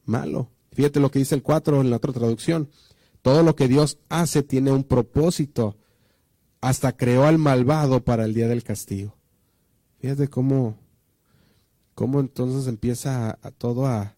malo. 0.05 0.51
Fíjate 0.73 0.99
lo 0.99 1.09
que 1.09 1.17
dice 1.17 1.33
el 1.33 1.41
4 1.41 1.81
en 1.81 1.89
la 1.89 1.95
otra 1.95 2.13
traducción. 2.13 2.69
Todo 3.23 3.41
lo 3.41 3.55
que 3.55 3.67
Dios 3.67 3.97
hace 4.07 4.43
tiene 4.43 4.71
un 4.71 4.83
propósito. 4.83 5.77
Hasta 6.61 6.95
creó 6.95 7.25
al 7.25 7.39
malvado 7.39 8.03
para 8.03 8.25
el 8.25 8.35
día 8.35 8.47
del 8.47 8.63
castigo. 8.63 9.15
Fíjate 9.99 10.27
cómo 10.27 10.77
cómo 11.95 12.19
entonces 12.19 12.67
empieza 12.67 13.37
a, 13.41 13.51
todo 13.51 13.85
a... 13.85 14.15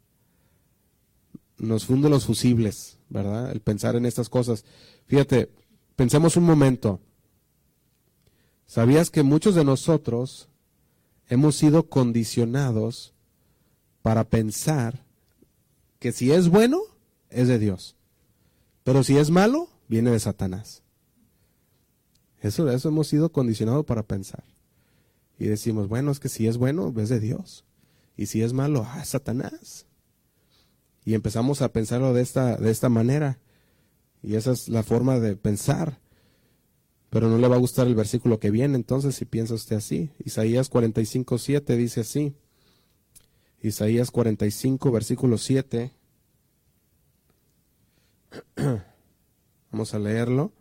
nos 1.58 1.86
funde 1.86 2.10
los 2.10 2.26
fusibles, 2.26 3.00
¿verdad? 3.10 3.52
El 3.52 3.62
pensar 3.62 3.96
en 3.96 4.06
estas 4.06 4.30
cosas. 4.30 4.66
Fíjate, 5.06 5.50
pensemos 5.96 6.38
un 6.38 6.44
momento. 6.44 7.00
¿Sabías 8.66 9.10
que 9.10 9.24
muchos 9.24 9.56
de 9.56 9.64
nosotros 9.64 10.50
hemos 11.28 11.56
sido 11.56 11.90
condicionados 11.90 13.14
para 14.02 14.26
pensar 14.26 15.06
que 16.00 16.12
si 16.12 16.32
es 16.32 16.50
bueno, 16.50 16.82
es 17.30 17.48
de 17.48 17.58
Dios. 17.58 17.96
Pero 18.84 19.04
si 19.04 19.18
es 19.18 19.30
malo, 19.30 19.70
viene 19.88 20.12
de 20.12 20.20
Satanás. 20.20 20.84
Eso, 22.42 22.70
eso 22.70 22.90
hemos 22.90 23.08
sido 23.08 23.32
condicionados 23.32 23.86
para 23.86 24.04
pensar. 24.04 24.44
Y 25.44 25.48
decimos, 25.48 25.90
bueno, 25.90 26.10
es 26.10 26.22
que 26.22 26.30
si 26.30 26.48
es 26.48 26.56
bueno, 26.56 26.94
es 26.96 27.10
de 27.10 27.20
Dios. 27.20 27.66
Y 28.16 28.28
si 28.28 28.42
es 28.44 28.54
malo, 28.54 28.88
ah, 28.88 29.02
es 29.02 29.10
Satanás. 29.10 29.88
Y 31.04 31.16
empezamos 31.16 31.62
a 31.62 31.74
pensarlo 31.74 32.14
de 32.14 32.22
esta, 32.22 32.56
de 32.56 32.72
esta 32.72 32.88
manera. 32.88 33.42
Y 34.22 34.36
esa 34.36 34.54
es 34.54 34.70
la 34.70 34.84
forma 34.84 35.20
de 35.20 35.36
pensar. 35.36 36.00
Pero 37.10 37.28
no 37.28 37.38
le 37.38 37.50
va 37.50 37.58
a 37.58 37.60
gustar 37.60 37.88
el 37.88 37.96
versículo 37.96 38.40
que 38.40 38.52
viene, 38.52 38.78
entonces, 38.78 39.16
si 39.16 39.26
piensa 39.26 39.54
usted 39.54 39.76
así. 39.76 40.12
Isaías 40.24 40.70
45, 40.70 41.38
7 41.38 41.76
dice 41.76 42.00
así. 42.00 42.34
Isaías 43.62 44.12
45, 44.12 44.92
versículo 44.94 45.38
7. 45.38 45.92
Vamos 49.72 49.94
a 49.94 50.00
leerlo. 50.00 50.54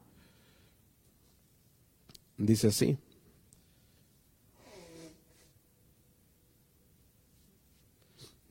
Dice 2.37 2.67
así. 2.67 2.99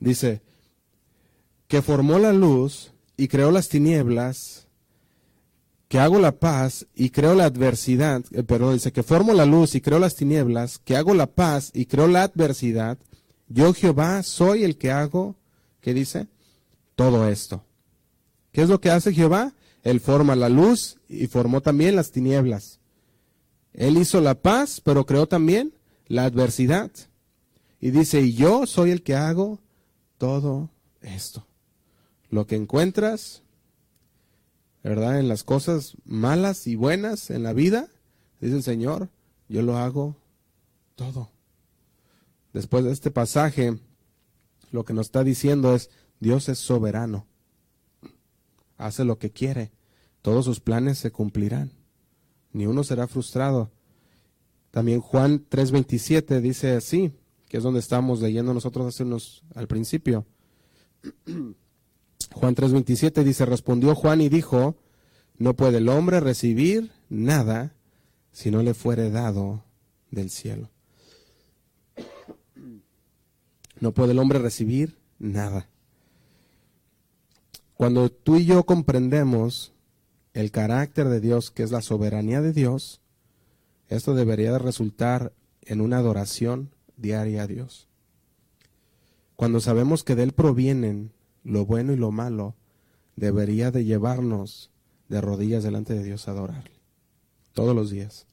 Dice, 0.02 0.42
que 1.68 1.80
formó 1.80 2.18
la 2.18 2.32
luz 2.32 2.92
y 3.16 3.28
creó 3.28 3.52
las 3.52 3.68
tinieblas, 3.68 4.66
que 5.86 6.00
hago 6.00 6.18
la 6.18 6.32
paz 6.32 6.88
y 6.96 7.10
creo 7.10 7.36
la 7.36 7.44
adversidad, 7.44 8.24
eh, 8.32 8.42
perdón, 8.42 8.74
dice 8.74 8.90
que 8.90 9.04
formo 9.04 9.32
la 9.32 9.46
luz 9.46 9.76
y 9.76 9.80
creo 9.80 10.00
las 10.00 10.16
tinieblas, 10.16 10.80
que 10.80 10.96
hago 10.96 11.14
la 11.14 11.28
paz 11.28 11.70
y 11.72 11.86
creo 11.86 12.08
la 12.08 12.24
adversidad, 12.24 12.98
yo 13.46 13.72
Jehová 13.74 14.24
soy 14.24 14.64
el 14.64 14.76
que 14.76 14.90
hago, 14.90 15.36
¿qué 15.80 15.94
dice? 15.94 16.26
Todo 16.96 17.28
esto. 17.28 17.64
¿Qué 18.50 18.62
es 18.62 18.68
lo 18.68 18.80
que 18.80 18.90
hace 18.90 19.14
Jehová? 19.14 19.54
Él 19.84 20.00
forma 20.00 20.34
la 20.34 20.48
luz 20.48 20.98
y 21.08 21.28
formó 21.28 21.60
también 21.60 21.94
las 21.94 22.10
tinieblas. 22.10 22.80
Él 23.72 23.98
hizo 23.98 24.20
la 24.20 24.34
paz, 24.34 24.80
pero 24.80 25.06
creó 25.06 25.28
también 25.28 25.74
la 26.08 26.24
adversidad. 26.24 26.90
Y 27.80 27.92
dice, 27.92 28.20
y 28.20 28.34
yo 28.34 28.66
soy 28.66 28.90
el 28.90 29.04
que 29.04 29.14
hago 29.14 29.61
todo 30.22 30.70
esto. 31.00 31.44
Lo 32.30 32.46
que 32.46 32.54
encuentras, 32.54 33.42
¿verdad? 34.84 35.18
En 35.18 35.26
las 35.26 35.42
cosas 35.42 35.96
malas 36.04 36.68
y 36.68 36.76
buenas 36.76 37.28
en 37.30 37.42
la 37.42 37.52
vida, 37.52 37.88
dice 38.40 38.54
el 38.54 38.62
Señor, 38.62 39.08
yo 39.48 39.62
lo 39.62 39.78
hago 39.78 40.14
todo. 40.94 41.32
Después 42.52 42.84
de 42.84 42.92
este 42.92 43.10
pasaje, 43.10 43.80
lo 44.70 44.84
que 44.84 44.92
nos 44.92 45.06
está 45.06 45.24
diciendo 45.24 45.74
es, 45.74 45.90
Dios 46.20 46.48
es 46.48 46.60
soberano, 46.60 47.26
hace 48.78 49.04
lo 49.04 49.18
que 49.18 49.32
quiere, 49.32 49.72
todos 50.20 50.44
sus 50.44 50.60
planes 50.60 50.98
se 50.98 51.10
cumplirán, 51.10 51.72
ni 52.52 52.66
uno 52.66 52.84
será 52.84 53.08
frustrado. 53.08 53.72
También 54.70 55.00
Juan 55.00 55.44
3:27 55.48 56.40
dice 56.40 56.76
así, 56.76 57.12
que 57.52 57.58
es 57.58 57.64
donde 57.64 57.80
estamos 57.80 58.22
leyendo 58.22 58.54
nosotros 58.54 58.86
hace 58.86 59.02
unos 59.02 59.44
al 59.54 59.68
principio. 59.68 60.24
Juan 62.32 62.54
3:27 62.54 63.22
dice, 63.24 63.44
respondió 63.44 63.94
Juan 63.94 64.22
y 64.22 64.30
dijo, 64.30 64.78
no 65.36 65.54
puede 65.54 65.76
el 65.76 65.90
hombre 65.90 66.20
recibir 66.20 66.92
nada 67.10 67.74
si 68.30 68.50
no 68.50 68.62
le 68.62 68.72
fuere 68.72 69.10
dado 69.10 69.64
del 70.10 70.30
cielo. 70.30 70.70
No 73.80 73.92
puede 73.92 74.12
el 74.12 74.18
hombre 74.18 74.38
recibir 74.38 74.96
nada. 75.18 75.68
Cuando 77.74 78.08
tú 78.10 78.36
y 78.36 78.46
yo 78.46 78.64
comprendemos 78.64 79.74
el 80.32 80.52
carácter 80.52 81.10
de 81.10 81.20
Dios, 81.20 81.50
que 81.50 81.64
es 81.64 81.70
la 81.70 81.82
soberanía 81.82 82.40
de 82.40 82.54
Dios, 82.54 83.02
esto 83.88 84.14
debería 84.14 84.52
de 84.52 84.58
resultar 84.58 85.34
en 85.62 85.82
una 85.82 85.98
adoración 85.98 86.70
diaria 87.02 87.42
a 87.42 87.46
Dios. 87.46 87.88
Cuando 89.36 89.60
sabemos 89.60 90.04
que 90.04 90.14
de 90.14 90.22
Él 90.22 90.32
provienen 90.32 91.12
lo 91.44 91.66
bueno 91.66 91.92
y 91.92 91.96
lo 91.96 92.12
malo, 92.12 92.54
debería 93.16 93.70
de 93.70 93.84
llevarnos 93.84 94.70
de 95.08 95.20
rodillas 95.20 95.64
delante 95.64 95.94
de 95.94 96.04
Dios 96.04 96.28
a 96.28 96.30
adorarle. 96.30 96.80
Todos 97.52 97.74
los 97.74 97.90
días. 97.90 98.26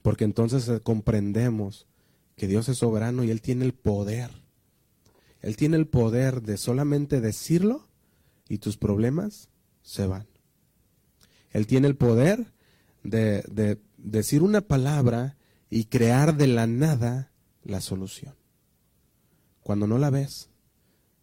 Porque 0.00 0.24
entonces 0.24 0.80
comprendemos 0.82 1.86
que 2.34 2.48
Dios 2.48 2.68
es 2.68 2.78
soberano 2.78 3.22
y 3.22 3.30
Él 3.30 3.40
tiene 3.40 3.64
el 3.64 3.74
poder. 3.74 4.30
Él 5.42 5.56
tiene 5.56 5.76
el 5.76 5.86
poder 5.86 6.42
de 6.42 6.56
solamente 6.56 7.20
decirlo 7.20 7.86
y 8.48 8.58
tus 8.58 8.76
problemas 8.76 9.48
se 9.82 10.06
van. 10.06 10.26
Él 11.50 11.66
tiene 11.66 11.88
el 11.88 11.96
poder 11.96 12.52
de, 13.02 13.42
de 13.50 13.78
decir 13.98 14.42
una 14.42 14.62
palabra 14.62 15.36
y 15.74 15.86
crear 15.86 16.36
de 16.36 16.48
la 16.48 16.66
nada 16.66 17.32
la 17.64 17.80
solución. 17.80 18.34
Cuando 19.62 19.86
no 19.86 19.96
la 19.96 20.10
ves, 20.10 20.50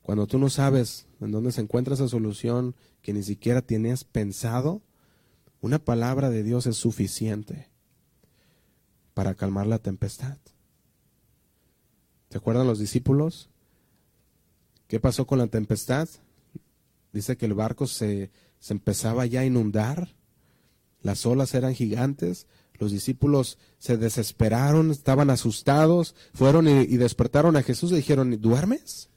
cuando 0.01 0.25
tú 0.25 0.39
no 0.39 0.49
sabes 0.49 1.05
en 1.21 1.29
dónde 1.29 1.51
se 1.51 1.61
encuentra 1.61 1.93
esa 1.93 2.07
solución 2.07 2.75
que 3.03 3.13
ni 3.13 3.21
siquiera 3.21 3.61
tenías 3.61 4.05
pensado, 4.05 4.81
una 5.61 5.77
palabra 5.77 6.31
de 6.31 6.41
Dios 6.41 6.65
es 6.65 6.77
suficiente 6.77 7.69
para 9.13 9.35
calmar 9.35 9.67
la 9.67 9.77
tempestad. 9.77 10.39
¿Se 12.31 12.39
acuerdan 12.39 12.65
los 12.65 12.79
discípulos? 12.79 13.51
¿Qué 14.87 14.99
pasó 14.99 15.27
con 15.27 15.37
la 15.37 15.45
tempestad? 15.45 16.09
Dice 17.13 17.37
que 17.37 17.45
el 17.45 17.53
barco 17.53 17.85
se, 17.85 18.31
se 18.57 18.73
empezaba 18.73 19.27
ya 19.27 19.41
a 19.41 19.45
inundar, 19.45 20.15
las 21.03 21.27
olas 21.27 21.53
eran 21.53 21.75
gigantes, 21.75 22.47
los 22.79 22.91
discípulos 22.91 23.57
se 23.77 23.97
desesperaron, 23.97 24.89
estaban 24.91 25.29
asustados, 25.29 26.15
fueron 26.33 26.67
y, 26.67 26.97
despertaron 26.97 27.57
a 27.57 27.63
Jesús 27.63 27.91
y 27.91 27.97
dijeron, 27.97 28.41
¿duermes? 28.41 29.09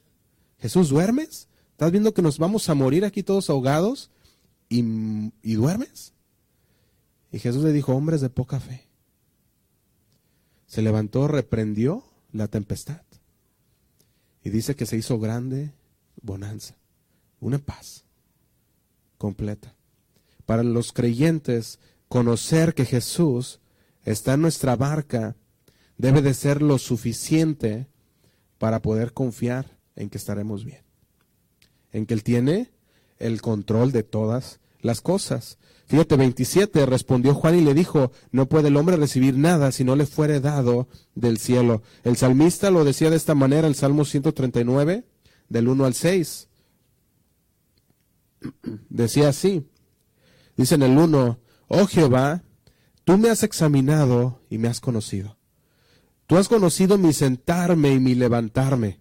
Jesús, 0.58 0.88
¿duermes? 0.90 1.48
¿Estás 1.70 1.92
viendo 1.92 2.12
que 2.12 2.22
nos 2.22 2.38
vamos 2.38 2.68
a 2.68 2.74
morir 2.74 3.04
aquí 3.04 3.22
todos 3.22 3.48
ahogados? 3.48 4.10
¿Y, 4.68 4.80
y 5.42 5.54
duermes? 5.54 6.12
Y 7.30 7.38
Jesús 7.38 7.62
le 7.62 7.72
dijo, 7.72 7.94
hombres 7.94 8.20
de 8.20 8.30
poca 8.30 8.60
fe. 8.60 8.88
Se 10.66 10.82
levantó, 10.82 11.28
reprendió 11.28 12.04
la 12.32 12.48
tempestad. 12.48 13.02
Y 14.42 14.50
dice 14.50 14.74
que 14.74 14.86
se 14.86 14.96
hizo 14.96 15.18
grande 15.20 15.72
bonanza, 16.20 16.76
una 17.40 17.58
paz 17.58 18.04
completa. 19.18 19.76
Para 20.46 20.64
los 20.64 20.92
creyentes, 20.92 21.78
conocer 22.12 22.74
que 22.74 22.84
Jesús 22.84 23.58
está 24.04 24.34
en 24.34 24.42
nuestra 24.42 24.76
barca 24.76 25.34
debe 25.96 26.20
de 26.20 26.34
ser 26.34 26.60
lo 26.60 26.76
suficiente 26.76 27.88
para 28.58 28.82
poder 28.82 29.14
confiar 29.14 29.78
en 29.96 30.10
que 30.10 30.18
estaremos 30.18 30.66
bien, 30.66 30.82
en 31.90 32.04
que 32.04 32.12
Él 32.12 32.22
tiene 32.22 32.70
el 33.18 33.40
control 33.40 33.92
de 33.92 34.02
todas 34.02 34.60
las 34.82 35.00
cosas. 35.00 35.56
Fíjate, 35.86 36.16
27, 36.16 36.84
respondió 36.84 37.34
Juan 37.34 37.54
y 37.54 37.62
le 37.62 37.72
dijo, 37.72 38.12
no 38.30 38.46
puede 38.46 38.68
el 38.68 38.76
hombre 38.76 38.96
recibir 38.96 39.38
nada 39.38 39.72
si 39.72 39.82
no 39.82 39.96
le 39.96 40.04
fuere 40.04 40.40
dado 40.40 40.88
del 41.14 41.38
cielo. 41.38 41.80
El 42.04 42.18
salmista 42.18 42.70
lo 42.70 42.84
decía 42.84 43.08
de 43.08 43.16
esta 43.16 43.34
manera, 43.34 43.66
el 43.66 43.74
Salmo 43.74 44.04
139, 44.04 45.06
del 45.48 45.66
1 45.66 45.86
al 45.86 45.94
6. 45.94 46.48
Decía 48.90 49.30
así, 49.30 49.66
dice 50.58 50.74
en 50.74 50.82
el 50.82 50.98
1, 50.98 51.38
Oh 51.74 51.86
Jehová, 51.86 52.44
tú 53.04 53.16
me 53.16 53.30
has 53.30 53.42
examinado 53.42 54.42
y 54.50 54.58
me 54.58 54.68
has 54.68 54.78
conocido. 54.78 55.38
Tú 56.26 56.36
has 56.36 56.46
conocido 56.46 56.98
mi 56.98 57.14
sentarme 57.14 57.94
y 57.94 57.98
mi 57.98 58.14
levantarme. 58.14 59.00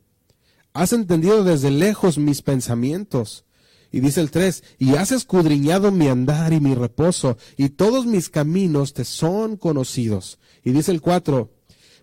Has 0.71 0.93
entendido 0.93 1.43
desde 1.43 1.69
lejos 1.69 2.17
mis 2.17 2.41
pensamientos. 2.41 3.43
Y 3.91 3.99
dice 3.99 4.21
el 4.21 4.31
3, 4.31 4.63
y 4.77 4.95
has 4.95 5.11
escudriñado 5.11 5.91
mi 5.91 6.07
andar 6.07 6.53
y 6.53 6.61
mi 6.61 6.73
reposo, 6.73 7.37
y 7.57 7.71
todos 7.71 8.05
mis 8.05 8.29
caminos 8.29 8.93
te 8.93 9.03
son 9.03 9.57
conocidos. 9.57 10.39
Y 10.63 10.71
dice 10.71 10.93
el 10.93 11.01
4, 11.01 11.51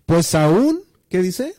pues 0.05 0.35
aún, 0.35 0.81
¿qué 1.09 1.23
dice? 1.23 1.55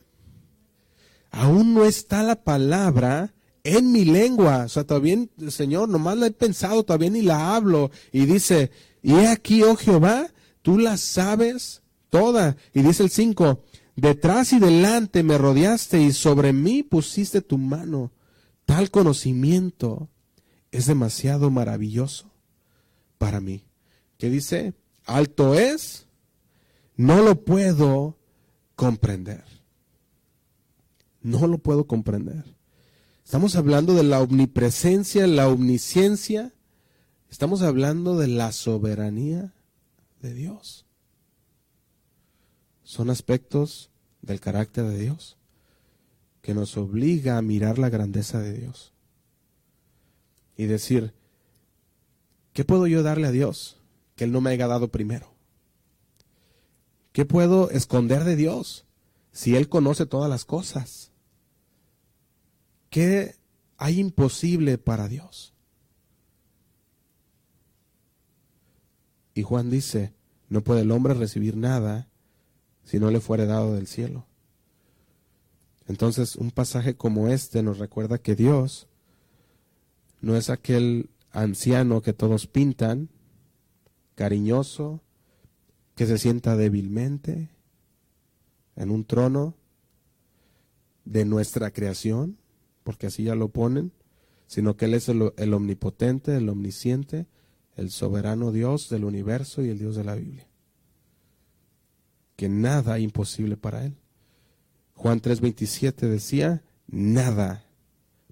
Aún 1.32 1.74
no 1.74 1.84
está 1.84 2.22
la 2.22 2.44
palabra 2.44 3.34
en 3.64 3.92
mi 3.92 4.04
lengua. 4.04 4.64
O 4.64 4.68
sea, 4.68 4.84
todavía, 4.84 5.18
Señor, 5.48 5.88
nomás 5.88 6.16
la 6.16 6.26
he 6.26 6.30
pensado, 6.30 6.82
todavía 6.82 7.10
ni 7.10 7.22
la 7.22 7.54
hablo. 7.54 7.90
Y 8.12 8.26
dice, 8.26 8.70
y 9.02 9.14
he 9.14 9.28
aquí, 9.28 9.62
oh 9.62 9.76
Jehová, 9.76 10.28
tú 10.62 10.78
la 10.78 10.96
sabes 10.96 11.82
toda. 12.08 12.56
Y 12.74 12.82
dice 12.82 13.02
el 13.02 13.10
5, 13.10 13.62
detrás 13.96 14.52
y 14.52 14.58
delante 14.58 15.22
me 15.22 15.38
rodeaste 15.38 16.00
y 16.00 16.12
sobre 16.12 16.52
mí 16.52 16.82
pusiste 16.82 17.40
tu 17.40 17.58
mano. 17.58 18.12
Tal 18.66 18.90
conocimiento 18.90 20.08
es 20.70 20.86
demasiado 20.86 21.50
maravilloso 21.50 22.30
para 23.18 23.40
mí. 23.40 23.64
¿Qué 24.18 24.30
dice? 24.30 24.74
Alto 25.04 25.54
es, 25.54 26.06
no 26.96 27.22
lo 27.22 27.44
puedo 27.44 28.18
comprender. 28.76 29.44
No 31.22 31.46
lo 31.46 31.58
puedo 31.58 31.86
comprender. 31.86 32.59
Estamos 33.30 33.54
hablando 33.54 33.94
de 33.94 34.02
la 34.02 34.20
omnipresencia, 34.20 35.24
la 35.28 35.46
omnisciencia. 35.46 36.52
Estamos 37.30 37.62
hablando 37.62 38.18
de 38.18 38.26
la 38.26 38.50
soberanía 38.50 39.54
de 40.20 40.34
Dios. 40.34 40.84
Son 42.82 43.08
aspectos 43.08 43.88
del 44.20 44.40
carácter 44.40 44.86
de 44.86 44.98
Dios 44.98 45.36
que 46.42 46.54
nos 46.54 46.76
obliga 46.76 47.38
a 47.38 47.42
mirar 47.42 47.78
la 47.78 47.88
grandeza 47.88 48.40
de 48.40 48.52
Dios 48.52 48.94
y 50.56 50.66
decir, 50.66 51.14
¿qué 52.52 52.64
puedo 52.64 52.88
yo 52.88 53.04
darle 53.04 53.28
a 53.28 53.30
Dios 53.30 53.76
que 54.16 54.24
Él 54.24 54.32
no 54.32 54.40
me 54.40 54.50
haya 54.50 54.66
dado 54.66 54.88
primero? 54.88 55.32
¿Qué 57.12 57.24
puedo 57.24 57.70
esconder 57.70 58.24
de 58.24 58.34
Dios 58.34 58.86
si 59.30 59.54
Él 59.54 59.68
conoce 59.68 60.04
todas 60.04 60.28
las 60.28 60.44
cosas? 60.44 61.09
¿Qué 62.90 63.36
hay 63.78 64.00
imposible 64.00 64.76
para 64.76 65.08
Dios? 65.08 65.54
Y 69.32 69.42
Juan 69.42 69.70
dice, 69.70 70.12
no 70.48 70.62
puede 70.62 70.82
el 70.82 70.90
hombre 70.90 71.14
recibir 71.14 71.56
nada 71.56 72.08
si 72.84 72.98
no 72.98 73.10
le 73.10 73.20
fuere 73.20 73.46
dado 73.46 73.74
del 73.74 73.86
cielo. 73.86 74.26
Entonces, 75.86 76.36
un 76.36 76.50
pasaje 76.50 76.96
como 76.96 77.28
este 77.28 77.62
nos 77.62 77.78
recuerda 77.78 78.18
que 78.18 78.34
Dios 78.34 78.88
no 80.20 80.36
es 80.36 80.50
aquel 80.50 81.10
anciano 81.30 82.02
que 82.02 82.12
todos 82.12 82.46
pintan, 82.46 83.08
cariñoso, 84.16 85.00
que 85.94 86.06
se 86.06 86.18
sienta 86.18 86.56
débilmente 86.56 87.50
en 88.76 88.90
un 88.90 89.04
trono 89.04 89.54
de 91.04 91.24
nuestra 91.24 91.70
creación, 91.70 92.39
porque 92.90 93.06
así 93.06 93.22
ya 93.22 93.36
lo 93.36 93.50
ponen, 93.50 93.92
sino 94.48 94.76
que 94.76 94.86
Él 94.86 94.94
es 94.94 95.08
el, 95.08 95.54
omnipotente, 95.54 96.36
el 96.36 96.48
omnisciente, 96.48 97.28
el 97.76 97.92
soberano 97.92 98.50
Dios 98.50 98.88
del 98.88 99.04
universo 99.04 99.62
y 99.62 99.68
el 99.68 99.78
Dios 99.78 99.94
de 99.94 100.02
la 100.02 100.16
Biblia. 100.16 100.48
Que 102.34 102.48
nada 102.48 102.98
imposible 102.98 103.56
para 103.56 103.84
Él. 103.84 103.94
Juan 104.94 105.22
3:27 105.22 106.08
decía, 106.08 106.64
nada 106.88 107.64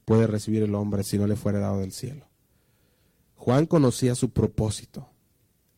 puede 0.04 0.26
recibir 0.26 0.64
el 0.64 0.74
hombre 0.74 1.04
si 1.04 1.18
no 1.18 1.28
le 1.28 1.36
fuera 1.36 1.60
dado 1.60 1.78
del 1.78 1.92
cielo. 1.92 2.26
Juan 3.36 3.66
conocía 3.66 4.16
su 4.16 4.30
propósito. 4.30 5.08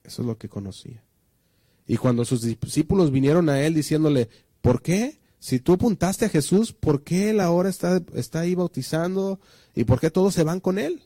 Eso 0.04 0.22
es 0.22 0.26
lo 0.26 0.38
que 0.38 0.48
conocía. 0.48 1.04
Y 1.86 1.98
cuando 1.98 2.24
sus 2.24 2.40
discípulos 2.40 3.10
vinieron 3.10 3.50
a 3.50 3.60
él 3.60 3.74
diciéndole, 3.74 4.30
¿por 4.62 4.80
qué? 4.80 5.20
Si 5.40 5.58
tú 5.58 5.72
apuntaste 5.72 6.26
a 6.26 6.28
Jesús, 6.28 6.74
¿por 6.74 7.02
qué 7.02 7.30
él 7.30 7.40
ahora 7.40 7.70
está, 7.70 8.02
está 8.14 8.40
ahí 8.40 8.54
bautizando? 8.54 9.40
¿Y 9.74 9.84
por 9.84 9.98
qué 9.98 10.10
todos 10.10 10.34
se 10.34 10.44
van 10.44 10.60
con 10.60 10.78
él? 10.78 11.02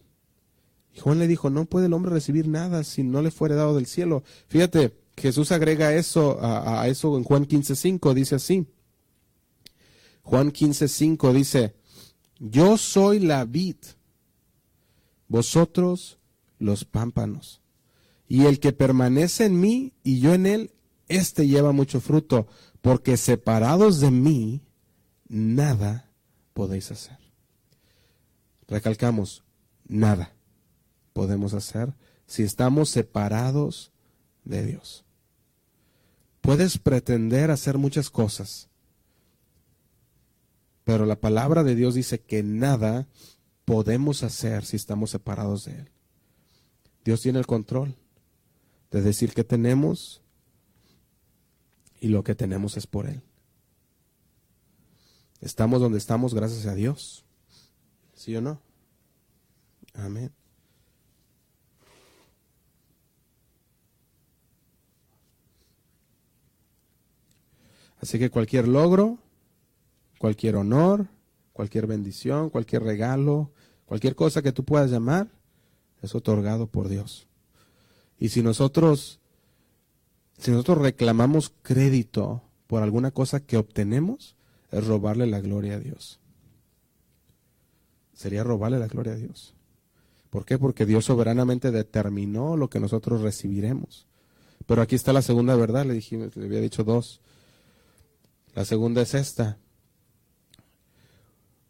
Y 0.92 0.98
Juan 0.98 1.20
le 1.20 1.28
dijo, 1.28 1.50
no 1.50 1.66
puede 1.66 1.86
el 1.86 1.92
hombre 1.92 2.12
recibir 2.12 2.48
nada 2.48 2.82
si 2.82 3.04
no 3.04 3.22
le 3.22 3.30
fuere 3.30 3.54
dado 3.54 3.76
del 3.76 3.86
cielo. 3.86 4.24
Fíjate, 4.48 4.92
Jesús 5.16 5.52
agrega 5.52 5.94
eso 5.94 6.38
a, 6.42 6.86
eso 6.88 7.16
en 7.16 7.22
Juan 7.22 7.46
15.5, 7.46 8.12
dice 8.12 8.34
así. 8.34 8.66
Juan 10.22 10.52
15.5 10.52 11.32
dice, 11.32 11.74
yo 12.40 12.76
soy 12.76 13.20
la 13.20 13.44
vid, 13.44 13.76
vosotros 15.28 16.18
los 16.58 16.84
pámpanos. 16.84 17.60
Y 18.26 18.46
el 18.46 18.58
que 18.58 18.72
permanece 18.72 19.44
en 19.44 19.60
mí 19.60 19.92
y 20.02 20.18
yo 20.18 20.34
en 20.34 20.46
él, 20.46 20.72
éste 21.08 21.46
lleva 21.46 21.70
mucho 21.70 22.00
fruto, 22.00 22.48
porque 22.84 23.16
separados 23.16 24.00
de 24.00 24.10
mí, 24.10 24.60
nada 25.26 26.12
podéis 26.52 26.90
hacer. 26.90 27.16
Recalcamos, 28.68 29.42
nada 29.88 30.34
podemos 31.14 31.54
hacer 31.54 31.94
si 32.26 32.42
estamos 32.42 32.90
separados 32.90 33.90
de 34.44 34.66
Dios. 34.66 35.06
Puedes 36.42 36.76
pretender 36.76 37.50
hacer 37.50 37.78
muchas 37.78 38.10
cosas, 38.10 38.68
pero 40.84 41.06
la 41.06 41.18
palabra 41.18 41.64
de 41.64 41.76
Dios 41.76 41.94
dice 41.94 42.20
que 42.20 42.42
nada 42.42 43.08
podemos 43.64 44.22
hacer 44.22 44.62
si 44.66 44.76
estamos 44.76 45.08
separados 45.08 45.64
de 45.64 45.72
Él. 45.72 45.90
Dios 47.02 47.22
tiene 47.22 47.38
el 47.38 47.46
control 47.46 47.96
de 48.90 49.00
decir 49.00 49.32
que 49.32 49.42
tenemos 49.42 50.20
y 52.04 52.08
lo 52.08 52.22
que 52.22 52.34
tenemos 52.34 52.76
es 52.76 52.86
por 52.86 53.06
Él. 53.06 53.22
Estamos 55.40 55.80
donde 55.80 55.96
estamos 55.96 56.34
gracias 56.34 56.66
a 56.66 56.74
Dios. 56.74 57.24
¿Sí 58.12 58.36
o 58.36 58.42
no? 58.42 58.60
Amén. 59.94 60.30
Así 68.02 68.18
que 68.18 68.28
cualquier 68.28 68.68
logro, 68.68 69.16
cualquier 70.18 70.56
honor, 70.56 71.06
cualquier 71.54 71.86
bendición, 71.86 72.50
cualquier 72.50 72.82
regalo, 72.82 73.50
cualquier 73.86 74.14
cosa 74.14 74.42
que 74.42 74.52
tú 74.52 74.62
puedas 74.62 74.90
llamar, 74.90 75.30
es 76.02 76.14
otorgado 76.14 76.66
por 76.66 76.88
Dios. 76.88 77.28
Y 78.18 78.28
si 78.28 78.42
nosotros, 78.42 79.20
si 80.38 80.50
nosotros 80.50 80.78
reclamamos 80.78 81.52
crédito 81.62 82.42
por 82.66 82.82
alguna 82.82 83.10
cosa 83.10 83.40
que 83.40 83.56
obtenemos, 83.56 84.36
es 84.70 84.86
robarle 84.86 85.26
la 85.26 85.40
gloria 85.40 85.74
a 85.74 85.80
Dios. 85.80 86.20
Sería 88.14 88.42
robarle 88.42 88.78
la 88.78 88.88
gloria 88.88 89.12
a 89.12 89.16
Dios. 89.16 89.54
¿Por 90.30 90.44
qué? 90.44 90.58
Porque 90.58 90.86
Dios 90.86 91.04
soberanamente 91.04 91.70
determinó 91.70 92.56
lo 92.56 92.68
que 92.68 92.80
nosotros 92.80 93.20
recibiremos. 93.20 94.06
Pero 94.66 94.82
aquí 94.82 94.94
está 94.96 95.12
la 95.12 95.22
segunda 95.22 95.54
verdad, 95.56 95.84
le, 95.84 95.94
dije, 95.94 96.30
le 96.34 96.44
había 96.46 96.60
dicho 96.60 96.84
dos. 96.84 97.20
La 98.54 98.64
segunda 98.64 99.02
es 99.02 99.14
esta. 99.14 99.58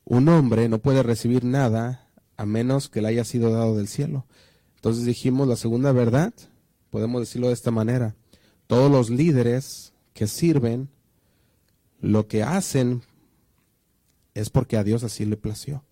Un 0.05 0.29
hombre 0.29 0.69
no 0.69 0.79
puede 0.79 1.03
recibir 1.03 1.45
nada 1.45 2.09
a 2.37 2.47
menos 2.47 2.89
que 2.89 3.03
le 3.03 3.09
haya 3.09 3.25
sido 3.25 3.51
dado 3.51 3.77
del 3.77 3.89
cielo. 3.89 4.27
Entonces 4.77 5.05
dijimos 5.05 5.49
la 5.49 5.57
segunda 5.57 5.93
verdad, 5.93 6.33
podemos 6.91 7.23
decirlo 7.23 7.49
de 7.49 7.55
esta 7.55 7.71
manera. 7.71 8.15
Todos 8.67 8.91
los 8.91 9.11
líderes 9.11 9.93
que 10.13 10.27
sirven, 10.27 10.89
lo 12.01 12.27
que 12.29 12.43
hacen 12.43 13.03
es 14.35 14.51
porque 14.51 14.77
a 14.77 14.85
Dios 14.85 15.05
así 15.05 15.25
le 15.25 15.37
plació. 15.37 15.85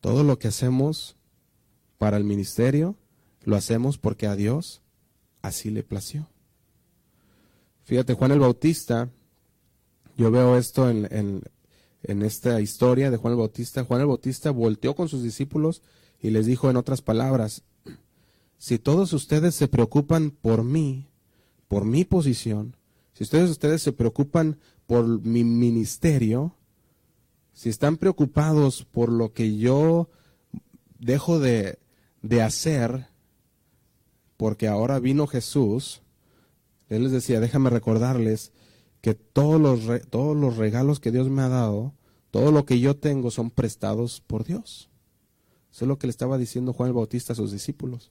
Todo 0.00 0.22
lo 0.24 0.38
que 0.38 0.48
hacemos 0.48 1.16
para 1.98 2.16
el 2.16 2.24
ministerio, 2.24 2.96
lo 3.44 3.56
hacemos 3.56 3.98
porque 3.98 4.26
a 4.26 4.36
Dios 4.36 4.82
así 5.42 5.70
le 5.70 5.82
plació. 5.82 6.28
Fíjate, 7.84 8.14
Juan 8.14 8.32
el 8.32 8.40
Bautista, 8.40 9.10
yo 10.16 10.30
veo 10.30 10.56
esto 10.56 10.88
en, 10.88 11.08
en, 12.02 12.22
esta 12.22 12.60
historia 12.60 13.10
de 13.10 13.16
Juan 13.16 13.32
el 13.32 13.38
Bautista. 13.38 13.84
Juan 13.84 14.00
el 14.00 14.06
Bautista 14.06 14.50
volteó 14.50 14.94
con 14.94 15.08
sus 15.08 15.22
discípulos 15.22 15.82
y 16.20 16.30
les 16.30 16.46
dijo 16.46 16.70
en 16.70 16.76
otras 16.76 17.02
palabras, 17.02 17.62
si 18.64 18.78
todos 18.78 19.12
ustedes 19.12 19.54
se 19.54 19.68
preocupan 19.68 20.30
por 20.30 20.64
mí, 20.64 21.10
por 21.68 21.84
mi 21.84 22.06
posición, 22.06 22.78
si 23.12 23.24
ustedes, 23.24 23.50
ustedes 23.50 23.82
se 23.82 23.92
preocupan 23.92 24.58
por 24.86 25.04
mi 25.20 25.44
ministerio, 25.44 26.56
si 27.52 27.68
están 27.68 27.98
preocupados 27.98 28.86
por 28.90 29.12
lo 29.12 29.34
que 29.34 29.58
yo 29.58 30.08
dejo 30.98 31.40
de, 31.40 31.78
de 32.22 32.40
hacer, 32.40 33.08
porque 34.38 34.66
ahora 34.66 34.98
vino 34.98 35.26
Jesús, 35.26 36.00
él 36.88 37.02
les 37.02 37.12
decía, 37.12 37.40
déjame 37.40 37.68
recordarles 37.68 38.50
que 39.02 39.12
todos 39.12 39.60
los, 39.60 40.08
todos 40.08 40.34
los 40.34 40.56
regalos 40.56 41.00
que 41.00 41.12
Dios 41.12 41.28
me 41.28 41.42
ha 41.42 41.50
dado, 41.50 41.92
todo 42.30 42.50
lo 42.50 42.64
que 42.64 42.80
yo 42.80 42.96
tengo 42.96 43.30
son 43.30 43.50
prestados 43.50 44.22
por 44.22 44.42
Dios. 44.42 44.88
Eso 45.70 45.84
es 45.84 45.88
lo 45.88 45.98
que 45.98 46.06
le 46.06 46.12
estaba 46.12 46.38
diciendo 46.38 46.72
Juan 46.72 46.88
el 46.88 46.94
Bautista 46.94 47.34
a 47.34 47.36
sus 47.36 47.52
discípulos. 47.52 48.10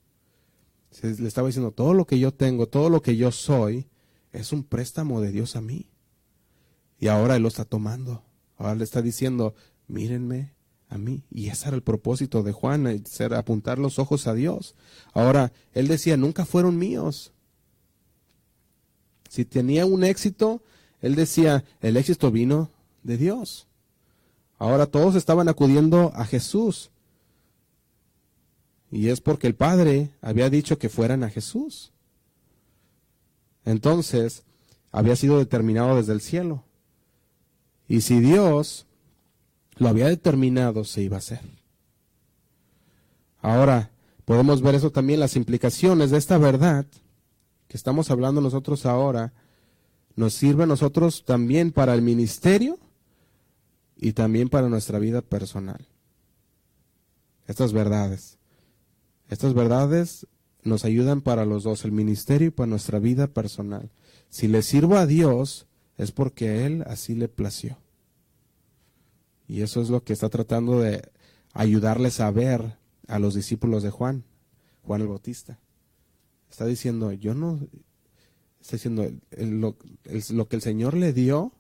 Le 1.02 1.28
estaba 1.28 1.48
diciendo, 1.48 1.72
todo 1.72 1.94
lo 1.94 2.06
que 2.06 2.20
yo 2.20 2.34
tengo, 2.34 2.68
todo 2.68 2.90
lo 2.90 3.02
que 3.02 3.16
yo 3.18 3.32
soy, 3.32 3.88
es 4.32 4.52
un 4.52 4.64
préstamo 4.64 5.22
de 5.22 5.32
Dios 5.32 5.56
a 5.56 5.62
mí. 5.62 5.90
Y 7.00 7.08
ahora 7.08 7.36
Él 7.36 7.42
lo 7.42 7.48
está 7.48 7.66
tomando. 7.66 8.24
Ahora 8.58 8.76
le 8.76 8.84
está 8.84 9.02
diciendo, 9.02 9.56
mírenme 9.88 10.54
a 10.90 10.98
mí. 10.98 11.24
Y 11.32 11.48
ese 11.48 11.68
era 11.68 11.76
el 11.76 11.84
propósito 11.84 12.44
de 12.44 12.52
Juan, 12.52 13.04
ser, 13.06 13.34
apuntar 13.34 13.80
los 13.80 14.00
ojos 14.00 14.28
a 14.28 14.34
Dios. 14.34 14.76
Ahora, 15.14 15.52
Él 15.74 15.88
decía, 15.88 16.18
nunca 16.18 16.46
fueron 16.46 16.78
míos. 16.78 17.34
Si 19.30 19.46
tenía 19.46 19.88
un 19.88 20.04
éxito, 20.04 20.62
él 21.04 21.16
decía, 21.16 21.66
el 21.82 21.98
éxito 21.98 22.32
vino 22.32 22.72
de 23.04 23.18
Dios. 23.18 23.68
Ahora 24.58 24.86
todos 24.86 25.16
estaban 25.16 25.50
acudiendo 25.50 26.14
a 26.16 26.24
Jesús. 26.24 26.92
Y 28.94 29.10
es 29.10 29.22
porque 29.22 29.48
el 29.48 29.56
Padre 29.56 30.12
había 30.22 30.52
dicho 30.52 30.78
que 30.78 30.88
fueran 30.88 31.24
a 31.24 31.30
Jesús. 31.32 31.92
Entonces, 33.66 34.44
había 34.92 35.16
sido 35.16 35.40
determinado 35.40 35.96
desde 35.96 36.14
el 36.14 36.22
cielo. 36.22 36.64
Y 37.88 38.02
si 38.02 38.20
Dios 38.20 38.86
lo 39.78 39.88
había 39.90 40.10
determinado, 40.10 40.84
se 40.84 41.02
iba 41.02 41.16
a 41.16 41.20
hacer. 41.20 41.42
Ahora, 43.42 43.90
podemos 44.26 44.62
ver 44.62 44.76
eso 44.76 44.92
también, 44.92 45.20
las 45.20 45.36
implicaciones 45.38 46.12
de 46.12 46.20
esta 46.20 46.38
verdad 46.38 46.86
que 47.68 47.78
estamos 47.78 48.12
hablando 48.12 48.42
nosotros 48.42 48.86
ahora, 48.86 49.34
nos 50.16 50.36
sirve 50.36 50.66
a 50.66 50.68
nosotros 50.68 51.26
también 51.26 51.72
para 51.72 51.96
el 51.96 52.04
ministerio 52.04 52.78
y 53.98 54.14
también 54.14 54.50
para 54.50 54.70
nuestra 54.70 55.00
vida 55.00 55.24
personal. 55.24 55.88
Estas 57.48 57.74
verdades. 57.74 58.38
Estas 59.34 59.56
verdades 59.56 60.28
nos 60.62 60.86
ayudan 60.86 61.22
para 61.22 61.44
los 61.44 61.64
dos, 61.64 61.86
el 61.86 61.92
ministerio 61.92 62.50
y 62.50 62.52
para 62.52 62.68
nuestra 62.68 63.00
vida 63.00 63.26
personal. 63.26 63.90
Si 64.30 64.48
le 64.48 64.62
sirvo 64.62 64.96
a 64.96 65.08
Dios, 65.08 65.66
es 65.98 66.12
porque 66.12 66.68
Él 66.68 66.84
así 66.86 67.16
le 67.16 67.28
plació. 67.30 67.80
Y 69.48 69.62
eso 69.62 69.82
es 69.82 69.90
lo 69.90 70.04
que 70.04 70.14
está 70.14 70.30
tratando 70.30 70.80
de 70.82 71.10
ayudarles 71.52 72.20
a 72.20 72.30
ver 72.30 72.78
a 73.08 73.18
los 73.18 73.34
discípulos 73.34 73.82
de 73.82 73.90
Juan, 73.90 74.24
Juan 74.84 75.02
el 75.02 75.08
Bautista. 75.08 75.58
Está 76.52 76.68
diciendo, 76.68 77.12
yo 77.12 77.34
no, 77.34 77.60
está 78.62 78.76
diciendo, 78.76 79.10
lo, 79.36 79.78
lo 80.30 80.48
que 80.48 80.56
el 80.56 80.62
Señor 80.62 80.94
le 80.94 81.12
dio, 81.12 81.54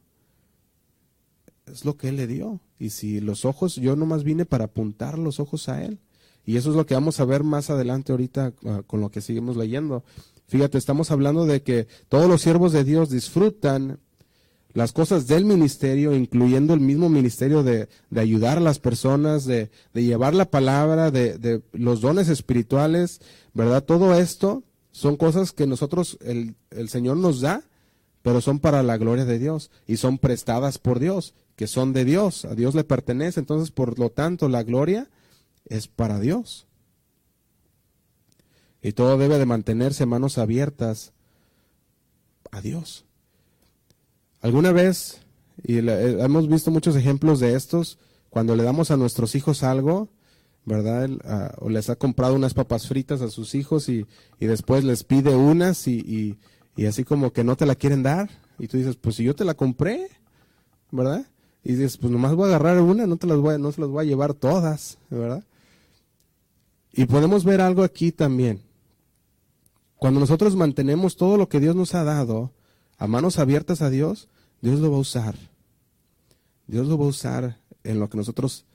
es 1.66 1.86
lo 1.86 1.98
que 1.98 2.10
Él 2.10 2.18
le 2.18 2.28
dio. 2.28 2.60
Y 2.78 2.92
si 2.92 3.20
los 3.20 3.46
ojos, 3.46 3.78
yo 3.78 3.96
nomás 3.96 4.24
vine 4.24 4.46
para 4.46 4.66
apuntar 4.66 5.18
los 5.18 5.40
ojos 5.40 5.70
a 5.70 5.84
Él. 5.84 5.98
Y 6.46 6.58
eso 6.58 6.70
es 6.72 6.76
lo 6.76 6.86
que 6.86 6.94
vamos 6.94 7.20
a 7.20 7.26
ver 7.26 7.44
más 7.44 7.70
adelante 7.70 8.12
ahorita 8.12 8.54
ah, 8.66 8.82
con 8.86 9.02
lo 9.02 9.10
que 9.10 9.22
seguimos 9.22 9.56
leyendo. 9.56 10.04
Fíjate, 10.48 10.78
estamos 10.78 11.12
hablando 11.12 11.46
de 11.46 11.64
que 11.64 11.88
todos 12.10 12.28
los 12.28 12.42
siervos 12.42 12.74
de 12.74 12.84
Dios 12.84 13.10
disfrutan 13.10 14.00
las 14.74 14.92
cosas 14.92 15.28
del 15.28 15.46
ministerio, 15.46 16.16
incluyendo 16.16 16.74
el 16.74 16.80
mismo 16.80 17.08
ministerio 17.08 17.64
de, 17.64 17.88
ayudar 18.16 18.58
a 18.58 18.62
las 18.62 18.80
personas, 18.80 19.46
de, 19.46 19.70
llevar 19.94 20.34
la 20.34 20.46
palabra, 20.46 21.12
de, 21.12 21.38
de, 21.38 21.62
los 21.72 22.02
dones 22.02 22.28
espirituales, 22.28 23.22
¿verdad? 23.54 23.84
Todo 23.84 24.16
esto 24.16 24.64
son 24.92 25.16
cosas 25.16 25.52
que 25.52 25.68
nosotros, 25.68 26.18
el, 26.22 26.56
el 26.72 26.90
Señor 26.90 27.18
nos 27.18 27.42
da, 27.42 27.64
pero 28.24 28.42
son 28.42 28.60
para 28.60 28.84
la 28.84 28.98
gloria 28.98 29.26
de 29.26 29.38
Dios 29.38 29.70
y 29.86 29.98
son 29.98 30.18
prestadas 30.18 30.80
por 30.80 31.00
Dios, 31.00 31.36
que 31.56 31.68
son 31.68 31.94
de 31.94 32.06
Dios, 32.06 32.46
a 32.46 32.56
Dios 32.56 32.74
le 32.74 32.84
pertenece, 32.84 33.40
entonces 33.40 33.70
por 33.70 34.00
lo 34.00 34.10
tanto 34.10 34.50
la 34.50 34.64
gloria 34.64 35.10
es 35.66 35.88
para 35.88 36.20
Dios. 36.20 36.68
Y 38.82 38.92
todo 38.94 39.18
debe 39.18 39.40
de 39.40 39.46
mantenerse 39.46 40.06
manos 40.06 40.38
abiertas 40.38 41.14
a 42.52 42.62
Dios. 42.62 43.06
Alguna 44.42 44.74
vez, 44.74 45.22
y 45.64 45.78
eh, 45.78 46.22
hemos 46.22 46.50
visto 46.50 46.70
muchos 46.70 46.96
ejemplos 46.96 47.40
de 47.40 47.56
estos, 47.56 47.98
cuando 48.30 48.56
le 48.56 48.64
damos 48.64 48.92
a 48.92 48.98
nuestros 48.98 49.36
hijos 49.36 49.64
algo, 49.64 50.10
¿verdad? 50.66 51.10
O 51.60 51.70
les 51.70 51.90
ha 51.90 51.96
comprado 51.96 52.36
unas 52.36 52.54
papas 52.54 52.88
fritas 52.88 53.22
a 53.22 53.30
sus 53.30 53.56
hijos 53.56 53.90
y, 53.90 54.06
después 54.40 54.84
les 54.84 55.04
pide 55.04 55.36
unas 55.36 55.88
y, 55.88 56.38
y, 56.76 56.86
así 56.86 57.04
como 57.04 57.32
que 57.32 57.44
no 57.44 57.56
te 57.56 57.66
la 57.66 57.76
quieren 57.76 58.04
dar. 58.04 58.30
Y 58.60 58.68
tú 58.68 58.78
dices, 58.78 58.98
pues 58.98 59.16
si 59.16 59.24
yo 59.24 59.36
te 59.36 59.46
la 59.46 59.54
compré, 59.54 60.10
¿verdad? 60.92 61.26
Y 61.64 61.74
dices, 61.74 61.98
pues 61.98 62.12
nomás 62.12 62.36
voy 62.36 62.52
a 62.52 62.56
agarrar 62.56 62.82
una, 62.82 63.08
no, 63.08 63.18
te 63.18 63.28
las 63.28 63.38
voy, 63.38 63.60
no 63.62 63.72
se 63.72 63.82
las 63.82 63.90
voy 63.90 64.06
a 64.06 64.08
llevar 64.08 64.34
todas, 64.34 64.98
¿verdad? 65.10 65.44
Y 66.94 67.06
podemos 67.06 67.44
ver 67.44 67.60
algo 67.60 67.84
aquí 67.84 68.12
también. 68.12 68.62
Cuando 69.98 70.20
nosotros 70.20 70.56
mantenemos 70.56 71.18
todo 71.18 71.38
lo 71.38 71.50
que 71.50 71.60
Dios 71.60 71.76
nos 71.76 71.96
ha 71.96 72.04
dado 72.04 72.54
a 72.98 73.08
manos 73.08 73.40
abiertas 73.40 73.82
a 73.82 73.90
Dios, 73.90 74.30
Dios 74.62 74.80
lo 74.80 74.92
va 74.92 74.98
a 74.98 75.02
usar. 75.02 75.36
Dios 76.68 76.88
lo 76.88 76.98
va 76.98 77.06
a 77.06 77.10
usar 77.10 77.60
en 77.84 78.00
lo 78.00 78.10
que 78.10 78.18
nosotros 78.18 78.66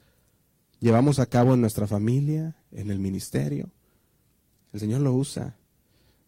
llevamos 0.80 1.18
a 1.18 1.26
cabo 1.26 1.54
en 1.54 1.60
nuestra 1.60 1.86
familia, 1.86 2.56
en 2.72 2.90
el 2.90 2.98
ministerio. 2.98 3.70
El 4.72 4.80
Señor 4.80 5.00
lo 5.00 5.14
usa. 5.14 5.56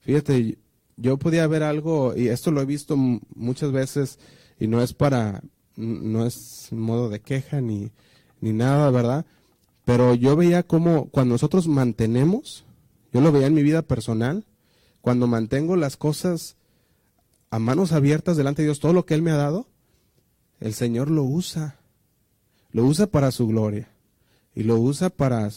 Fíjate, 0.00 0.58
yo 0.96 1.18
podía 1.18 1.46
ver 1.46 1.62
algo, 1.62 2.14
y 2.16 2.28
esto 2.28 2.50
lo 2.50 2.60
he 2.60 2.66
visto 2.66 2.96
muchas 2.96 3.72
veces, 3.72 4.18
y 4.58 4.66
no 4.66 4.80
es 4.80 4.94
para, 4.94 5.42
no 5.76 6.24
es 6.24 6.68
modo 6.70 7.08
de 7.08 7.20
queja 7.20 7.60
ni, 7.60 7.90
ni 8.40 8.52
nada, 8.52 8.90
¿verdad? 8.90 9.26
Pero 9.84 10.14
yo 10.14 10.36
veía 10.36 10.62
como 10.62 11.08
cuando 11.10 11.34
nosotros 11.34 11.66
mantenemos, 11.66 12.64
yo 13.12 13.20
lo 13.20 13.32
veía 13.32 13.46
en 13.46 13.54
mi 13.54 13.62
vida 13.62 13.82
personal, 13.82 14.44
cuando 15.00 15.26
mantengo 15.26 15.76
las 15.76 15.96
cosas 15.96 16.56
a 17.50 17.58
manos 17.58 17.92
abiertas 17.92 18.36
delante 18.36 18.62
de 18.62 18.66
Dios, 18.66 18.80
todo 18.80 18.92
lo 18.92 19.06
que 19.06 19.14
Él 19.14 19.22
me 19.22 19.30
ha 19.32 19.36
dado, 19.36 19.66
el 20.60 20.74
Señor 20.74 21.10
lo 21.10 21.24
usa. 21.24 21.76
Lo 22.72 22.84
usa 22.84 23.06
para 23.06 23.32
su 23.32 23.48
gloria. 23.48 23.88
Y 24.54 24.62
lo 24.62 24.78
usa 24.78 25.10
para, 25.10 25.50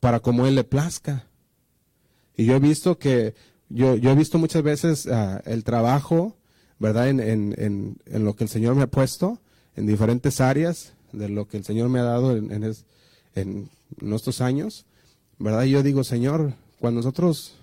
para 0.00 0.20
como 0.20 0.46
Él 0.46 0.56
le 0.56 0.64
plazca. 0.64 1.26
Y 2.36 2.44
yo 2.44 2.56
he 2.56 2.60
visto 2.60 2.98
que, 2.98 3.34
yo, 3.68 3.96
yo 3.96 4.10
he 4.10 4.14
visto 4.14 4.38
muchas 4.38 4.62
veces 4.62 5.06
ah, 5.06 5.40
el 5.46 5.64
trabajo, 5.64 6.36
¿verdad? 6.78 7.08
En, 7.08 7.20
en, 7.20 7.96
en, 8.06 8.24
lo 8.24 8.34
que 8.34 8.44
el 8.44 8.50
Señor 8.50 8.74
me 8.74 8.82
ha 8.82 8.90
puesto, 8.90 9.40
en 9.76 9.86
diferentes 9.86 10.40
áreas 10.40 10.94
de 11.12 11.28
lo 11.28 11.46
que 11.46 11.56
el 11.56 11.64
Señor 11.64 11.88
me 11.88 12.00
ha 12.00 12.04
dado 12.04 12.36
en, 12.36 12.50
en, 12.52 12.74
en 13.34 13.68
nuestros 14.00 14.40
años, 14.40 14.86
¿verdad? 15.38 15.64
Yo 15.64 15.82
digo, 15.82 16.04
Señor, 16.04 16.54
cuando 16.78 16.98
nosotros, 16.98 17.54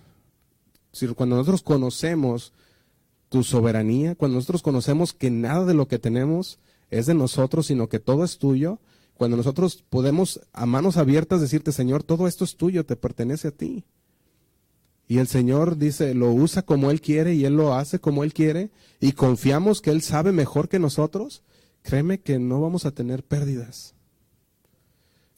cuando 1.16 1.36
nosotros 1.36 1.62
conocemos 1.62 2.54
tu 3.30 3.44
soberanía, 3.44 4.16
cuando 4.16 4.36
nosotros 4.36 4.62
conocemos 4.62 5.14
que 5.14 5.32
nada 5.32 5.66
de 5.66 5.74
lo 5.74 5.88
que 5.88 6.00
tenemos 6.00 6.60
es 6.90 7.06
de 7.06 7.14
nosotros, 7.14 7.68
sino 7.68 7.88
que 7.88 8.00
todo 8.00 8.24
es 8.24 8.38
tuyo, 8.38 8.80
cuando 9.14 9.38
nosotros 9.38 9.84
podemos 9.90 10.42
a 10.52 10.66
manos 10.66 10.98
abiertas 10.98 11.42
decirte, 11.42 11.72
Señor, 11.72 12.04
todo 12.04 12.28
esto 12.28 12.44
es 12.44 12.58
tuyo, 12.58 12.86
te 12.86 12.96
pertenece 12.96 13.50
a 13.50 13.52
ti. 13.52 13.86
Y 15.08 15.20
el 15.20 15.28
Señor 15.28 15.78
dice, 15.78 16.14
lo 16.14 16.32
usa 16.32 16.62
como 16.62 16.90
Él 16.90 17.02
quiere 17.02 17.36
y 17.36 17.46
Él 17.46 17.56
lo 17.56 17.74
hace 17.74 18.00
como 18.00 18.24
Él 18.24 18.34
quiere 18.34 18.72
y 19.00 19.12
confiamos 19.12 19.82
que 19.82 19.92
Él 19.92 20.02
sabe 20.02 20.32
mejor 20.32 20.70
que 20.70 20.80
nosotros, 20.80 21.44
créeme 21.84 22.20
que 22.20 22.40
no 22.40 22.62
vamos 22.62 22.86
a 22.86 22.92
tener 22.92 23.24
pérdidas. 23.24 23.94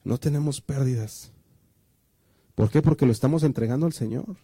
No 0.04 0.18
tenemos 0.18 0.62
pérdidas. 0.62 1.32
¿Por 2.56 2.70
qué? 2.70 2.82
Porque 2.82 3.06
lo 3.06 3.12
estamos 3.12 3.44
entregando 3.44 3.86
al 3.86 3.94
Señor. 3.94 4.38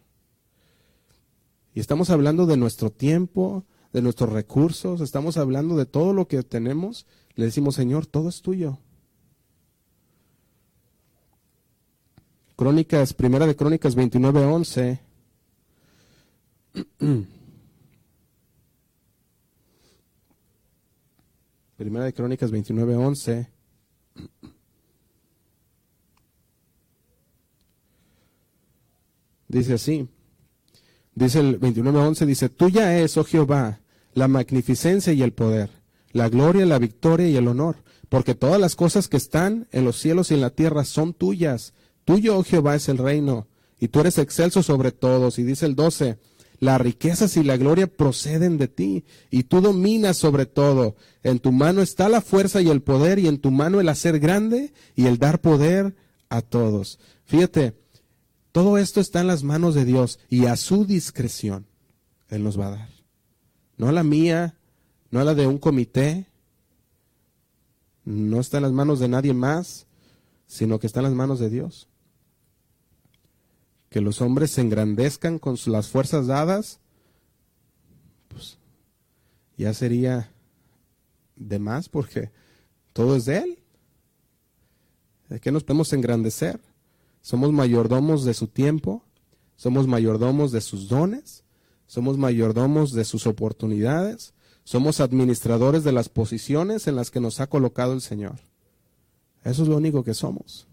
Y 1.73 1.79
estamos 1.79 2.09
hablando 2.09 2.45
de 2.45 2.57
nuestro 2.57 2.89
tiempo, 2.91 3.65
de 3.93 4.01
nuestros 4.01 4.31
recursos, 4.31 5.01
estamos 5.01 5.37
hablando 5.37 5.77
de 5.77 5.85
todo 5.85 6.13
lo 6.13 6.27
que 6.27 6.41
tenemos. 6.43 7.05
Le 7.35 7.45
decimos, 7.45 7.75
Señor, 7.75 8.05
todo 8.05 8.29
es 8.29 8.41
tuyo. 8.41 8.79
Crónicas, 12.55 13.13
primera 13.13 13.47
de 13.47 13.55
Crónicas 13.55 13.95
29, 13.95 14.45
11. 14.45 14.99
Primera 21.77 22.03
de 22.03 22.13
Crónicas 22.13 22.51
29, 22.51 22.97
11. 22.97 23.58
Dice 29.49 29.73
así. 29.73 30.07
Dice 31.15 31.39
el 31.39 31.59
29.11, 31.59 32.25
dice, 32.25 32.47
tuya 32.47 32.97
es, 32.99 33.17
oh 33.17 33.25
Jehová, 33.25 33.81
la 34.13 34.29
magnificencia 34.29 35.11
y 35.11 35.21
el 35.21 35.33
poder, 35.33 35.69
la 36.13 36.29
gloria, 36.29 36.65
la 36.65 36.79
victoria 36.79 37.27
y 37.27 37.35
el 37.35 37.47
honor, 37.47 37.83
porque 38.07 38.35
todas 38.35 38.61
las 38.61 38.75
cosas 38.75 39.09
que 39.09 39.17
están 39.17 39.67
en 39.71 39.83
los 39.83 39.97
cielos 39.97 40.31
y 40.31 40.35
en 40.35 40.41
la 40.41 40.51
tierra 40.51 40.85
son 40.85 41.13
tuyas. 41.13 41.73
Tuyo, 42.05 42.37
oh 42.37 42.43
Jehová, 42.43 42.75
es 42.75 42.87
el 42.87 42.99
reino, 42.99 43.47
y 43.79 43.89
tú 43.89 43.99
eres 43.99 44.17
excelso 44.17 44.63
sobre 44.63 44.91
todos. 44.91 45.39
Y 45.39 45.43
dice 45.43 45.65
el 45.65 45.75
12, 45.75 46.19
las 46.59 46.79
riquezas 46.79 47.35
y 47.37 47.43
la 47.43 47.57
gloria 47.57 47.87
proceden 47.87 48.57
de 48.57 48.67
ti, 48.67 49.03
y 49.31 49.43
tú 49.43 49.61
dominas 49.61 50.15
sobre 50.15 50.45
todo. 50.45 50.95
En 51.23 51.39
tu 51.39 51.51
mano 51.51 51.81
está 51.81 52.07
la 52.07 52.21
fuerza 52.21 52.61
y 52.61 52.69
el 52.69 52.81
poder, 52.81 53.17
y 53.19 53.27
en 53.27 53.39
tu 53.39 53.51
mano 53.51 53.81
el 53.81 53.89
hacer 53.89 54.19
grande 54.19 54.73
y 54.95 55.07
el 55.07 55.17
dar 55.17 55.41
poder 55.41 55.95
a 56.29 56.41
todos. 56.41 56.99
Fíjate, 57.25 57.75
todo 58.51 58.77
esto 58.77 58.99
está 58.99 59.21
en 59.21 59.27
las 59.27 59.43
manos 59.43 59.75
de 59.75 59.85
Dios 59.85 60.19
y 60.29 60.45
a 60.45 60.55
su 60.55 60.85
discreción 60.85 61.65
Él 62.29 62.43
nos 62.43 62.59
va 62.59 62.67
a 62.67 62.71
dar. 62.71 62.89
No 63.77 63.87
a 63.87 63.91
la 63.91 64.03
mía, 64.03 64.57
no 65.11 65.19
a 65.19 65.23
la 65.23 65.35
de 65.35 65.47
un 65.47 65.57
comité, 65.57 66.27
no 68.05 68.39
está 68.39 68.57
en 68.57 68.63
las 68.63 68.71
manos 68.71 68.99
de 68.99 69.07
nadie 69.07 69.33
más, 69.33 69.87
sino 70.47 70.79
que 70.79 70.87
está 70.87 70.99
en 70.99 71.05
las 71.05 71.13
manos 71.13 71.39
de 71.39 71.49
Dios. 71.49 71.87
Que 73.89 74.01
los 74.01 74.21
hombres 74.21 74.51
se 74.51 74.61
engrandezcan 74.61 75.39
con 75.39 75.57
las 75.67 75.87
fuerzas 75.87 76.27
dadas, 76.27 76.79
pues 78.27 78.57
ya 79.57 79.73
sería 79.73 80.31
de 81.35 81.59
más 81.59 81.87
porque 81.89 82.31
todo 82.93 83.15
es 83.15 83.25
de 83.25 83.37
Él. 83.37 83.59
¿De 85.29 85.39
qué 85.39 85.51
nos 85.51 85.63
podemos 85.63 85.93
engrandecer? 85.93 86.59
Somos 87.21 87.51
mayordomos 87.51 88.23
de 88.23 88.33
su 88.33 88.47
tiempo, 88.47 89.03
somos 89.55 89.87
mayordomos 89.87 90.51
de 90.51 90.61
sus 90.61 90.87
dones, 90.87 91.43
somos 91.85 92.17
mayordomos 92.17 92.93
de 92.93 93.03
sus 93.03 93.27
oportunidades, 93.27 94.33
somos 94.63 94.99
administradores 94.99 95.83
de 95.83 95.91
las 95.91 96.09
posiciones 96.09 96.87
en 96.87 96.95
las 96.95 97.11
que 97.11 97.19
nos 97.19 97.39
ha 97.39 97.47
colocado 97.47 97.93
el 97.93 98.01
Señor. 98.01 98.39
Eso 99.43 99.63
es 99.63 99.69
lo 99.69 99.77
único 99.77 100.03
que 100.03 100.13
somos. 100.13 100.67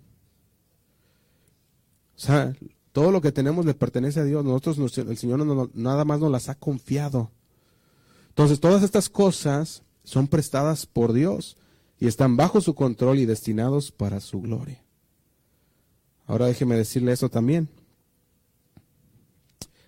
O 2.16 2.20
sea, 2.20 2.54
todo 2.92 3.10
lo 3.10 3.20
que 3.20 3.32
tenemos 3.32 3.64
le 3.66 3.74
pertenece 3.74 4.20
a 4.20 4.24
Dios. 4.24 4.44
Nosotros, 4.44 4.98
el 4.98 5.16
Señor 5.16 5.70
nada 5.74 6.04
más 6.04 6.20
nos 6.20 6.30
las 6.30 6.48
ha 6.48 6.54
confiado. 6.54 7.30
Entonces, 8.28 8.60
todas 8.60 8.82
estas 8.82 9.08
cosas 9.08 9.82
son 10.04 10.28
prestadas 10.28 10.86
por 10.86 11.12
Dios 11.12 11.56
y 11.98 12.06
están 12.06 12.36
bajo 12.36 12.60
su 12.60 12.74
control 12.74 13.18
y 13.18 13.26
destinados 13.26 13.90
para 13.90 14.20
su 14.20 14.40
gloria. 14.40 14.85
Ahora 16.26 16.46
déjeme 16.46 16.76
decirle 16.76 17.12
eso 17.12 17.28
también. 17.28 17.68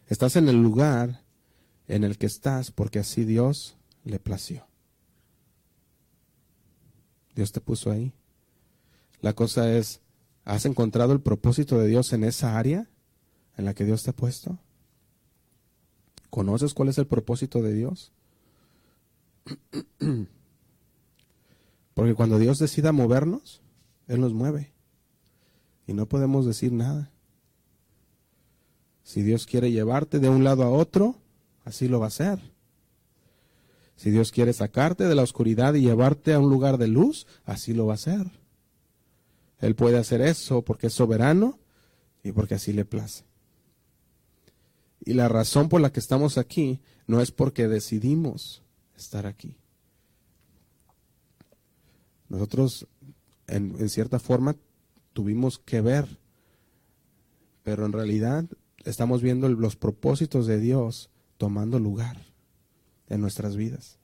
Estás 0.06 0.36
en 0.36 0.48
el 0.48 0.62
lugar 0.62 1.22
en 1.86 2.04
el 2.04 2.16
que 2.16 2.26
estás 2.26 2.70
porque 2.70 3.00
así 3.00 3.24
Dios 3.24 3.76
le 4.04 4.18
plació. 4.18 4.66
Dios 7.34 7.52
te 7.52 7.60
puso 7.60 7.90
ahí. 7.90 8.12
La 9.20 9.32
cosa 9.34 9.72
es, 9.72 10.00
¿has 10.44 10.64
encontrado 10.64 11.12
el 11.12 11.20
propósito 11.20 11.78
de 11.78 11.88
Dios 11.88 12.12
en 12.12 12.24
esa 12.24 12.58
área 12.58 12.88
en 13.56 13.64
la 13.64 13.74
que 13.74 13.84
Dios 13.84 14.02
te 14.02 14.10
ha 14.10 14.16
puesto? 14.16 14.58
¿Conoces 16.30 16.74
cuál 16.74 16.88
es 16.88 16.98
el 16.98 17.06
propósito 17.06 17.62
de 17.62 17.74
Dios? 17.74 18.12
Porque 21.94 22.14
cuando 22.14 22.38
Dios 22.38 22.58
decida 22.58 22.92
movernos, 22.92 23.60
Él 24.06 24.20
nos 24.20 24.32
mueve. 24.32 24.72
Y 25.88 25.94
no 25.94 26.06
podemos 26.06 26.44
decir 26.44 26.70
nada. 26.70 27.10
Si 29.02 29.22
Dios 29.22 29.46
quiere 29.46 29.72
llevarte 29.72 30.18
de 30.18 30.28
un 30.28 30.44
lado 30.44 30.62
a 30.62 30.68
otro, 30.68 31.16
así 31.64 31.88
lo 31.88 31.98
va 31.98 32.04
a 32.04 32.08
hacer. 32.08 32.38
Si 33.96 34.10
Dios 34.10 34.30
quiere 34.30 34.52
sacarte 34.52 35.04
de 35.04 35.14
la 35.14 35.22
oscuridad 35.22 35.72
y 35.72 35.80
llevarte 35.80 36.34
a 36.34 36.40
un 36.40 36.50
lugar 36.50 36.76
de 36.76 36.88
luz, 36.88 37.26
así 37.46 37.72
lo 37.72 37.86
va 37.86 37.94
a 37.94 37.94
hacer. 37.94 38.30
Él 39.60 39.74
puede 39.74 39.96
hacer 39.96 40.20
eso 40.20 40.60
porque 40.60 40.88
es 40.88 40.92
soberano 40.92 41.58
y 42.22 42.32
porque 42.32 42.56
así 42.56 42.74
le 42.74 42.84
place. 42.84 43.24
Y 45.00 45.14
la 45.14 45.28
razón 45.28 45.70
por 45.70 45.80
la 45.80 45.90
que 45.90 46.00
estamos 46.00 46.36
aquí 46.36 46.80
no 47.06 47.22
es 47.22 47.32
porque 47.32 47.66
decidimos 47.66 48.62
estar 48.94 49.24
aquí. 49.24 49.56
Nosotros, 52.28 52.86
en, 53.46 53.74
en 53.78 53.88
cierta 53.88 54.18
forma, 54.18 54.54
tuvimos 55.12 55.58
que 55.58 55.80
ver, 55.80 56.06
pero 57.62 57.86
en 57.86 57.92
realidad 57.92 58.44
estamos 58.84 59.22
viendo 59.22 59.48
los 59.48 59.76
propósitos 59.76 60.46
de 60.46 60.58
Dios 60.58 61.10
tomando 61.36 61.78
lugar 61.78 62.16
en 63.08 63.20
nuestras 63.20 63.56
vidas. 63.56 63.98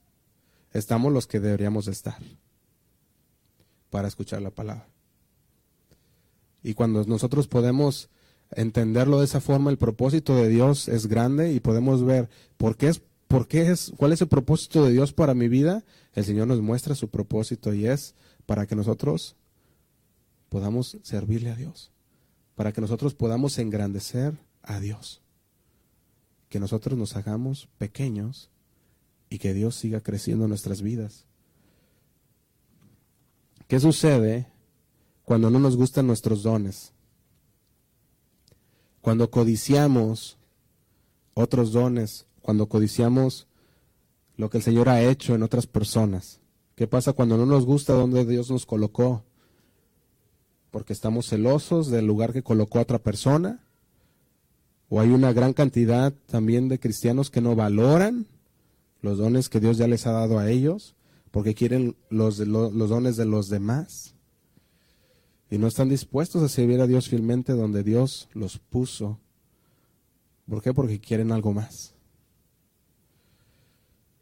Estamos 0.72 1.12
los 1.12 1.26
que 1.26 1.40
deberíamos 1.40 1.88
estar 1.88 2.18
para 3.90 4.08
escuchar 4.08 4.42
la 4.42 4.50
palabra. 4.50 4.88
Y 6.62 6.74
cuando 6.74 7.04
nosotros 7.04 7.46
podemos 7.46 8.08
entenderlo 8.50 9.18
de 9.18 9.26
esa 9.26 9.40
forma, 9.40 9.70
el 9.70 9.78
propósito 9.78 10.34
de 10.34 10.48
Dios 10.48 10.88
es 10.88 11.06
grande 11.06 11.52
y 11.52 11.60
podemos 11.60 12.04
ver 12.04 12.28
por 12.56 12.76
qué 12.76 12.88
es, 12.88 13.02
por 13.28 13.46
qué 13.46 13.70
es, 13.70 13.92
cuál 13.96 14.12
es 14.12 14.20
el 14.20 14.28
propósito 14.28 14.84
de 14.84 14.92
Dios 14.92 15.12
para 15.12 15.34
mi 15.34 15.48
vida, 15.48 15.84
el 16.14 16.24
Señor 16.24 16.48
nos 16.48 16.60
muestra 16.60 16.94
su 16.94 17.08
propósito 17.08 17.74
y 17.74 17.86
es 17.86 18.14
para 18.46 18.66
que 18.66 18.76
nosotros 18.76 19.36
podamos 20.54 20.96
servirle 21.02 21.50
a 21.50 21.56
Dios, 21.56 21.90
para 22.54 22.70
que 22.70 22.80
nosotros 22.80 23.12
podamos 23.12 23.58
engrandecer 23.58 24.38
a 24.62 24.78
Dios. 24.78 25.20
Que 26.48 26.60
nosotros 26.60 26.96
nos 26.96 27.16
hagamos 27.16 27.68
pequeños 27.76 28.50
y 29.28 29.38
que 29.38 29.52
Dios 29.52 29.74
siga 29.74 30.00
creciendo 30.00 30.44
en 30.44 30.50
nuestras 30.50 30.80
vidas. 30.80 31.26
¿Qué 33.66 33.80
sucede 33.80 34.46
cuando 35.24 35.50
no 35.50 35.58
nos 35.58 35.76
gustan 35.76 36.06
nuestros 36.06 36.44
dones? 36.44 36.92
Cuando 39.00 39.32
codiciamos 39.32 40.38
otros 41.34 41.72
dones, 41.72 42.28
cuando 42.42 42.68
codiciamos 42.68 43.48
lo 44.36 44.50
que 44.50 44.58
el 44.58 44.62
Señor 44.62 44.88
ha 44.88 45.02
hecho 45.02 45.34
en 45.34 45.42
otras 45.42 45.66
personas. 45.66 46.40
¿Qué 46.76 46.86
pasa 46.86 47.12
cuando 47.12 47.36
no 47.36 47.44
nos 47.44 47.66
gusta 47.66 47.94
donde 47.94 48.24
Dios 48.24 48.52
nos 48.52 48.66
colocó? 48.66 49.24
Porque 50.74 50.92
estamos 50.92 51.28
celosos 51.28 51.88
del 51.88 52.04
lugar 52.04 52.32
que 52.32 52.42
colocó 52.42 52.80
otra 52.80 52.98
persona 52.98 53.60
o 54.88 55.00
hay 55.00 55.10
una 55.10 55.32
gran 55.32 55.52
cantidad 55.52 56.12
también 56.26 56.68
de 56.68 56.80
cristianos 56.80 57.30
que 57.30 57.40
no 57.40 57.54
valoran 57.54 58.26
los 59.00 59.18
dones 59.18 59.48
que 59.48 59.60
Dios 59.60 59.78
ya 59.78 59.86
les 59.86 60.04
ha 60.08 60.10
dado 60.10 60.40
a 60.40 60.50
ellos, 60.50 60.96
porque 61.30 61.54
quieren 61.54 61.94
los, 62.10 62.40
los 62.40 62.90
dones 62.90 63.16
de 63.16 63.24
los 63.24 63.48
demás. 63.48 64.16
Y 65.48 65.58
no 65.58 65.68
están 65.68 65.88
dispuestos 65.88 66.42
a 66.42 66.48
servir 66.48 66.80
a 66.80 66.88
Dios 66.88 67.08
fielmente 67.08 67.52
donde 67.52 67.84
Dios 67.84 68.28
los 68.32 68.58
puso. 68.58 69.20
¿Por 70.48 70.60
qué? 70.60 70.74
Porque 70.74 70.98
quieren 70.98 71.30
algo 71.30 71.52
más. 71.52 71.94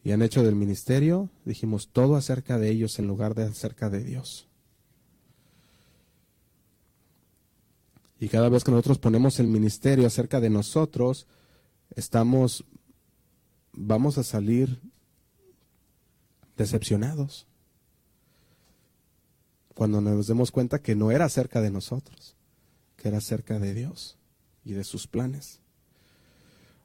Y 0.05 0.11
han 0.11 0.21
hecho 0.21 0.43
del 0.43 0.55
ministerio, 0.55 1.31
dijimos, 1.47 1.89
todo 1.89 2.15
acerca 2.15 2.59
de 2.59 2.69
ellos 2.69 2.99
en 2.99 3.07
lugar 3.07 3.35
de 3.35 3.45
acerca 3.45 3.89
de 3.89 4.05
Dios. 4.05 4.52
Y 8.23 8.29
cada 8.29 8.49
vez 8.49 8.63
que 8.63 8.71
nosotros 8.71 9.01
ponemos 9.01 9.41
el 9.41 9.49
ministerio 9.49 10.07
acerca 10.07 10.39
de 10.39 10.49
nosotros, 10.49 11.27
estamos, 11.97 12.65
vamos 13.73 14.17
a 14.17 14.23
salir 14.23 14.81
decepcionados. 16.57 17.49
Cuando 19.75 20.01
nos 20.01 20.29
demos 20.29 20.53
cuenta 20.53 20.81
que 20.81 20.95
no 20.95 21.11
era 21.11 21.25
acerca 21.25 21.61
de 21.61 21.73
nosotros, 21.73 22.37
que 22.95 23.09
era 23.09 23.19
acerca 23.19 23.59
de 23.59 23.75
Dios 23.75 24.19
y 24.65 24.75
de 24.75 24.85
sus 24.85 25.09
planes. 25.09 25.59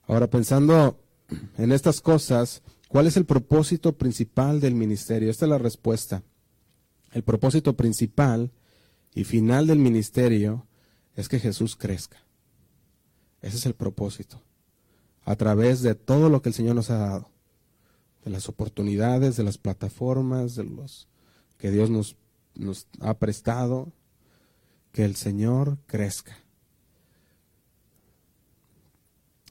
Ahora, 0.07 0.31
pensando 0.31 0.99
en 1.59 1.71
estas 1.71 2.01
cosas, 2.01 2.63
¿cuál 2.87 3.05
es 3.05 3.15
el 3.15 3.25
propósito 3.25 3.95
principal 3.95 4.59
del 4.59 4.73
ministerio? 4.73 5.29
Esta 5.29 5.45
es 5.45 5.49
la 5.51 5.59
respuesta. 5.59 6.23
El 7.11 7.21
propósito 7.21 7.77
principal 7.77 8.51
y 9.13 9.23
final 9.23 9.67
del 9.67 9.77
ministerio 9.77 10.65
es 11.17 11.27
que 11.27 11.39
Jesús 11.39 11.75
crezca. 11.75 12.17
Ese 13.41 13.57
es 13.57 13.65
el 13.65 13.73
propósito. 13.73 14.41
A 15.25 15.35
través 15.35 15.81
de 15.81 15.95
todo 15.95 16.29
lo 16.29 16.41
que 16.41 16.49
el 16.49 16.55
Señor 16.55 16.75
nos 16.75 16.89
ha 16.89 16.97
dado, 16.99 17.31
de 18.23 18.29
las 18.29 18.47
oportunidades, 18.47 19.35
de 19.35 19.43
las 19.43 19.57
plataformas, 19.57 20.55
de 20.55 20.63
los 20.63 21.09
que 21.57 21.71
Dios 21.71 21.89
nos, 21.89 22.15
ha 23.01 23.17
prestado, 23.17 23.91
que 24.91 25.03
el 25.03 25.15
Señor 25.15 25.79
crezca. 25.87 26.37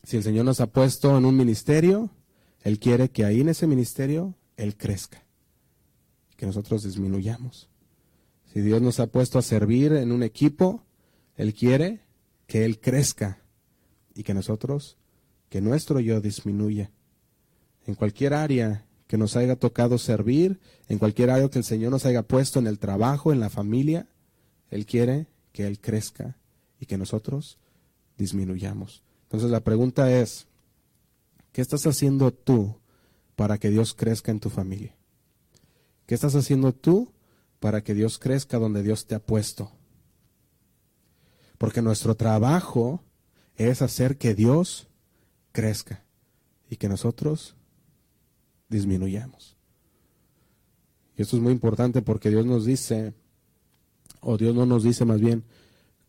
Si 0.04 0.16
el 0.16 0.22
Señor 0.22 0.44
nos 0.44 0.60
ha 0.60 0.68
puesto 0.68 1.18
en 1.18 1.24
un 1.24 1.36
ministerio, 1.36 2.10
Él 2.62 2.78
quiere 2.78 3.10
que 3.10 3.24
ahí 3.24 3.40
en 3.40 3.48
ese 3.48 3.66
ministerio 3.66 4.34
Él 4.56 4.76
crezca, 4.76 5.24
que 6.36 6.46
nosotros 6.46 6.84
disminuyamos. 6.84 7.68
Si 8.52 8.60
Dios 8.60 8.80
nos 8.80 9.00
ha 9.00 9.08
puesto 9.08 9.38
a 9.40 9.42
servir 9.42 9.92
en 9.92 10.12
un 10.12 10.22
equipo, 10.22 10.85
él 11.36 11.54
quiere 11.54 12.00
que 12.46 12.64
Él 12.64 12.80
crezca 12.80 13.42
y 14.14 14.22
que 14.22 14.34
nosotros, 14.34 14.96
que 15.48 15.60
nuestro 15.60 16.00
yo 16.00 16.20
disminuya. 16.20 16.90
En 17.86 17.94
cualquier 17.94 18.34
área 18.34 18.86
que 19.06 19.18
nos 19.18 19.36
haya 19.36 19.56
tocado 19.56 19.98
servir, 19.98 20.58
en 20.88 20.98
cualquier 20.98 21.30
área 21.30 21.48
que 21.48 21.58
el 21.58 21.64
Señor 21.64 21.92
nos 21.92 22.06
haya 22.06 22.22
puesto 22.22 22.58
en 22.58 22.66
el 22.66 22.78
trabajo, 22.78 23.32
en 23.32 23.40
la 23.40 23.50
familia, 23.50 24.08
Él 24.70 24.86
quiere 24.86 25.26
que 25.52 25.66
Él 25.66 25.80
crezca 25.80 26.36
y 26.80 26.86
que 26.86 26.98
nosotros 26.98 27.58
disminuyamos. 28.16 29.02
Entonces 29.24 29.50
la 29.50 29.60
pregunta 29.60 30.10
es, 30.10 30.46
¿qué 31.52 31.60
estás 31.60 31.86
haciendo 31.86 32.32
tú 32.32 32.80
para 33.34 33.58
que 33.58 33.70
Dios 33.70 33.94
crezca 33.94 34.32
en 34.32 34.40
tu 34.40 34.50
familia? 34.50 34.96
¿Qué 36.06 36.14
estás 36.14 36.34
haciendo 36.34 36.72
tú 36.72 37.12
para 37.60 37.82
que 37.82 37.94
Dios 37.94 38.18
crezca 38.18 38.58
donde 38.58 38.82
Dios 38.82 39.06
te 39.06 39.14
ha 39.14 39.18
puesto? 39.18 39.75
Porque 41.58 41.82
nuestro 41.82 42.14
trabajo 42.14 43.02
es 43.56 43.82
hacer 43.82 44.18
que 44.18 44.34
Dios 44.34 44.88
crezca 45.52 46.04
y 46.68 46.76
que 46.76 46.88
nosotros 46.88 47.56
disminuyamos. 48.68 49.56
Y 51.16 51.22
esto 51.22 51.36
es 51.36 51.42
muy 51.42 51.52
importante 51.52 52.02
porque 52.02 52.28
Dios 52.28 52.44
nos 52.44 52.66
dice, 52.66 53.14
o 54.20 54.36
Dios 54.36 54.54
no 54.54 54.66
nos 54.66 54.82
dice 54.82 55.04
más 55.04 55.20
bien 55.20 55.44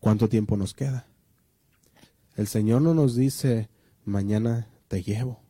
cuánto 0.00 0.28
tiempo 0.28 0.56
nos 0.56 0.74
queda. 0.74 1.06
El 2.36 2.46
Señor 2.46 2.82
no 2.82 2.94
nos 2.94 3.16
dice, 3.16 3.68
mañana 4.04 4.68
te 4.86 5.02
llevo. 5.02 5.40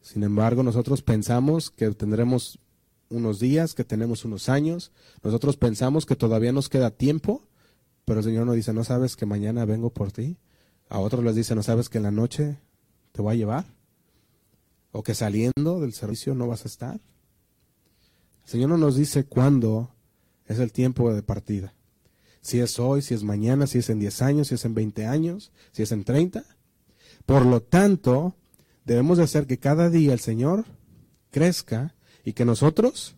Sin 0.00 0.22
embargo, 0.22 0.62
nosotros 0.62 1.02
pensamos 1.02 1.70
que 1.70 1.90
tendremos 1.90 2.60
unos 3.08 3.40
días, 3.40 3.74
que 3.74 3.84
tenemos 3.84 4.24
unos 4.24 4.48
años, 4.48 4.92
nosotros 5.22 5.56
pensamos 5.56 6.06
que 6.06 6.16
todavía 6.16 6.52
nos 6.52 6.68
queda 6.68 6.90
tiempo 6.90 7.45
pero 8.06 8.20
el 8.20 8.24
Señor 8.24 8.46
nos 8.46 8.56
dice, 8.56 8.72
¿no 8.72 8.84
sabes 8.84 9.16
que 9.16 9.26
mañana 9.26 9.66
vengo 9.66 9.90
por 9.90 10.10
ti? 10.10 10.38
A 10.88 11.00
otros 11.00 11.22
les 11.22 11.34
dice, 11.34 11.54
¿no 11.54 11.62
sabes 11.62 11.90
que 11.90 11.98
en 11.98 12.04
la 12.04 12.10
noche 12.10 12.56
te 13.12 13.20
voy 13.20 13.34
a 13.34 13.36
llevar? 13.36 13.76
o 14.96 15.02
que 15.02 15.14
saliendo 15.14 15.78
del 15.78 15.92
servicio 15.92 16.34
no 16.34 16.48
vas 16.48 16.64
a 16.64 16.68
estar. 16.68 16.94
El 18.44 18.50
Señor 18.50 18.70
no 18.70 18.78
nos 18.78 18.96
dice 18.96 19.24
cuándo 19.24 19.90
es 20.46 20.58
el 20.58 20.72
tiempo 20.72 21.12
de 21.12 21.22
partida. 21.22 21.74
Si 22.40 22.60
es 22.60 22.78
hoy, 22.78 23.02
si 23.02 23.12
es 23.12 23.22
mañana, 23.22 23.66
si 23.66 23.78
es 23.78 23.90
en 23.90 23.98
10 23.98 24.22
años, 24.22 24.48
si 24.48 24.54
es 24.54 24.64
en 24.64 24.72
20 24.72 25.04
años, 25.04 25.52
si 25.72 25.82
es 25.82 25.92
en 25.92 26.02
30. 26.02 26.46
Por 27.26 27.44
lo 27.44 27.60
tanto, 27.60 28.36
debemos 28.86 29.18
de 29.18 29.24
hacer 29.24 29.46
que 29.46 29.58
cada 29.58 29.90
día 29.90 30.14
el 30.14 30.20
Señor 30.20 30.64
crezca 31.30 31.94
y 32.24 32.32
que 32.32 32.46
nosotros 32.46 33.16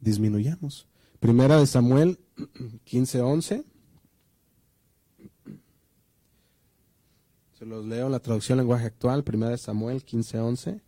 disminuyamos. 0.00 0.86
Primera 1.18 1.58
de 1.58 1.66
Samuel 1.66 2.20
15:11. 2.86 3.64
Se 7.58 7.66
los 7.66 7.84
leo 7.84 8.06
en 8.06 8.12
la 8.12 8.20
traducción 8.20 8.58
lenguaje 8.58 8.86
actual, 8.86 9.24
Primera 9.24 9.50
de 9.50 9.58
Samuel 9.58 10.04
15:11. 10.04 10.80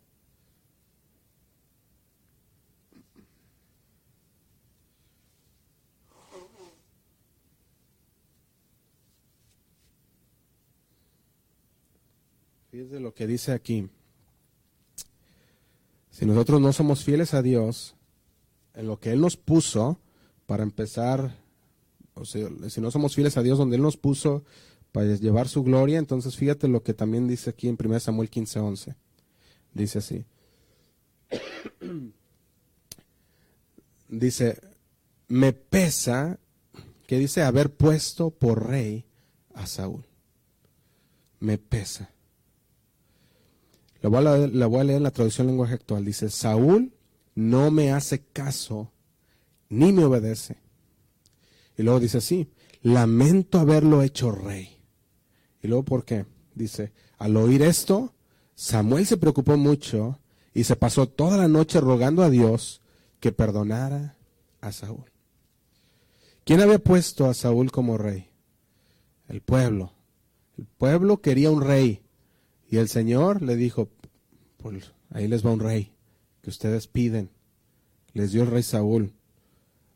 Fíjense 12.69 13.01
lo 13.01 13.13
que 13.13 13.27
dice 13.27 13.51
aquí. 13.51 13.89
Si 16.09 16.25
nosotros 16.25 16.61
no 16.61 16.71
somos 16.71 17.03
fieles 17.03 17.33
a 17.33 17.41
Dios 17.41 17.95
en 18.75 18.87
lo 18.87 18.97
que 18.97 19.11
Él 19.11 19.19
nos 19.19 19.35
puso, 19.35 19.99
para 20.45 20.63
empezar, 20.63 21.35
o 22.13 22.23
sea, 22.23 22.47
si 22.69 22.79
no 22.79 22.91
somos 22.91 23.13
fieles 23.13 23.35
a 23.35 23.41
Dios 23.41 23.57
donde 23.57 23.75
Él 23.75 23.81
nos 23.81 23.97
puso 23.97 24.45
para 24.91 25.15
llevar 25.15 25.47
su 25.47 25.63
gloria, 25.63 25.99
entonces 25.99 26.35
fíjate 26.35 26.67
lo 26.67 26.83
que 26.83 26.93
también 26.93 27.27
dice 27.27 27.49
aquí 27.51 27.67
en 27.67 27.77
1 27.79 27.99
Samuel 27.99 28.29
15:11. 28.29 28.95
Dice 29.73 29.99
así. 29.99 30.25
dice, 34.09 34.59
me 35.27 35.53
pesa, 35.53 36.39
que 37.07 37.17
dice 37.17 37.41
haber 37.41 37.71
puesto 37.71 38.29
por 38.29 38.67
rey 38.67 39.05
a 39.53 39.65
Saúl. 39.65 40.05
Me 41.39 41.57
pesa. 41.57 42.11
La 44.01 44.09
voy, 44.09 44.25
a 44.25 44.83
leer, 44.83 44.97
en 44.97 45.03
la 45.03 45.11
traducción 45.11 45.47
lenguaje 45.47 45.75
actual. 45.75 46.03
Dice, 46.03 46.29
Saúl 46.29 46.93
no 47.35 47.71
me 47.71 47.91
hace 47.91 48.23
caso 48.23 48.91
ni 49.69 49.93
me 49.93 50.03
obedece. 50.03 50.57
Y 51.77 51.83
luego 51.83 51.99
dice 51.99 52.17
así, 52.17 52.49
lamento 52.81 53.59
haberlo 53.59 54.01
hecho 54.01 54.31
rey. 54.31 54.80
Y 55.61 55.67
luego, 55.67 55.83
¿por 55.83 56.05
qué? 56.05 56.25
Dice, 56.55 56.91
al 57.17 57.37
oír 57.37 57.61
esto, 57.61 58.13
Samuel 58.55 59.05
se 59.05 59.17
preocupó 59.17 59.57
mucho 59.57 60.19
y 60.53 60.63
se 60.63 60.75
pasó 60.75 61.07
toda 61.07 61.37
la 61.37 61.47
noche 61.47 61.79
rogando 61.79 62.23
a 62.23 62.29
Dios 62.29 62.81
que 63.19 63.31
perdonara 63.31 64.17
a 64.59 64.71
Saúl. 64.71 65.05
¿Quién 66.43 66.61
había 66.61 66.79
puesto 66.79 67.27
a 67.27 67.33
Saúl 67.33 67.71
como 67.71 67.97
rey? 67.97 68.29
El 69.27 69.41
pueblo. 69.41 69.93
El 70.57 70.65
pueblo 70.65 71.21
quería 71.21 71.51
un 71.51 71.61
rey. 71.61 72.01
Y 72.69 72.77
el 72.77 72.89
Señor 72.89 73.41
le 73.41 73.55
dijo, 73.55 73.89
pues 74.57 74.91
ahí 75.11 75.27
les 75.27 75.45
va 75.45 75.51
un 75.51 75.59
rey 75.59 75.93
que 76.41 76.49
ustedes 76.49 76.87
piden. 76.87 77.29
Les 78.13 78.31
dio 78.31 78.43
el 78.43 78.51
rey 78.51 78.63
Saúl. 78.63 79.13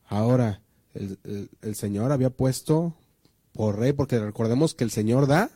Ahora, 0.05 0.61
el, 0.93 1.49
el 1.61 1.75
Señor 1.75 2.11
había 2.11 2.29
puesto 2.29 2.95
por 3.55 3.79
rey, 3.79 3.93
porque 3.93 4.19
recordemos 4.19 4.75
que 4.75 4.83
el 4.83 4.91
Señor 4.91 5.27
da 5.27 5.49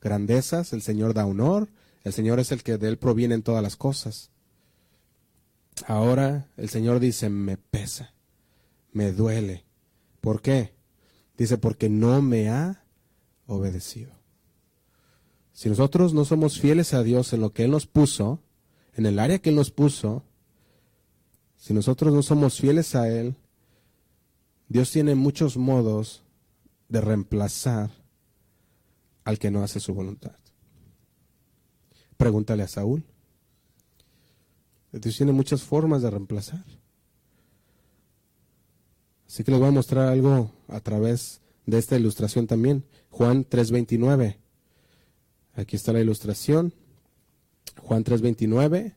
grandezas, 0.00 0.72
el 0.72 0.82
Señor 0.82 1.14
da 1.14 1.24
honor, 1.24 1.68
el 2.02 2.12
Señor 2.12 2.40
es 2.40 2.50
el 2.50 2.64
que 2.64 2.78
de 2.78 2.88
él 2.88 2.98
provienen 2.98 3.42
todas 3.42 3.62
las 3.62 3.76
cosas. 3.76 4.30
Ahora 5.86 6.48
el 6.56 6.68
Señor 6.68 6.98
dice, 6.98 7.30
me 7.30 7.56
pesa, 7.56 8.12
me 8.92 9.12
duele. 9.12 9.64
¿Por 10.20 10.42
qué? 10.42 10.74
Dice, 11.38 11.58
porque 11.58 11.88
no 11.88 12.20
me 12.22 12.50
ha 12.50 12.84
obedecido. 13.46 14.10
Si 15.52 15.68
nosotros 15.68 16.12
no 16.12 16.24
somos 16.24 16.58
fieles 16.58 16.92
a 16.92 17.04
Dios 17.04 17.32
en 17.32 17.40
lo 17.40 17.52
que 17.52 17.64
Él 17.64 17.70
nos 17.70 17.86
puso, 17.86 18.40
en 18.94 19.06
el 19.06 19.18
área 19.18 19.38
que 19.38 19.50
Él 19.50 19.56
nos 19.56 19.70
puso, 19.70 20.24
si 21.56 21.72
nosotros 21.72 22.12
no 22.12 22.22
somos 22.22 22.58
fieles 22.58 22.96
a 22.96 23.08
Él, 23.08 23.36
Dios 24.68 24.90
tiene 24.90 25.14
muchos 25.14 25.56
modos 25.56 26.24
de 26.90 27.00
reemplazar 27.00 27.90
al 29.24 29.38
que 29.38 29.50
no 29.50 29.62
hace 29.62 29.80
su 29.80 29.94
voluntad. 29.94 30.36
Pregúntale 32.18 32.62
a 32.62 32.68
Saúl. 32.68 33.04
Dios 34.92 35.16
tiene 35.16 35.32
muchas 35.32 35.62
formas 35.62 36.02
de 36.02 36.10
reemplazar. 36.10 36.64
Así 39.26 39.44
que 39.44 39.52
les 39.52 39.60
voy 39.60 39.68
a 39.68 39.72
mostrar 39.72 40.08
algo 40.08 40.50
a 40.68 40.80
través 40.80 41.40
de 41.64 41.78
esta 41.78 41.96
ilustración 41.96 42.48
también. 42.48 42.84
Juan 43.10 43.44
3:29. 43.48 44.38
Aquí 45.54 45.76
está 45.76 45.92
la 45.92 46.00
ilustración. 46.00 46.74
Juan 47.80 48.04
3:29 48.04 48.96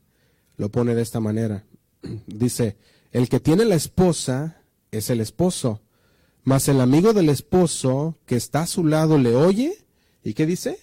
lo 0.58 0.70
pone 0.70 0.96
de 0.96 1.04
esta 1.04 1.20
manera. 1.20 1.64
Dice, 2.28 2.78
el 3.12 3.30
que 3.30 3.39
tiene 3.39 3.66
la 3.66 3.76
esposa 3.76 4.64
es 4.91 5.12
el 5.12 5.22
esposo, 5.22 5.82
mas 6.44 6.68
el 6.68 6.82
amigo 6.82 7.14
del 7.14 7.30
esposo 7.30 8.18
que 8.26 8.36
está 8.36 8.62
a 8.62 8.68
su 8.68 8.86
lado 8.86 9.18
le 9.18 9.36
oye 9.36 9.78
y 10.24 10.34
¿qué 10.34 10.46
dice? 10.46 10.80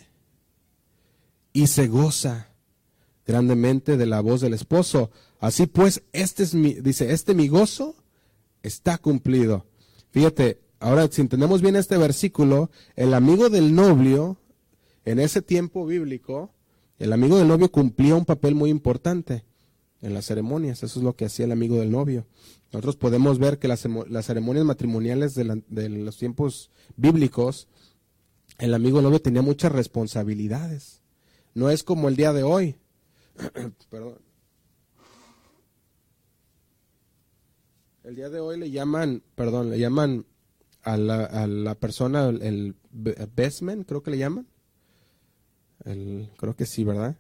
Y 1.53 1.67
se 1.67 1.89
goza 1.89 2.49
grandemente 3.27 3.97
de 3.97 4.07
la 4.07 4.21
voz 4.21 4.41
del 4.41 4.55
esposo. 4.55 5.11
Así 5.39 5.67
pues, 5.67 6.03
este 6.13 6.43
es 6.43 6.55
mi, 6.55 6.75
dice, 6.75 7.13
este 7.13 7.35
mi 7.35 7.49
gozo 7.49 7.97
está 8.63 8.99
cumplido. 8.99 9.67
Fíjate, 10.11 10.61
ahora 10.79 11.09
si 11.11 11.21
entendemos 11.21 11.63
bien 11.63 11.77
este 11.77 11.97
versículo, 11.97 12.71
el 12.97 13.15
amigo 13.15 13.51
del 13.51 13.75
novio 13.75 14.39
en 15.05 15.19
ese 15.19 15.43
tiempo 15.43 15.87
bíblico, 15.87 16.53
el 16.99 17.13
amigo 17.13 17.39
del 17.39 17.49
novio 17.49 17.71
cumplía 17.71 18.15
un 18.15 18.25
papel 18.25 18.55
muy 18.55 18.71
importante 18.71 19.45
en 20.03 20.15
las 20.15 20.27
ceremonias. 20.27 20.83
Eso 20.83 20.99
es 20.99 21.05
lo 21.05 21.15
que 21.15 21.27
hacía 21.27 21.45
el 21.45 21.53
amigo 21.53 21.77
del 21.77 21.91
novio. 21.91 22.27
Nosotros 22.73 22.97
podemos 22.97 23.39
ver 23.39 23.59
que 23.59 23.69
las, 23.69 23.81
ceremonias 24.23 24.65
matrimoniales 24.65 25.35
de, 25.35 25.63
de, 25.69 25.89
los 25.89 26.19
tiempos 26.19 26.71
bíblicos, 26.97 27.69
el 28.59 28.75
amigo 28.75 28.99
del 28.99 29.05
novio 29.05 29.21
tenía 29.21 29.43
muchas 29.43 29.73
responsabilidades. 29.73 31.03
No 31.55 31.71
es 31.71 31.83
como 31.83 32.09
el 32.09 32.17
día 32.17 32.33
de 32.33 32.43
hoy. 32.43 32.77
Perdón. 33.91 34.19
El 38.05 38.17
día 38.17 38.31
de 38.31 38.41
hoy 38.41 38.59
le 38.59 38.71
llaman, 38.71 39.23
perdón, 39.35 39.71
le 39.71 39.79
llaman 39.79 40.25
a 40.83 40.97
la, 40.97 41.25
a 41.25 41.47
la 41.47 41.75
persona 41.75 42.29
el 42.29 42.75
bestman, 42.91 43.85
creo 43.85 44.03
que 44.03 44.11
le 44.11 44.19
llaman 44.19 44.47
creo 46.37 46.57
que 46.57 46.67
sí, 46.67 46.85
¿verdad? 46.85 47.17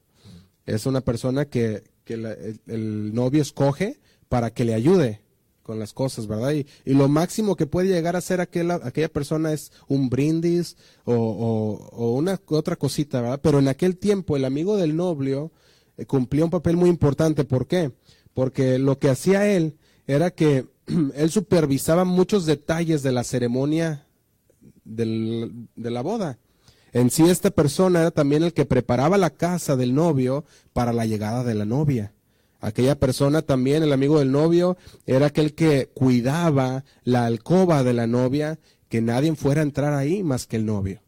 Es 0.67 0.87
una 0.87 1.01
persona 1.01 1.47
que, 1.47 1.85
el, 2.15 3.15
novio 3.15 3.43
escoge 3.43 4.01
para 4.29 4.51
que 4.51 4.65
le 4.65 4.75
ayude 4.75 5.21
con 5.63 5.79
las 5.79 5.93
cosas, 5.93 6.27
¿verdad? 6.27 6.53
Y, 6.53 6.67
lo 6.85 7.09
máximo 7.09 7.57
que 7.57 7.67
puede 7.67 7.89
llegar 7.89 8.17
a 8.17 8.19
hacer 8.19 8.41
aquella, 8.41 8.81
aquella 8.83 9.09
persona 9.09 9.53
es 9.53 9.73
un 9.89 10.09
brindis 10.09 10.77
o, 11.05 12.15
una 12.19 12.41
otra 12.47 12.77
cosita, 12.77 13.21
¿verdad? 13.21 13.41
Pero 13.43 13.59
en 13.59 13.69
aquel 13.69 13.97
tiempo 13.97 14.37
el 14.37 14.45
amigo 14.45 14.77
del 14.77 14.97
novio 14.97 15.53
eh, 15.97 16.07
cumplía 16.07 16.45
un 16.45 16.51
papel 16.51 16.77
muy 16.77 16.91
importante. 16.91 17.45
¿Por 17.45 17.67
qué? 17.67 17.93
Porque 18.35 18.79
lo 18.79 18.99
que 18.99 19.11
hacía 19.11 19.49
él 19.49 19.77
era 20.07 20.31
que 20.31 20.67
él 21.15 21.31
supervisaba 21.31 22.05
muchos 22.05 22.47
detalles 22.47 23.03
de 23.03 23.13
la 23.13 23.25
ceremonia 23.25 24.07
de 24.85 25.91
la 25.91 26.03
boda. 26.03 26.39
En 26.93 27.11
sí 27.11 27.29
esta 27.29 27.51
persona 27.51 28.01
era 28.01 28.11
también 28.11 28.43
el 28.43 28.53
que 28.53 28.67
preparaba 28.67 29.17
la 29.17 29.31
casa 29.31 29.77
del 29.77 29.95
novio 29.95 30.45
para 30.73 30.93
la 30.93 31.07
llegada 31.07 31.45
de 31.45 31.55
la 31.55 31.65
novia. 31.65 32.13
Aquella 32.61 32.99
persona 32.99 33.43
también, 33.43 33.83
el 33.83 33.93
amigo 33.93 34.19
del 34.19 34.33
novio, 34.33 34.77
era 35.07 35.27
aquel 35.27 35.55
que 35.55 35.89
cuidaba 35.95 36.85
la 37.05 37.27
alcoba 37.27 37.85
de 37.85 37.95
la 37.95 38.07
novia, 38.07 38.59
que 38.89 39.01
nadie 39.01 39.35
fuera 39.35 39.61
a 39.61 39.65
entrar 39.65 39.95
ahí 39.95 40.23
más 40.23 40.47
que 40.47 40.57
el 40.57 40.67
novio. 40.67 41.01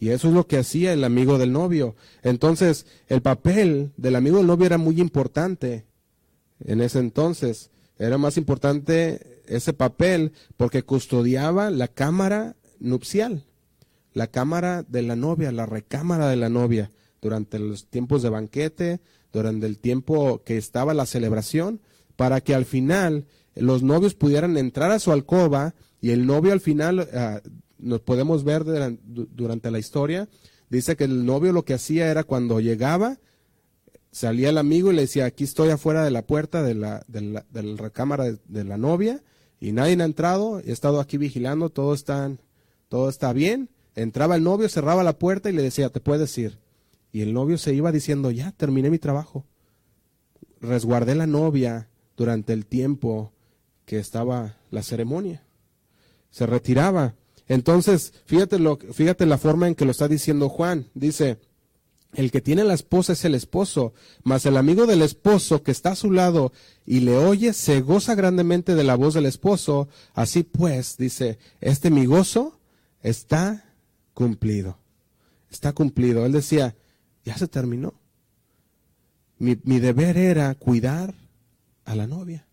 Y 0.00 0.10
eso 0.10 0.28
es 0.28 0.34
lo 0.34 0.46
que 0.46 0.58
hacía 0.58 0.92
el 0.92 1.04
amigo 1.04 1.38
del 1.38 1.52
novio. 1.52 1.94
Entonces, 2.22 2.86
el 3.08 3.20
papel 3.20 3.92
del 3.96 4.16
amigo 4.16 4.38
del 4.38 4.46
novio 4.46 4.66
era 4.66 4.78
muy 4.78 5.00
importante 5.00 5.86
en 6.64 6.80
ese 6.80 6.98
entonces. 6.98 7.70
Era 7.98 8.16
más 8.16 8.36
importante 8.36 9.42
ese 9.46 9.72
papel 9.72 10.32
porque 10.56 10.82
custodiaba 10.82 11.70
la 11.70 11.88
cámara 11.88 12.56
nupcial 12.78 13.47
la 14.18 14.26
cámara 14.26 14.82
de 14.82 15.02
la 15.02 15.14
novia, 15.14 15.52
la 15.52 15.64
recámara 15.64 16.28
de 16.28 16.34
la 16.34 16.48
novia, 16.48 16.90
durante 17.22 17.60
los 17.60 17.86
tiempos 17.86 18.20
de 18.20 18.28
banquete, 18.28 19.00
durante 19.32 19.66
el 19.66 19.78
tiempo 19.78 20.42
que 20.44 20.56
estaba 20.56 20.92
la 20.92 21.06
celebración, 21.06 21.80
para 22.16 22.40
que 22.40 22.56
al 22.56 22.64
final 22.64 23.26
los 23.54 23.84
novios 23.84 24.14
pudieran 24.14 24.56
entrar 24.56 24.90
a 24.90 24.98
su 24.98 25.12
alcoba 25.12 25.76
y 26.00 26.10
el 26.10 26.26
novio 26.26 26.52
al 26.52 26.60
final, 26.60 27.08
ah, 27.14 27.40
nos 27.78 28.00
podemos 28.00 28.42
ver 28.42 28.64
durante 29.04 29.70
la 29.70 29.78
historia, 29.78 30.28
dice 30.68 30.96
que 30.96 31.04
el 31.04 31.24
novio 31.24 31.52
lo 31.52 31.64
que 31.64 31.74
hacía 31.74 32.10
era 32.10 32.24
cuando 32.24 32.58
llegaba, 32.58 33.18
salía 34.10 34.48
el 34.48 34.58
amigo 34.58 34.90
y 34.90 34.96
le 34.96 35.02
decía, 35.02 35.26
aquí 35.26 35.44
estoy 35.44 35.70
afuera 35.70 36.04
de 36.04 36.10
la 36.10 36.26
puerta 36.26 36.64
de 36.64 36.74
la, 36.74 37.04
de 37.06 37.20
la, 37.20 37.46
de 37.50 37.62
la 37.62 37.76
recámara 37.80 38.24
de, 38.24 38.38
de, 38.48 38.64
la 38.64 38.78
novia 38.78 39.22
y 39.60 39.70
nadie 39.70 39.96
ha 40.00 40.04
entrado, 40.04 40.58
he 40.58 40.72
estado 40.72 40.98
aquí 40.98 41.18
vigilando, 41.18 41.70
todo 41.70 41.94
está, 41.94 42.28
todo 42.88 43.08
está 43.08 43.32
bien. 43.32 43.70
Entraba 43.94 44.36
el 44.36 44.44
novio, 44.44 44.68
cerraba 44.68 45.02
la 45.02 45.18
puerta 45.18 45.50
y 45.50 45.52
le 45.52 45.62
decía, 45.62 45.88
te 45.90 46.00
puedes 46.00 46.36
ir. 46.38 46.58
Y 47.12 47.22
el 47.22 47.32
novio 47.32 47.58
se 47.58 47.74
iba 47.74 47.92
diciendo, 47.92 48.30
ya, 48.30 48.52
terminé 48.52 48.90
mi 48.90 48.98
trabajo. 48.98 49.44
Resguardé 50.60 51.14
la 51.14 51.26
novia 51.26 51.88
durante 52.16 52.52
el 52.52 52.66
tiempo 52.66 53.32
que 53.84 53.98
estaba 53.98 54.56
la 54.70 54.82
ceremonia. 54.82 55.42
Se 56.30 56.46
retiraba. 56.46 57.14
Entonces, 57.46 58.12
fíjate, 58.26 58.58
lo, 58.58 58.76
fíjate 58.76 59.24
la 59.24 59.38
forma 59.38 59.66
en 59.66 59.74
que 59.74 59.84
lo 59.84 59.90
está 59.90 60.08
diciendo 60.08 60.48
Juan. 60.48 60.88
Dice, 60.94 61.38
el 62.14 62.30
que 62.30 62.40
tiene 62.40 62.64
la 62.64 62.74
esposa 62.74 63.12
es 63.12 63.24
el 63.24 63.34
esposo, 63.34 63.92
mas 64.22 64.46
el 64.46 64.56
amigo 64.56 64.86
del 64.86 65.02
esposo 65.02 65.62
que 65.62 65.70
está 65.70 65.92
a 65.92 65.96
su 65.96 66.10
lado 66.10 66.52
y 66.86 67.00
le 67.00 67.16
oye 67.16 67.52
se 67.52 67.80
goza 67.82 68.14
grandemente 68.14 68.74
de 68.74 68.84
la 68.84 68.96
voz 68.96 69.14
del 69.14 69.26
esposo. 69.26 69.88
Así 70.14 70.42
pues, 70.42 70.96
dice, 70.96 71.38
este 71.60 71.90
mi 71.90 72.06
gozo 72.06 72.58
está 73.02 73.67
cumplido. 74.18 74.78
Está 75.48 75.72
cumplido. 75.72 76.26
Él 76.26 76.32
decía, 76.32 76.74
ya 77.24 77.38
se 77.38 77.46
terminó. 77.46 77.94
Mi, 79.38 79.58
mi 79.62 79.78
deber 79.78 80.16
era 80.16 80.54
cuidar 80.56 81.14
a 81.84 81.94
la 81.94 82.06
novia. 82.06 82.48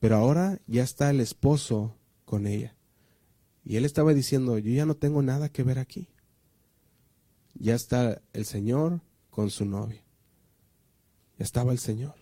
Pero 0.00 0.16
ahora 0.16 0.58
ya 0.66 0.82
está 0.82 1.10
el 1.10 1.20
esposo 1.20 1.94
con 2.24 2.46
ella. 2.46 2.74
Y 3.64 3.76
él 3.76 3.84
estaba 3.84 4.14
diciendo, 4.14 4.56
yo 4.58 4.72
ya 4.72 4.86
no 4.86 4.94
tengo 4.94 5.20
nada 5.20 5.50
que 5.50 5.62
ver 5.62 5.78
aquí 5.78 6.08
ya 7.58 7.74
está 7.74 8.22
el 8.32 8.44
Señor 8.44 9.00
con 9.30 9.50
su 9.50 9.64
novia. 9.64 10.02
Ya 11.38 11.44
estaba 11.44 11.72
el 11.72 11.78
Señor. 11.78 12.14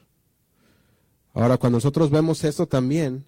Ahora, 1.32 1.56
cuando 1.56 1.78
nosotros 1.78 2.10
vemos 2.10 2.44
esto 2.44 2.66
también, 2.66 3.24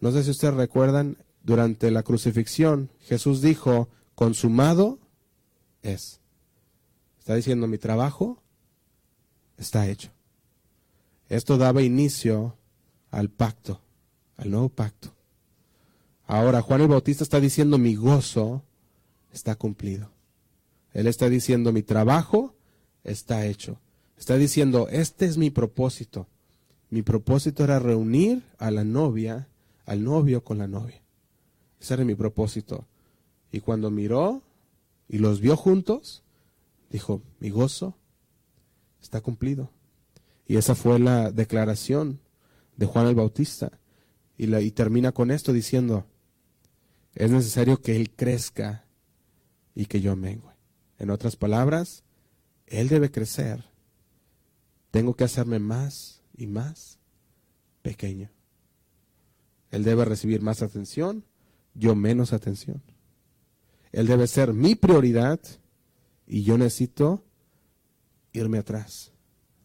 no 0.00 0.10
sé 0.12 0.24
si 0.24 0.30
ustedes 0.30 0.54
recuerdan, 0.54 1.16
durante 1.44 1.90
la 1.90 2.02
crucifixión, 2.02 2.90
Jesús 3.00 3.40
dijo, 3.40 3.88
consumado 4.14 4.98
es. 5.82 6.20
Está 7.18 7.34
diciendo, 7.34 7.66
mi 7.66 7.78
trabajo 7.78 8.42
está 9.56 9.88
hecho. 9.88 10.10
Esto 11.28 11.56
daba 11.56 11.82
inicio 11.82 12.56
al 13.10 13.30
pacto, 13.30 13.80
al 14.36 14.50
nuevo 14.50 14.68
pacto. 14.68 15.14
Ahora 16.26 16.62
Juan 16.62 16.80
el 16.80 16.88
Bautista 16.88 17.24
está 17.24 17.40
diciendo, 17.40 17.78
mi 17.78 17.94
gozo 17.94 18.64
está 19.32 19.54
cumplido. 19.54 20.10
Él 20.92 21.06
está 21.06 21.28
diciendo, 21.28 21.72
mi 21.72 21.82
trabajo 21.82 22.54
está 23.04 23.46
hecho. 23.46 23.78
Está 24.18 24.36
diciendo, 24.36 24.88
este 24.90 25.26
es 25.26 25.36
mi 25.36 25.50
propósito. 25.50 26.26
Mi 26.90 27.02
propósito 27.02 27.64
era 27.64 27.78
reunir 27.78 28.42
a 28.58 28.70
la 28.70 28.84
novia, 28.84 29.48
al 29.86 30.04
novio 30.04 30.44
con 30.44 30.58
la 30.58 30.68
novia. 30.68 31.02
Ese 31.80 31.94
era 31.94 32.04
mi 32.04 32.14
propósito. 32.14 32.86
Y 33.52 33.60
cuando 33.60 33.90
miró 33.90 34.42
y 35.08 35.18
los 35.18 35.40
vio 35.40 35.56
juntos, 35.56 36.24
dijo, 36.90 37.22
mi 37.38 37.50
gozo 37.50 37.94
está 39.00 39.20
cumplido. 39.20 39.70
Y 40.46 40.56
esa 40.56 40.74
fue 40.74 40.98
la 40.98 41.30
declaración 41.30 42.18
de 42.76 42.86
Juan 42.86 43.06
el 43.06 43.14
Bautista. 43.14 43.78
Y, 44.38 44.70
termina 44.72 45.12
con 45.12 45.30
esto 45.30 45.52
diciendo, 45.52 46.06
es 47.14 47.30
necesario 47.30 47.80
que 47.80 47.94
Él 47.94 48.10
crezca 48.10 48.86
y 49.74 49.86
que 49.86 50.00
yo 50.00 50.16
mengue. 50.16 50.48
En 50.98 51.10
otras 51.10 51.36
palabras, 51.36 52.04
Él 52.66 52.88
debe 52.88 53.10
crecer. 53.10 53.64
Tengo 54.90 55.14
que 55.14 55.24
hacerme 55.24 55.58
más 55.58 56.22
y 56.36 56.46
más 56.46 56.98
pequeño. 57.82 58.30
Él 59.70 59.84
debe 59.84 60.04
recibir 60.04 60.42
más 60.42 60.62
atención, 60.62 61.24
yo 61.74 61.94
menos 61.94 62.32
atención. 62.32 62.82
Él 63.92 64.06
debe 64.06 64.26
ser 64.26 64.52
mi 64.52 64.74
prioridad 64.74 65.40
y 66.26 66.42
yo 66.42 66.58
necesito 66.58 67.24
irme 68.32 68.58
atrás 68.58 69.12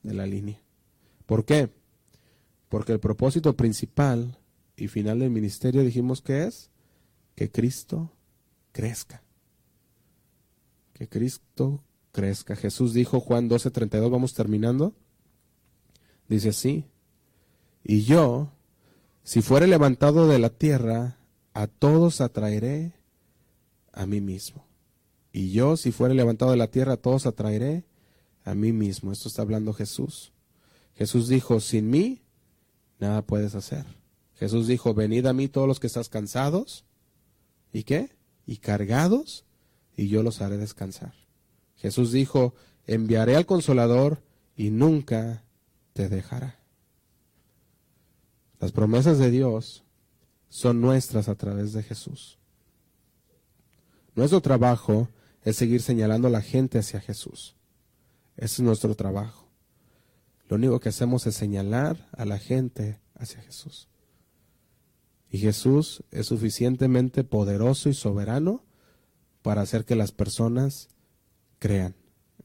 de 0.03 0.13
la 0.13 0.25
línea. 0.25 0.61
¿Por 1.25 1.45
qué? 1.45 1.69
Porque 2.69 2.91
el 2.91 2.99
propósito 2.99 3.55
principal 3.55 4.37
y 4.75 4.87
final 4.89 5.19
del 5.19 5.31
ministerio 5.31 5.83
dijimos 5.83 6.21
que 6.21 6.43
es 6.43 6.69
que 7.35 7.49
Cristo 7.49 8.11
crezca 8.71 9.23
que 10.97 11.07
Cristo 11.07 11.83
crezca. 12.11 12.55
Jesús 12.55 12.93
dijo, 12.93 13.19
Juan 13.19 13.49
12:32, 13.49 14.09
vamos 14.09 14.33
terminando. 14.33 14.95
Dice 16.27 16.49
así, 16.49 16.85
y 17.83 18.01
yo, 18.01 18.51
si 19.23 19.41
fuere 19.41 19.67
levantado 19.67 20.27
de 20.27 20.39
la 20.39 20.49
tierra, 20.49 21.19
a 21.53 21.67
todos 21.67 22.19
atraeré 22.19 22.93
a 23.97 24.05
mí 24.05 24.21
mismo. 24.21 24.65
Y 25.33 25.51
yo, 25.51 25.75
si 25.75 25.91
fuere 25.91 26.13
levantado 26.13 26.51
de 26.51 26.57
la 26.57 26.69
tierra, 26.69 26.97
todos 26.97 27.25
atraeré 27.25 27.83
a 28.45 28.53
mí 28.53 28.71
mismo. 28.71 29.11
Esto 29.11 29.27
está 29.27 29.41
hablando 29.41 29.73
Jesús. 29.73 30.31
Jesús 30.95 31.27
dijo, 31.27 31.59
sin 31.59 31.89
mí, 31.89 32.21
nada 32.99 33.23
puedes 33.23 33.55
hacer. 33.55 33.85
Jesús 34.35 34.67
dijo, 34.67 34.93
venid 34.93 35.25
a 35.25 35.33
mí 35.33 35.47
todos 35.47 35.67
los 35.67 35.79
que 35.79 35.87
estás 35.87 36.09
cansados. 36.09 36.85
¿Y 37.73 37.83
qué? 37.83 38.15
Y 38.45 38.57
cargados 38.57 39.45
y 39.95 40.07
yo 40.07 40.21
los 40.21 40.41
haré 40.41 40.57
descansar. 40.57 41.13
Jesús 41.75 42.11
dijo, 42.11 42.53
enviaré 42.85 43.35
al 43.35 43.47
consolador 43.47 44.23
y 44.55 44.69
nunca 44.69 45.43
te 45.93 46.07
dejará. 46.07 46.59
Las 48.59 48.71
promesas 48.71 49.17
de 49.17 49.31
Dios 49.31 49.83
son 50.49 50.81
nuestras 50.81 51.29
a 51.29 51.35
través 51.35 51.73
de 51.73 51.83
Jesús. 51.83 52.37
Nuestro 54.17 54.41
trabajo 54.41 55.09
es 55.43 55.57
seguir 55.57 55.83
señalando 55.83 56.27
a 56.27 56.31
la 56.31 56.41
gente 56.41 56.79
hacia 56.79 56.99
Jesús. 56.99 57.55
Ese 58.35 58.55
es 58.55 58.59
nuestro 58.61 58.95
trabajo. 58.95 59.47
Lo 60.49 60.55
único 60.55 60.79
que 60.79 60.89
hacemos 60.89 61.27
es 61.27 61.35
señalar 61.35 62.09
a 62.13 62.25
la 62.25 62.39
gente 62.39 62.99
hacia 63.13 63.43
Jesús. 63.43 63.89
Y 65.29 65.37
Jesús 65.37 66.03
es 66.09 66.25
suficientemente 66.25 67.23
poderoso 67.23 67.89
y 67.89 67.93
soberano 67.93 68.65
para 69.43 69.61
hacer 69.61 69.85
que 69.85 69.95
las 69.95 70.11
personas 70.11 70.87
crean 71.59 71.93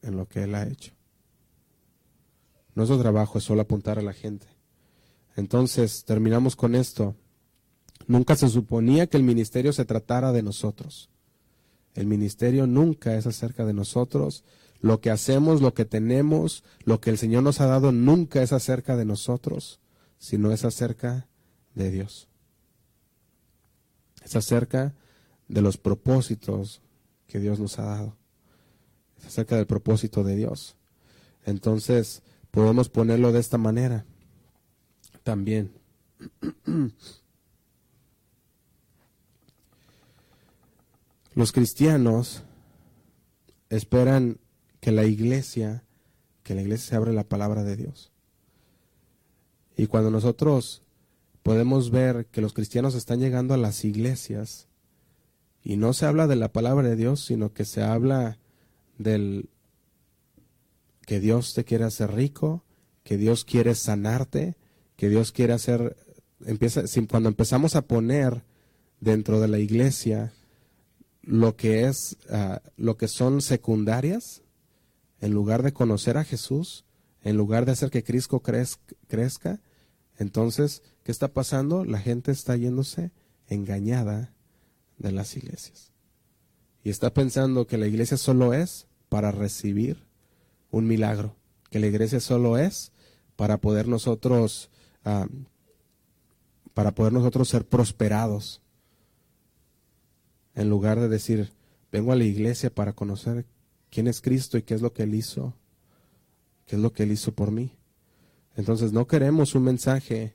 en 0.02 0.18
lo 0.18 0.28
que 0.28 0.42
Él 0.42 0.54
ha 0.54 0.66
hecho. 0.66 0.92
Nuestro 2.74 2.98
trabajo 2.98 3.38
es 3.38 3.44
solo 3.44 3.62
apuntar 3.62 3.98
a 3.98 4.02
la 4.02 4.12
gente. 4.12 4.46
Entonces, 5.36 6.04
terminamos 6.04 6.54
con 6.54 6.74
esto. 6.74 7.16
Nunca 8.06 8.36
se 8.36 8.50
suponía 8.50 9.06
que 9.06 9.16
el 9.16 9.22
ministerio 9.22 9.72
se 9.72 9.86
tratara 9.86 10.32
de 10.32 10.42
nosotros. 10.42 11.08
El 11.94 12.06
ministerio 12.06 12.66
nunca 12.66 13.16
es 13.16 13.26
acerca 13.26 13.64
de 13.64 13.74
nosotros. 13.74 14.44
Lo 14.80 15.00
que 15.00 15.10
hacemos, 15.10 15.60
lo 15.60 15.74
que 15.74 15.84
tenemos, 15.84 16.64
lo 16.84 17.00
que 17.00 17.10
el 17.10 17.18
Señor 17.18 17.42
nos 17.42 17.60
ha 17.60 17.66
dado, 17.66 17.92
nunca 17.92 18.42
es 18.42 18.52
acerca 18.52 18.96
de 18.96 19.04
nosotros, 19.04 19.80
sino 20.18 20.52
es 20.52 20.64
acerca 20.64 21.28
de 21.74 21.90
Dios. 21.90 22.28
Es 24.24 24.36
acerca 24.36 24.94
de 25.48 25.62
los 25.62 25.76
propósitos 25.76 26.80
que 27.26 27.38
Dios 27.38 27.60
nos 27.60 27.78
ha 27.78 27.84
dado. 27.84 28.16
Es 29.18 29.26
acerca 29.26 29.56
del 29.56 29.66
propósito 29.66 30.24
de 30.24 30.36
Dios. 30.36 30.76
Entonces, 31.44 32.22
podemos 32.50 32.88
ponerlo 32.88 33.32
de 33.32 33.40
esta 33.40 33.58
manera 33.58 34.04
también. 35.22 35.72
Los 41.34 41.52
cristianos 41.52 42.44
esperan 43.70 44.38
que 44.80 44.92
la 44.92 45.04
iglesia, 45.04 45.84
que 46.42 46.54
la 46.54 46.62
iglesia 46.62 46.90
se 46.90 46.96
abra 46.96 47.12
la 47.12 47.24
palabra 47.24 47.62
de 47.62 47.76
Dios. 47.76 48.12
Y 49.76 49.86
cuando 49.86 50.10
nosotros 50.10 50.82
podemos 51.42 51.90
ver 51.90 52.26
que 52.26 52.40
los 52.40 52.52
cristianos 52.52 52.94
están 52.94 53.20
llegando 53.20 53.54
a 53.54 53.58
las 53.58 53.84
iglesias, 53.84 54.68
y 55.64 55.76
no 55.76 55.92
se 55.92 56.06
habla 56.06 56.26
de 56.26 56.36
la 56.36 56.52
palabra 56.52 56.88
de 56.88 56.96
Dios, 56.96 57.24
sino 57.24 57.52
que 57.52 57.64
se 57.64 57.82
habla 57.82 58.38
del 58.98 59.48
que 61.06 61.20
Dios 61.20 61.54
te 61.54 61.64
quiere 61.64 61.84
hacer 61.84 62.12
rico, 62.12 62.64
que 63.04 63.16
Dios 63.16 63.44
quiere 63.44 63.74
sanarte, 63.74 64.56
que 64.96 65.08
Dios 65.08 65.32
quiere 65.32 65.52
hacer 65.52 65.96
empieza 66.46 66.82
cuando 67.08 67.28
empezamos 67.28 67.76
a 67.76 67.82
poner 67.82 68.42
dentro 69.00 69.40
de 69.40 69.48
la 69.48 69.58
iglesia 69.58 70.32
lo 71.22 71.56
que 71.56 71.86
es 71.86 72.16
ah, 72.30 72.60
lo 72.76 72.96
que 72.96 73.08
son 73.08 73.40
secundarias 73.40 74.42
en 75.20 75.32
lugar 75.32 75.62
de 75.62 75.72
conocer 75.72 76.18
a 76.18 76.24
Jesús, 76.24 76.84
en 77.22 77.36
lugar 77.36 77.64
de 77.64 77.72
hacer 77.72 77.90
que 77.90 78.02
Cristo 78.02 78.42
crezca, 78.42 79.60
entonces, 80.18 80.82
¿qué 81.04 81.12
está 81.12 81.28
pasando? 81.28 81.84
La 81.84 81.98
gente 81.98 82.32
está 82.32 82.56
yéndose 82.56 83.12
engañada 83.48 84.34
de 84.98 85.12
las 85.12 85.36
iglesias. 85.36 85.92
Y 86.84 86.90
está 86.90 87.14
pensando 87.14 87.66
que 87.66 87.78
la 87.78 87.86
iglesia 87.86 88.16
solo 88.16 88.52
es 88.54 88.86
para 89.08 89.30
recibir 89.30 90.06
un 90.70 90.86
milagro, 90.86 91.36
que 91.70 91.78
la 91.78 91.86
iglesia 91.86 92.20
solo 92.20 92.58
es 92.58 92.92
para 93.36 93.58
poder 93.58 93.88
nosotros, 93.88 94.70
ah, 95.04 95.26
para 96.74 96.92
poder 96.92 97.12
nosotros 97.12 97.48
ser 97.48 97.66
prosperados. 97.66 98.61
En 100.54 100.68
lugar 100.68 101.00
de 101.00 101.08
decir, 101.08 101.52
vengo 101.90 102.12
a 102.12 102.16
la 102.16 102.24
iglesia 102.24 102.74
para 102.74 102.92
conocer 102.92 103.46
quién 103.90 104.06
es 104.06 104.20
Cristo 104.20 104.58
y 104.58 104.62
qué 104.62 104.74
es 104.74 104.82
lo 104.82 104.92
que 104.92 105.04
Él 105.04 105.14
hizo, 105.14 105.54
qué 106.66 106.76
es 106.76 106.82
lo 106.82 106.92
que 106.92 107.04
Él 107.04 107.12
hizo 107.12 107.32
por 107.32 107.50
mí. 107.50 107.76
Entonces 108.56 108.92
no 108.92 109.06
queremos 109.06 109.54
un 109.54 109.64
mensaje 109.64 110.34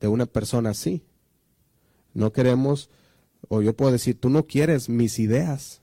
de 0.00 0.08
una 0.08 0.26
persona 0.26 0.70
así. 0.70 1.04
No 2.14 2.32
queremos, 2.32 2.90
o 3.48 3.62
yo 3.62 3.76
puedo 3.76 3.92
decir, 3.92 4.18
tú 4.18 4.30
no 4.30 4.46
quieres 4.46 4.88
mis 4.88 5.18
ideas. 5.18 5.82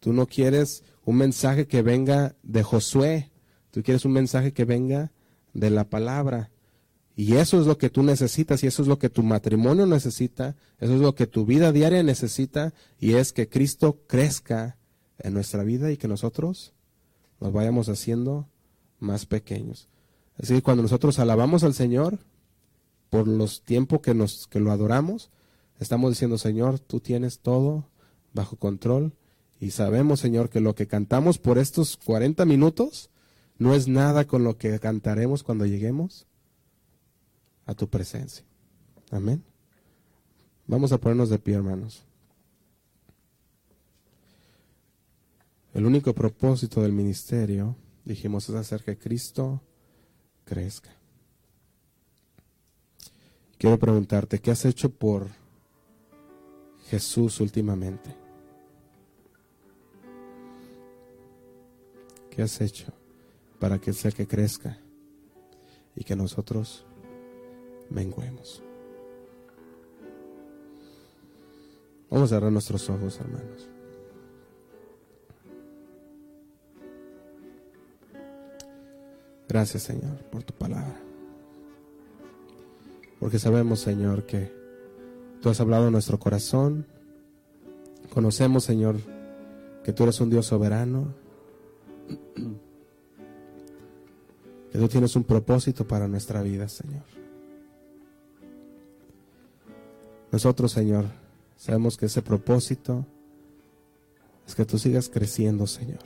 Tú 0.00 0.12
no 0.12 0.26
quieres 0.26 0.84
un 1.04 1.16
mensaje 1.16 1.66
que 1.66 1.82
venga 1.82 2.36
de 2.42 2.62
Josué. 2.62 3.30
Tú 3.70 3.82
quieres 3.82 4.04
un 4.04 4.12
mensaje 4.12 4.52
que 4.52 4.64
venga 4.64 5.12
de 5.52 5.70
la 5.70 5.88
palabra. 5.88 6.50
Y 7.18 7.36
eso 7.36 7.58
es 7.58 7.66
lo 7.66 7.78
que 7.78 7.88
tú 7.88 8.02
necesitas 8.02 8.62
y 8.62 8.66
eso 8.66 8.82
es 8.82 8.88
lo 8.88 8.98
que 8.98 9.08
tu 9.08 9.22
matrimonio 9.22 9.86
necesita, 9.86 10.54
eso 10.78 10.94
es 10.94 11.00
lo 11.00 11.14
que 11.14 11.26
tu 11.26 11.46
vida 11.46 11.72
diaria 11.72 12.02
necesita 12.02 12.74
y 13.00 13.14
es 13.14 13.32
que 13.32 13.48
Cristo 13.48 14.02
crezca 14.06 14.76
en 15.18 15.32
nuestra 15.32 15.64
vida 15.64 15.90
y 15.90 15.96
que 15.96 16.08
nosotros 16.08 16.74
nos 17.40 17.54
vayamos 17.54 17.88
haciendo 17.88 18.50
más 18.98 19.24
pequeños. 19.24 19.88
Así 20.36 20.52
que 20.52 20.62
cuando 20.62 20.82
nosotros 20.82 21.18
alabamos 21.18 21.64
al 21.64 21.72
Señor 21.72 22.18
por 23.08 23.26
los 23.26 23.62
tiempos 23.62 24.00
que 24.02 24.12
nos 24.12 24.46
que 24.46 24.60
lo 24.60 24.70
adoramos, 24.70 25.30
estamos 25.80 26.10
diciendo, 26.10 26.36
Señor, 26.36 26.80
tú 26.80 27.00
tienes 27.00 27.38
todo 27.38 27.88
bajo 28.34 28.56
control 28.56 29.14
y 29.58 29.70
sabemos, 29.70 30.20
Señor, 30.20 30.50
que 30.50 30.60
lo 30.60 30.74
que 30.74 30.86
cantamos 30.86 31.38
por 31.38 31.56
estos 31.56 31.96
40 31.96 32.44
minutos 32.44 33.08
no 33.56 33.74
es 33.74 33.88
nada 33.88 34.26
con 34.26 34.44
lo 34.44 34.58
que 34.58 34.78
cantaremos 34.78 35.42
cuando 35.42 35.64
lleguemos 35.64 36.26
a 37.66 37.74
tu 37.74 37.88
presencia. 37.88 38.44
Amén. 39.10 39.42
Vamos 40.66 40.92
a 40.92 40.98
ponernos 40.98 41.28
de 41.28 41.38
pie, 41.38 41.54
hermanos. 41.54 42.02
El 45.74 45.84
único 45.84 46.14
propósito 46.14 46.80
del 46.80 46.92
ministerio, 46.92 47.76
dijimos, 48.04 48.48
es 48.48 48.54
hacer 48.54 48.82
que 48.82 48.96
Cristo 48.96 49.60
crezca. 50.44 50.90
Quiero 53.58 53.78
preguntarte, 53.78 54.38
¿qué 54.38 54.50
has 54.50 54.64
hecho 54.64 54.90
por 54.90 55.28
Jesús 56.88 57.40
últimamente? 57.40 58.14
¿Qué 62.30 62.42
has 62.42 62.60
hecho 62.60 62.92
para 63.58 63.78
que 63.78 63.92
sea 63.92 64.12
que 64.12 64.26
crezca 64.26 64.78
y 65.94 66.04
que 66.04 66.16
nosotros 66.16 66.85
menguemos? 67.90 68.62
Vamos 72.10 72.30
a 72.30 72.36
cerrar 72.36 72.52
nuestros 72.52 72.88
ojos, 72.88 73.18
hermanos. 73.20 73.68
Gracias, 79.48 79.82
Señor, 79.84 80.16
por 80.30 80.42
tu 80.42 80.54
palabra. 80.54 81.00
Porque 83.20 83.38
sabemos, 83.38 83.80
Señor, 83.80 84.26
que 84.26 84.52
tú 85.40 85.48
has 85.48 85.60
hablado 85.60 85.86
en 85.86 85.92
nuestro 85.92 86.18
corazón. 86.18 86.86
Conocemos, 88.12 88.64
Señor, 88.64 88.96
que 89.84 89.92
tú 89.92 90.02
eres 90.02 90.20
un 90.20 90.30
Dios 90.30 90.46
soberano 90.46 91.14
que 94.76 94.78
tú 94.78 94.88
tienes 94.88 95.16
un 95.16 95.24
propósito 95.24 95.86
para 95.86 96.06
nuestra 96.08 96.42
vida, 96.42 96.68
Señor. 96.68 97.02
Nosotros, 100.36 100.72
Señor, 100.72 101.06
sabemos 101.56 101.96
que 101.96 102.04
ese 102.04 102.20
propósito 102.20 103.06
es 104.46 104.54
que 104.54 104.66
tú 104.66 104.78
sigas 104.78 105.08
creciendo, 105.08 105.66
Señor. 105.66 106.04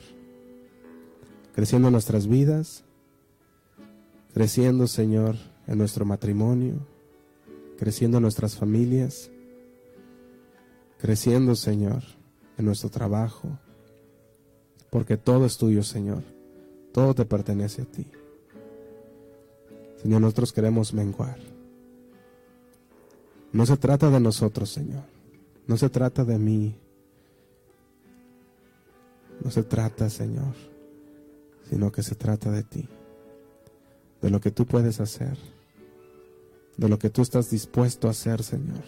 Creciendo 1.53 1.89
en 1.89 1.91
nuestras 1.91 2.27
vidas, 2.27 2.85
creciendo, 4.33 4.87
Señor, 4.87 5.35
en 5.67 5.77
nuestro 5.79 6.05
matrimonio, 6.05 6.75
creciendo 7.77 8.19
en 8.19 8.21
nuestras 8.21 8.55
familias, 8.55 9.29
creciendo, 10.97 11.53
Señor, 11.53 12.01
en 12.57 12.63
nuestro 12.63 12.89
trabajo, 12.89 13.59
porque 14.89 15.17
todo 15.17 15.45
es 15.45 15.57
tuyo, 15.57 15.83
Señor. 15.83 16.23
Todo 16.93 17.13
te 17.13 17.25
pertenece 17.25 17.81
a 17.81 17.85
ti. 17.85 18.07
Señor, 20.01 20.21
nosotros 20.21 20.53
queremos 20.53 20.93
menguar. 20.93 21.50
No 23.53 23.65
se 23.65 23.77
trata 23.77 24.09
de 24.09 24.19
nosotros, 24.19 24.69
Señor. 24.69 25.03
No 25.67 25.77
se 25.77 25.89
trata 25.89 26.23
de 26.23 26.37
mí. 26.37 26.75
No 29.43 29.51
se 29.51 29.63
trata, 29.63 30.09
Señor, 30.09 30.53
sino 31.69 31.91
que 31.91 32.03
se 32.03 32.15
trata 32.15 32.51
de 32.51 32.63
ti. 32.63 32.87
De 34.21 34.29
lo 34.29 34.39
que 34.39 34.51
tú 34.51 34.65
puedes 34.65 34.99
hacer. 34.99 35.37
De 36.77 36.87
lo 36.87 36.99
que 36.99 37.09
tú 37.09 37.21
estás 37.21 37.49
dispuesto 37.49 38.07
a 38.07 38.11
hacer, 38.11 38.43
Señor. 38.43 38.83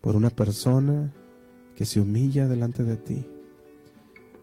Por 0.00 0.14
una 0.14 0.30
persona 0.30 1.12
que 1.74 1.86
se 1.86 2.00
humilla 2.00 2.48
delante 2.48 2.84
de 2.84 2.96
ti 2.96 3.26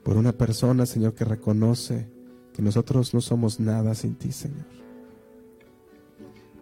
por 0.03 0.17
una 0.17 0.31
persona, 0.31 0.87
Señor, 0.87 1.13
que 1.13 1.25
reconoce 1.25 2.07
que 2.53 2.61
nosotros 2.61 3.13
no 3.13 3.21
somos 3.21 3.59
nada 3.59 3.93
sin 3.93 4.15
ti, 4.15 4.31
Señor. 4.31 4.65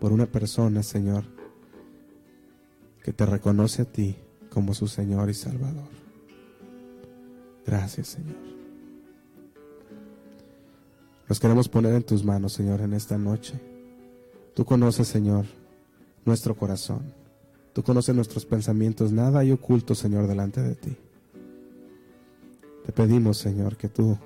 Por 0.01 0.11
una 0.11 0.25
persona, 0.25 0.83
Señor, 0.83 1.23
que 3.07 3.13
te 3.13 3.25
reconoce 3.25 3.83
a 3.83 3.85
ti 3.85 4.17
como 4.49 4.73
su 4.73 4.89
Señor 4.89 5.29
y 5.29 5.33
Salvador. 5.33 5.87
Gracias, 7.65 8.09
Señor. 8.09 8.35
Nos 11.29 11.39
queremos 11.39 11.69
poner 11.69 11.93
en 11.93 12.03
tus 12.03 12.25
manos, 12.25 12.51
Señor, 12.51 12.81
en 12.81 12.91
esta 12.91 13.17
noche. 13.17 13.53
Tú 14.53 14.65
conoces, 14.65 15.07
Señor, 15.07 15.45
nuestro 16.25 16.57
corazón. 16.57 17.13
Tú 17.71 17.81
conoces 17.81 18.13
nuestros 18.13 18.45
pensamientos. 18.45 19.13
Nada 19.13 19.39
hay 19.39 19.53
oculto, 19.53 19.95
Señor, 19.95 20.27
delante 20.27 20.61
de 20.61 20.75
ti. 20.75 20.97
Te 22.85 22.91
pedimos, 22.91 23.37
Señor, 23.37 23.77
que 23.77 23.87
tú 23.87 24.17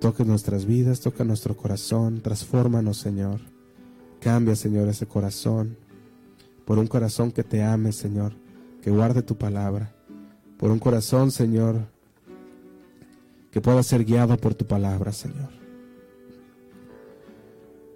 toques 0.00 0.26
nuestras 0.26 0.64
vidas, 0.64 1.00
toca 1.00 1.24
nuestro 1.24 1.54
corazón, 1.54 2.22
transfórmanos, 2.22 2.96
Señor. 2.96 3.40
Cambia, 4.18 4.56
Señor, 4.56 4.88
ese 4.88 5.04
corazón 5.04 5.76
por 6.68 6.78
un 6.78 6.86
corazón 6.86 7.32
que 7.32 7.42
te 7.44 7.62
ame, 7.62 7.92
Señor, 7.92 8.34
que 8.82 8.90
guarde 8.90 9.22
tu 9.22 9.38
palabra, 9.38 9.94
por 10.58 10.70
un 10.70 10.78
corazón, 10.78 11.30
Señor, 11.30 11.86
que 13.50 13.62
pueda 13.62 13.82
ser 13.82 14.04
guiado 14.04 14.36
por 14.36 14.54
tu 14.54 14.66
palabra, 14.66 15.12
Señor. 15.12 15.48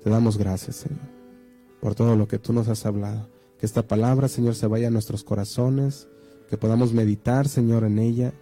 Te 0.02 0.08
damos 0.08 0.38
gracias, 0.38 0.76
Señor, 0.76 1.04
por 1.82 1.94
todo 1.94 2.16
lo 2.16 2.26
que 2.26 2.38
tú 2.38 2.54
nos 2.54 2.66
has 2.68 2.86
hablado. 2.86 3.28
Que 3.58 3.66
esta 3.66 3.86
palabra, 3.86 4.26
Señor, 4.26 4.54
se 4.54 4.66
vaya 4.66 4.88
a 4.88 4.90
nuestros 4.90 5.22
corazones, 5.22 6.08
que 6.48 6.56
podamos 6.56 6.94
meditar, 6.94 7.48
Señor, 7.48 7.84
en 7.84 7.98
ella 7.98 8.32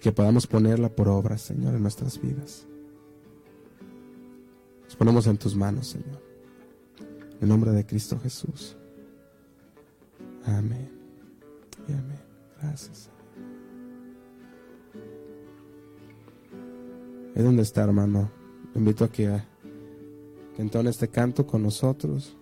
que 0.00 0.12
podamos 0.12 0.46
ponerla 0.46 0.88
por 0.88 1.08
obra, 1.08 1.36
Señor, 1.36 1.74
en 1.74 1.82
nuestras 1.82 2.20
vidas. 2.20 2.64
Nos 4.84 4.94
ponemos 4.94 5.26
en 5.26 5.36
tus 5.36 5.56
manos, 5.56 5.88
Señor. 5.88 6.25
En 7.40 7.48
nombre 7.48 7.70
de 7.72 7.84
Cristo 7.84 8.18
Jesús. 8.18 8.76
Amén. 10.44 10.90
Y 11.88 11.92
amén. 11.92 12.20
Gracias. 12.60 13.10
Es 17.34 17.44
donde 17.44 17.62
está, 17.62 17.84
hermano. 17.84 18.30
invito 18.74 19.04
a 19.04 19.08
que, 19.08 19.42
que 20.54 20.62
entone 20.62 20.90
este 20.90 21.08
canto 21.08 21.46
con 21.46 21.62
nosotros. 21.62 22.36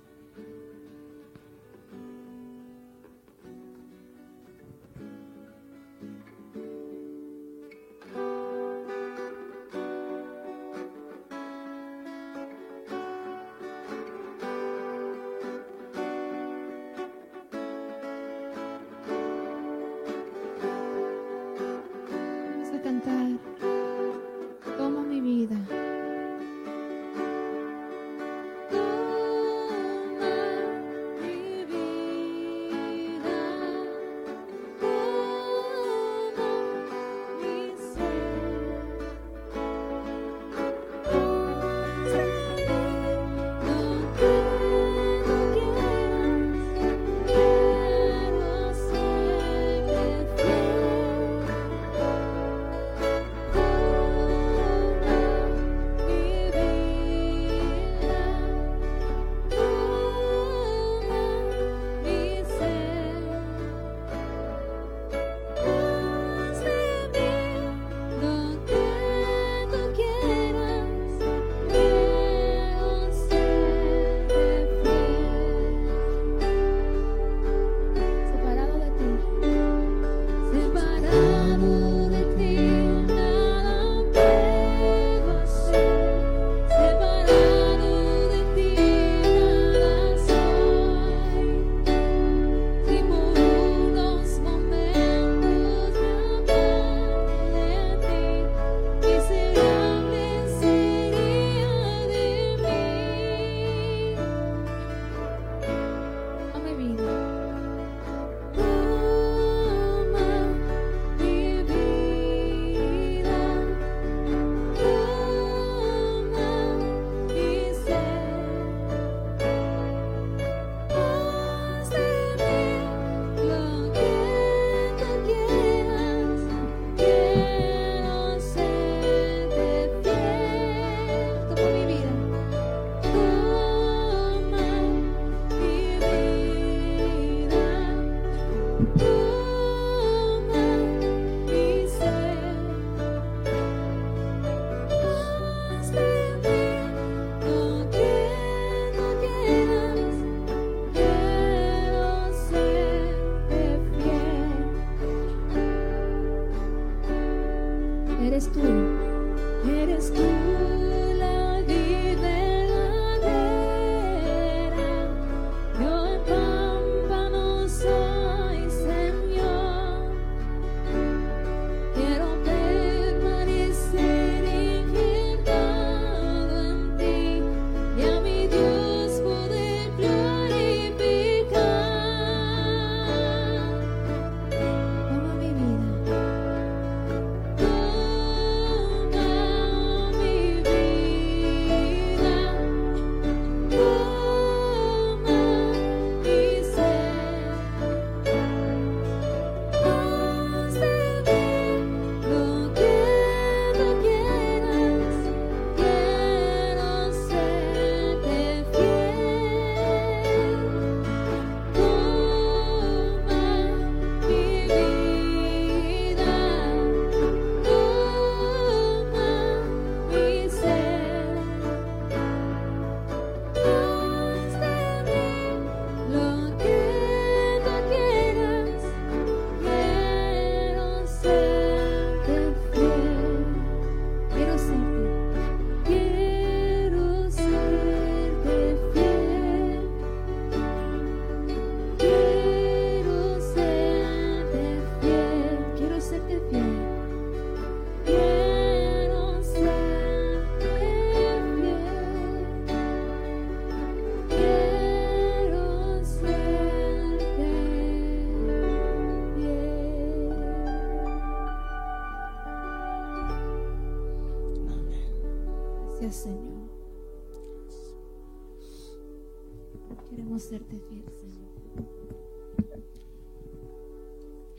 eres 158.45 158.53
tú, 158.53 159.71
eres 159.71 160.13
tú. 160.13 160.44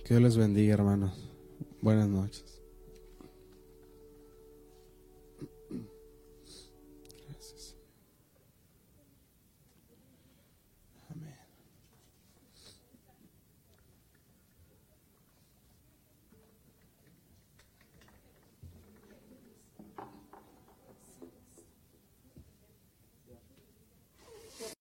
Que 0.05 0.13
Dios 0.13 0.21
les 0.21 0.37
bendiga, 0.37 0.75
hermanos. 0.75 1.24